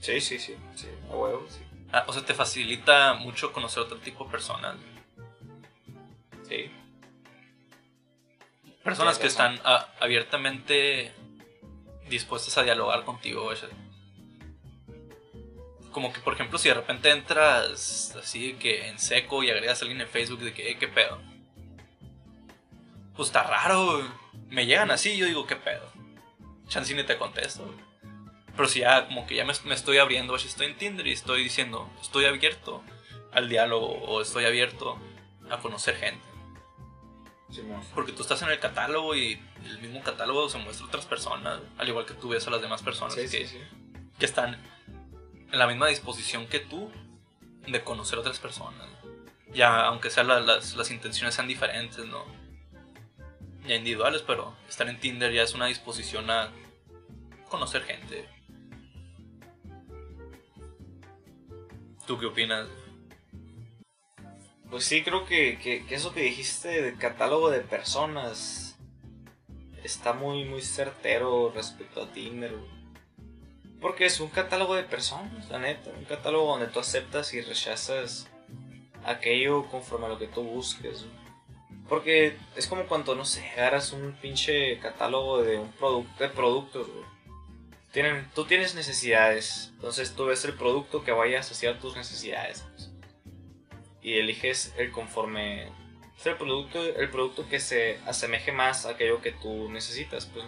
Sí, 0.00 0.20
sí, 0.20 0.38
sí, 0.38 0.56
sí, 0.74 0.88
a 1.10 1.14
huevo, 1.14 1.46
sí. 1.48 1.60
Ah, 1.92 2.04
o 2.06 2.12
sea, 2.12 2.24
te 2.24 2.34
facilita 2.34 3.14
mucho 3.14 3.52
conocer 3.52 3.82
otro 3.82 3.98
tipo 3.98 4.24
de 4.24 4.30
personas. 4.30 4.76
Sí. 6.48 6.70
Personas 8.84 9.18
que 9.18 9.26
están 9.26 9.60
abiertamente 9.98 11.12
dispuestas 12.08 12.58
a 12.58 12.62
dialogar 12.62 13.04
contigo. 13.04 13.44
güey. 13.44 13.56
Como 15.90 16.12
que, 16.12 16.20
por 16.20 16.34
ejemplo, 16.34 16.58
si 16.58 16.68
de 16.68 16.74
repente 16.74 17.10
entras 17.10 18.14
así 18.20 18.52
de 18.52 18.58
que 18.58 18.88
en 18.88 18.98
seco 18.98 19.42
y 19.42 19.50
agregas 19.50 19.80
a 19.80 19.84
alguien 19.84 20.00
en 20.00 20.08
Facebook 20.08 20.40
de 20.40 20.52
que, 20.52 20.70
"Eh, 20.70 20.76
¿qué 20.78 20.88
pedo? 20.88 21.20
Pues 23.16 23.28
está 23.28 23.44
raro, 23.44 23.98
güey. 23.98 24.04
Me 24.48 24.66
llegan 24.66 24.90
así 24.90 25.12
y 25.12 25.18
yo 25.18 25.26
digo, 25.26 25.46
¿qué 25.46 25.56
pedo? 25.56 25.90
Chance 26.68 26.94
ni 26.94 27.04
te 27.04 27.16
contesto. 27.16 27.64
güey. 27.64 27.78
Pero 28.56 28.68
si 28.68 28.80
ya, 28.80 29.06
como 29.06 29.26
que 29.26 29.36
ya 29.36 29.44
me, 29.44 29.52
me 29.64 29.74
estoy 29.74 29.98
abriendo, 29.98 30.36
estoy 30.36 30.66
en 30.66 30.76
Tinder 30.76 31.06
y 31.06 31.12
estoy 31.12 31.42
diciendo, 31.42 31.90
estoy 32.02 32.26
abierto 32.26 32.82
al 33.32 33.48
diálogo 33.48 33.86
o 33.86 34.20
estoy 34.20 34.44
abierto 34.44 34.98
a 35.50 35.58
conocer 35.58 35.96
gente. 35.96 36.33
Porque 37.94 38.12
tú 38.12 38.22
estás 38.22 38.40
en 38.42 38.50
el 38.50 38.58
catálogo 38.58 39.14
y 39.14 39.40
el 39.64 39.78
mismo 39.80 40.02
catálogo 40.02 40.48
se 40.48 40.58
muestra 40.58 40.84
a 40.86 40.88
otras 40.88 41.06
personas, 41.06 41.60
al 41.78 41.88
igual 41.88 42.06
que 42.06 42.14
tú 42.14 42.28
ves 42.28 42.46
a 42.46 42.50
las 42.50 42.60
demás 42.60 42.82
personas 42.82 43.14
Sí, 43.14 43.20
que, 43.22 43.28
sí, 43.28 43.46
sí. 43.46 43.58
que 44.18 44.24
están 44.26 44.58
en 45.52 45.58
la 45.58 45.66
misma 45.66 45.86
disposición 45.88 46.46
que 46.46 46.60
tú 46.60 46.90
de 47.66 47.82
conocer 47.84 48.18
a 48.18 48.20
otras 48.20 48.38
personas. 48.38 48.88
Ya, 49.52 49.86
aunque 49.86 50.10
sean 50.10 50.26
la- 50.28 50.40
las, 50.40 50.74
las 50.74 50.90
intenciones 50.90 51.34
sean 51.34 51.46
diferentes, 51.48 52.04
¿no? 52.06 52.24
Ya 53.66 53.76
individuales, 53.76 54.22
pero 54.22 54.54
estar 54.68 54.88
en 54.88 54.98
Tinder 54.98 55.32
ya 55.32 55.42
es 55.42 55.54
una 55.54 55.66
disposición 55.66 56.30
a 56.30 56.50
conocer 57.48 57.82
gente. 57.84 58.28
¿Tú 62.06 62.18
qué 62.18 62.26
opinas? 62.26 62.66
Pues 64.74 64.86
sí, 64.86 65.04
creo 65.04 65.24
que, 65.24 65.56
que, 65.60 65.84
eso 65.94 66.12
que 66.12 66.22
dijiste 66.22 66.82
de 66.82 66.96
catálogo 66.96 67.48
de 67.48 67.60
personas 67.60 68.76
está 69.84 70.14
muy, 70.14 70.44
muy 70.46 70.62
certero 70.62 71.52
respecto 71.54 72.02
a 72.02 72.10
Tinder. 72.10 72.52
Porque 73.80 74.04
es 74.04 74.18
un 74.18 74.30
catálogo 74.30 74.74
de 74.74 74.82
personas, 74.82 75.48
la 75.48 75.60
neta. 75.60 75.90
Un 75.96 76.06
catálogo 76.06 76.50
donde 76.50 76.66
tú 76.66 76.80
aceptas 76.80 77.32
y 77.34 77.40
rechazas 77.40 78.26
aquello 79.04 79.68
conforme 79.68 80.06
a 80.06 80.08
lo 80.08 80.18
que 80.18 80.26
tú 80.26 80.42
busques. 80.42 81.06
Porque 81.88 82.36
es 82.56 82.66
como 82.66 82.88
cuando, 82.88 83.14
no 83.14 83.24
sé, 83.24 83.48
agarras 83.50 83.92
un 83.92 84.18
pinche 84.20 84.80
catálogo 84.80 85.40
de 85.40 85.56
un 85.56 85.70
producto 85.70 86.24
de 86.24 86.30
productos. 86.30 86.88
güey. 86.88 87.04
Tienen, 87.92 88.28
tú 88.34 88.44
tienes 88.44 88.74
necesidades, 88.74 89.70
entonces 89.74 90.16
tú 90.16 90.24
ves 90.24 90.44
el 90.44 90.54
producto 90.54 91.04
que 91.04 91.12
vaya 91.12 91.38
a 91.38 91.42
saciar 91.44 91.78
tus 91.78 91.94
necesidades. 91.94 92.64
pues 92.74 92.93
y 94.04 94.18
eliges 94.18 94.74
el 94.76 94.92
conforme 94.92 95.64
es 96.16 96.26
el 96.26 96.36
producto 96.36 96.84
el 96.84 97.10
producto 97.10 97.48
que 97.48 97.58
se 97.58 97.98
asemeje 98.06 98.52
más 98.52 98.86
a 98.86 98.90
aquello 98.90 99.20
que 99.20 99.32
tú 99.32 99.68
necesitas 99.70 100.26
pues. 100.26 100.44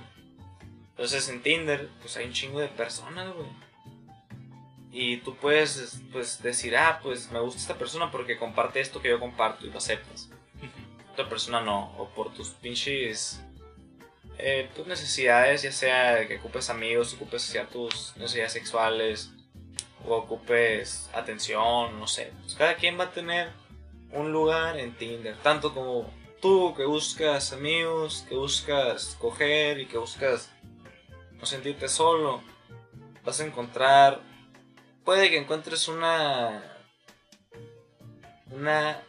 Entonces 0.90 1.28
en 1.28 1.42
Tinder 1.42 1.88
pues 2.00 2.16
hay 2.16 2.26
un 2.26 2.32
chingo 2.32 2.60
de 2.60 2.68
personas 2.68 3.34
güey. 3.34 3.48
Y 4.92 5.18
tú 5.18 5.34
puedes 5.36 6.00
pues 6.12 6.42
decir 6.42 6.76
ah 6.76 7.00
pues 7.02 7.32
me 7.32 7.40
gusta 7.40 7.60
esta 7.60 7.78
persona 7.78 8.10
porque 8.12 8.38
comparte 8.38 8.80
esto 8.80 9.00
que 9.00 9.08
yo 9.08 9.18
comparto 9.18 9.66
y 9.66 9.70
lo 9.70 9.78
aceptas 9.78 10.30
otra 11.12 11.28
persona 11.30 11.62
no 11.62 11.94
o 11.96 12.10
por 12.10 12.32
tus 12.34 12.50
pinches 12.50 13.40
eh, 14.38 14.68
tus 14.76 14.86
necesidades 14.86 15.62
ya 15.62 15.72
sea 15.72 16.28
que 16.28 16.36
ocupes 16.36 16.68
amigos 16.68 17.14
ocupes 17.14 17.42
saciar 17.42 17.68
tus 17.68 18.14
necesidades 18.18 18.52
sexuales 18.52 19.30
o 20.04 20.16
ocupes 20.16 21.10
atención, 21.14 21.98
no 21.98 22.06
sé. 22.06 22.32
Pues 22.42 22.54
cada 22.54 22.76
quien 22.76 22.98
va 22.98 23.04
a 23.04 23.10
tener 23.10 23.50
un 24.12 24.32
lugar 24.32 24.78
en 24.78 24.96
Tinder, 24.96 25.36
tanto 25.42 25.74
como 25.74 26.10
tú 26.40 26.74
que 26.76 26.84
buscas 26.84 27.52
amigos, 27.52 28.24
que 28.28 28.36
buscas 28.36 29.16
coger 29.20 29.80
y 29.80 29.86
que 29.86 29.98
buscas 29.98 30.50
no 31.38 31.46
sentirte 31.46 31.88
solo, 31.88 32.42
vas 33.24 33.40
a 33.40 33.44
encontrar, 33.44 34.20
puede 35.04 35.30
que 35.30 35.38
encuentres 35.38 35.88
una 35.88 36.72
una 38.50 39.02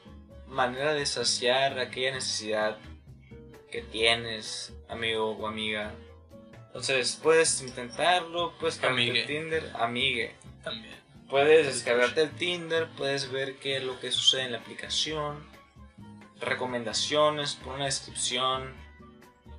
manera 0.47 0.93
de 0.93 1.05
saciar 1.05 1.79
aquella 1.79 2.13
necesidad 2.13 2.77
que 3.71 3.81
tienes, 3.81 4.73
amigo 4.89 5.31
o 5.31 5.47
amiga. 5.47 5.93
Entonces, 6.67 7.19
puedes 7.21 7.61
intentarlo, 7.61 8.53
puedes 8.59 8.77
cambiar 8.77 9.25
Tinder, 9.25 9.71
amigue. 9.75 10.35
También. 10.69 10.95
Puedes 11.29 11.67
descargarte 11.67 12.21
el 12.21 12.31
Tinder, 12.31 12.87
puedes 12.97 13.31
ver 13.31 13.57
qué 13.57 13.77
es 13.77 13.83
lo 13.83 13.99
que 13.99 14.11
sucede 14.11 14.43
en 14.43 14.53
la 14.53 14.59
aplicación. 14.59 15.45
recomendaciones, 16.39 17.55
pon 17.55 17.75
una 17.75 17.85
descripción 17.85 18.75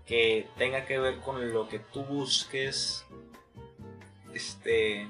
que 0.07 0.49
tenga 0.57 0.87
que 0.87 0.99
ver 0.99 1.19
con 1.19 1.53
lo 1.53 1.69
que 1.69 1.81
tú 1.81 2.05
busques. 2.05 3.05
Este, 4.33 5.07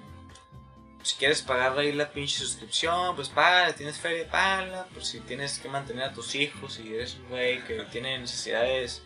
si 1.02 1.16
quieres 1.16 1.42
pagar 1.42 1.78
ahí 1.78 1.92
la 1.92 2.10
pinche 2.10 2.38
suscripción, 2.38 3.14
pues 3.14 3.28
paga, 3.28 3.72
tienes 3.74 3.98
feria, 3.98 4.28
paga. 4.28 4.86
Por 4.92 5.04
si 5.04 5.20
tienes 5.20 5.58
que 5.58 5.68
mantener 5.68 6.04
a 6.04 6.12
tus 6.12 6.34
hijos 6.34 6.80
y 6.80 6.94
eres 6.94 7.14
un 7.14 7.28
güey 7.28 7.62
que 7.64 7.84
tiene 7.84 8.18
necesidades 8.18 9.02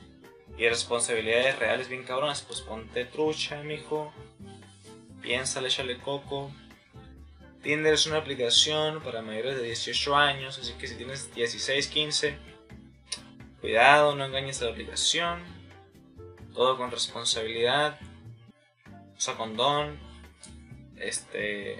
y 0.56 0.68
responsabilidades 0.68 1.58
reales 1.58 1.88
bien 1.88 2.04
cabronas, 2.04 2.42
pues 2.42 2.60
ponte 2.62 3.04
trucha, 3.04 3.62
mijo. 3.62 4.12
Piénsale, 5.20 5.68
échale 5.68 5.98
coco. 5.98 6.50
Tinder 7.62 7.94
es 7.94 8.06
una 8.06 8.18
aplicación 8.18 9.00
para 9.02 9.22
mayores 9.22 9.56
de 9.56 9.62
18 9.62 10.16
años, 10.16 10.58
así 10.58 10.72
que 10.74 10.88
si 10.88 10.96
tienes 10.96 11.32
16, 11.32 11.86
15, 11.86 12.36
cuidado, 13.60 14.16
no 14.16 14.24
engañes 14.24 14.60
a 14.60 14.64
la 14.64 14.72
aplicación. 14.72 15.40
Todo 16.52 16.76
con 16.76 16.90
responsabilidad. 16.90 17.98
Usa 19.16 19.36
condón. 19.36 19.98
Este. 20.96 21.78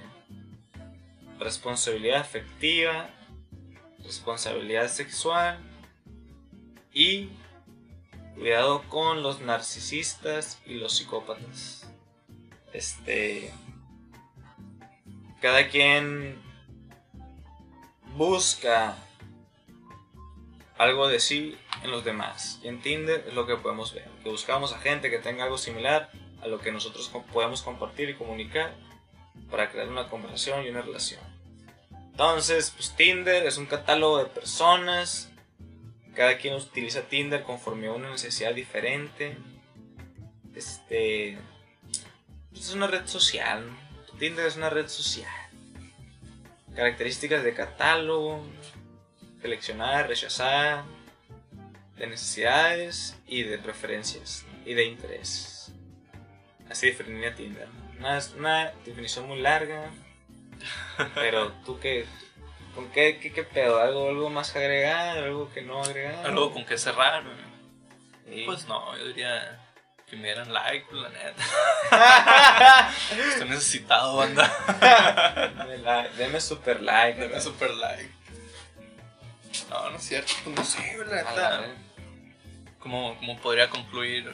Responsabilidad 1.40 2.20
afectiva. 2.20 3.10
Responsabilidad 4.04 4.88
sexual. 4.88 5.58
Y 6.94 7.30
cuidado 8.36 8.82
con 8.88 9.22
los 9.22 9.40
narcisistas 9.40 10.60
y 10.64 10.74
los 10.74 10.96
psicópatas. 10.96 11.92
Este 12.72 13.52
cada 15.42 15.68
quien 15.68 16.40
busca 18.14 18.96
algo 20.78 21.08
de 21.08 21.18
sí 21.18 21.58
en 21.82 21.90
los 21.90 22.04
demás. 22.04 22.60
Y 22.62 22.68
en 22.68 22.80
Tinder 22.80 23.24
es 23.26 23.34
lo 23.34 23.46
que 23.46 23.56
podemos 23.56 23.92
ver. 23.92 24.08
Que 24.22 24.30
buscamos 24.30 24.72
a 24.72 24.78
gente 24.78 25.10
que 25.10 25.18
tenga 25.18 25.44
algo 25.44 25.58
similar 25.58 26.10
a 26.42 26.46
lo 26.46 26.60
que 26.60 26.70
nosotros 26.70 27.10
podemos 27.32 27.62
compartir 27.62 28.08
y 28.08 28.14
comunicar 28.14 28.74
para 29.50 29.68
crear 29.68 29.88
una 29.88 30.08
conversación 30.08 30.64
y 30.64 30.68
una 30.68 30.82
relación. 30.82 31.20
Entonces, 32.12 32.72
pues 32.76 32.94
Tinder 32.94 33.44
es 33.44 33.58
un 33.58 33.66
catálogo 33.66 34.18
de 34.18 34.26
personas. 34.26 35.32
Cada 36.14 36.38
quien 36.38 36.54
utiliza 36.54 37.02
Tinder 37.02 37.42
conforme 37.42 37.88
a 37.88 37.92
una 37.92 38.10
necesidad 38.10 38.54
diferente. 38.54 39.36
Este. 40.54 41.36
Pues, 42.50 42.68
es 42.68 42.74
una 42.74 42.86
red 42.86 43.06
social. 43.06 43.64
Tinder 44.22 44.46
es 44.46 44.56
una 44.56 44.70
red 44.70 44.86
social. 44.86 45.28
Características 46.76 47.42
de 47.42 47.54
catálogo, 47.54 48.46
seleccionar, 49.40 50.06
rechazar, 50.06 50.84
de 51.96 52.06
necesidades 52.06 53.18
y 53.26 53.42
de 53.42 53.58
preferencias 53.58 54.46
y 54.64 54.74
de 54.74 54.84
intereses. 54.84 55.72
Así 56.70 56.86
definiría 56.86 57.34
Tinder. 57.34 57.66
Una, 57.98 58.20
una 58.38 58.72
definición 58.84 59.26
muy 59.26 59.40
larga, 59.40 59.90
pero 61.16 61.50
tú 61.66 61.80
qué, 61.80 62.06
¿con 62.76 62.92
qué, 62.92 63.18
qué, 63.18 63.42
pedo? 63.42 63.80
¿Algo, 63.80 64.08
¿Algo 64.08 64.30
más 64.30 64.52
que 64.52 64.60
agregar? 64.60 65.18
¿Algo 65.18 65.52
que 65.52 65.62
no 65.62 65.82
agregar? 65.82 66.24
Algo 66.24 66.52
con 66.52 66.64
que 66.64 66.78
cerrar. 66.78 67.24
Pues 68.46 68.68
no, 68.68 68.96
yo 68.96 69.08
diría 69.08 69.61
que 70.12 70.18
me 70.18 70.24
dieran 70.24 70.52
like, 70.52 70.84
pues, 70.90 71.00
la 71.00 71.08
neta. 71.08 72.92
Estoy 73.30 73.48
necesitado, 73.48 74.16
banda. 74.16 74.46
Deme, 76.18 76.38
super 76.38 76.82
like. 76.82 77.18
Deme 77.18 77.40
super 77.40 77.70
like. 77.70 78.10
No, 79.70 79.88
no 79.88 79.96
es 79.96 80.02
cierto. 80.02 80.34
Pues 80.44 80.54
no 80.54 80.64
sé, 80.66 80.98
la 80.98 81.16
neta. 81.16 81.64
¿Cómo, 82.78 83.16
¿Cómo 83.20 83.38
podría 83.38 83.70
concluir? 83.70 84.30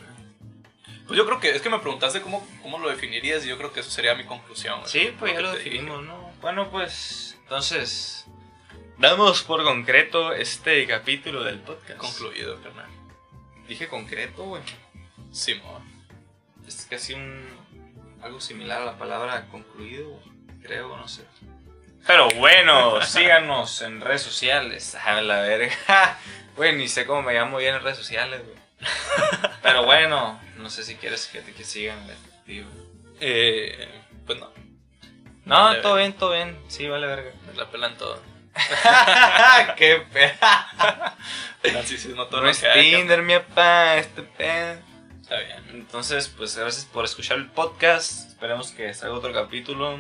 Pues 1.07 1.17
yo 1.17 1.25
creo 1.25 1.39
que 1.39 1.51
es 1.51 1.63
que 1.63 1.71
me 1.71 1.79
preguntaste 1.79 2.23
cómo, 2.23 2.45
cómo 2.61 2.81
lo 2.81 2.89
definirías 2.91 3.45
y 3.45 3.49
yo 3.49 3.57
creo 3.57 3.73
que 3.73 3.79
eso 3.79 3.91
sería 3.91 4.17
mi 4.17 4.25
conclusión. 4.25 4.81
Sí, 4.85 5.15
pues 5.17 5.33
ya 5.33 5.41
lo 5.41 5.53
definimos, 5.53 6.03
¿no? 6.05 6.33
Bueno, 6.41 6.73
pues 6.73 7.39
entonces 7.43 8.27
damos 8.97 9.45
por 9.45 9.63
concreto 9.63 10.33
este 10.33 10.85
capítulo 10.89 11.45
del 11.45 11.61
podcast. 11.61 12.01
Concluido, 12.01 12.61
carnal. 12.63 12.91
Dije 13.69 13.87
concreto, 13.87 14.43
güey. 14.43 14.63
Simón. 15.33 15.83
Es 16.67 16.87
casi 16.89 17.15
un. 17.15 17.47
algo 18.23 18.41
similar 18.41 18.83
a 18.83 18.85
la 18.85 18.99
palabra 18.99 19.47
concluido, 19.51 20.21
creo, 20.63 20.97
no 20.97 21.09
sé. 21.09 21.25
Pero 22.07 22.29
bueno, 22.37 23.03
síganos 23.07 23.83
en 23.83 24.01
redes 24.01 24.23
sociales. 24.23 24.95
A 24.95 25.21
la 25.21 25.41
verga. 25.41 25.73
Güey, 26.57 26.75
ni 26.75 26.89
sé 26.89 27.07
cómo 27.07 27.23
me 27.23 27.35
llamo 27.35 27.59
bien 27.59 27.77
en 27.77 27.83
redes 27.83 27.99
sociales, 27.99 28.43
güey. 28.45 28.59
Pero 29.63 29.85
bueno, 29.85 30.41
no 30.57 30.71
sé 30.71 30.83
si 30.83 30.97
quieres 30.97 31.29
que 31.29 31.41
te 31.41 31.63
sigan, 31.63 32.05
tío. 32.45 32.65
Eh, 33.21 33.89
pues 34.27 34.41
no. 34.41 34.51
No, 35.45 35.77
todo 35.77 35.95
bien, 35.95 36.15
todo 36.15 36.33
bien. 36.33 36.59
Sí, 36.67 36.89
vale 36.89 37.07
verga. 37.07 37.31
Me 37.47 37.55
la 37.55 37.71
pelan 37.71 37.97
todo. 37.97 38.21
Qué 39.77 40.03
pena. 40.13 41.17
Narcisismo 41.73 42.27
todo 42.27 42.43
no 42.43 42.49
es 42.49 42.61
Tinder, 42.75 43.23
mi 43.23 43.35
papá, 43.35 43.97
este 43.97 44.23
pedo. 44.23 44.88
Está 45.29 45.41
bien. 45.41 45.81
Entonces, 45.81 46.33
pues 46.35 46.57
gracias 46.57 46.87
por 46.87 47.05
escuchar 47.05 47.37
el 47.37 47.51
podcast. 47.51 48.31
Esperemos 48.31 48.71
que 48.71 48.95
salga 48.95 49.15
otro 49.15 49.31
capítulo. 49.31 49.99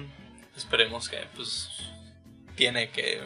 Esperemos 0.56 1.10
que, 1.10 1.18
pues, 1.36 1.68
tiene 2.56 2.88
que. 2.88 3.20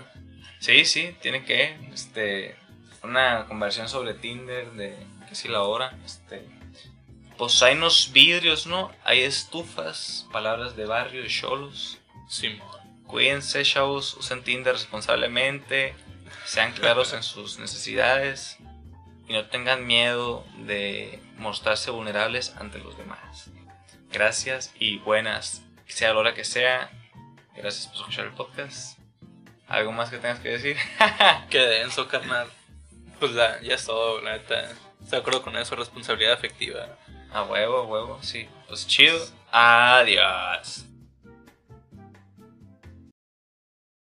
Sí, 0.59 0.85
sí, 0.85 1.17
tiene 1.23 1.45
que. 1.45 1.77
Este. 1.95 2.57
Una 3.05 3.47
conversación 3.47 3.89
sobre 3.89 4.15
Tinder 4.15 4.73
de 4.73 4.97
casi 5.29 5.47
la 5.47 5.63
hora. 5.63 5.97
Este. 6.05 6.45
Pues 7.39 7.63
hay 7.63 7.77
unos 7.77 8.11
vidrios, 8.13 8.67
¿no? 8.67 8.91
Hay 9.05 9.21
estufas, 9.21 10.27
palabras 10.33 10.75
de 10.75 10.87
barrio, 10.87 11.23
de 11.23 11.29
cholos. 11.29 11.99
Sí, 12.29 12.59
Cuídense, 13.07 13.63
chavos. 13.63 14.15
Usen 14.15 14.43
Tinder 14.43 14.73
responsablemente. 14.73 15.95
Sean 16.47 16.73
claros 16.73 17.13
en 17.13 17.23
sus 17.23 17.61
necesidades 17.61 18.59
y 19.33 19.35
no 19.35 19.47
tengan 19.47 19.87
miedo 19.87 20.45
de 20.59 21.19
mostrarse 21.39 21.91
vulnerables 21.91 22.55
ante 22.59 22.79
los 22.79 22.99
demás. 22.99 23.51
Gracias 24.11 24.75
y 24.79 24.99
buenas, 24.99 25.63
sea 25.87 26.13
la 26.13 26.21
hora 26.21 26.35
que 26.35 26.45
sea. 26.45 26.91
Gracias 27.57 27.87
por 27.87 27.97
escuchar 27.97 28.27
el 28.27 28.33
podcast. 28.33 28.99
¿Algo 29.69 29.91
más 29.91 30.11
que 30.11 30.19
tengas 30.19 30.41
que 30.41 30.51
decir? 30.51 30.77
Qué 31.51 31.61
denso, 31.61 32.09
carnal. 32.09 32.47
Pues 33.21 33.33
ya 33.33 33.57
es 33.63 33.87
todo, 33.87 34.21
la 34.21 34.33
neta. 34.33 34.69
de 35.01 35.17
acuerdo 35.17 35.41
con 35.41 35.57
eso, 35.57 35.77
responsabilidad 35.77 36.35
afectiva. 36.35 36.99
A 37.33 37.45
huevo, 37.45 37.79
a 37.79 37.87
huevo, 37.87 38.23
sí. 38.23 38.47
Pues 38.69 38.87
chido. 38.87 39.19
Adiós. 39.51 40.85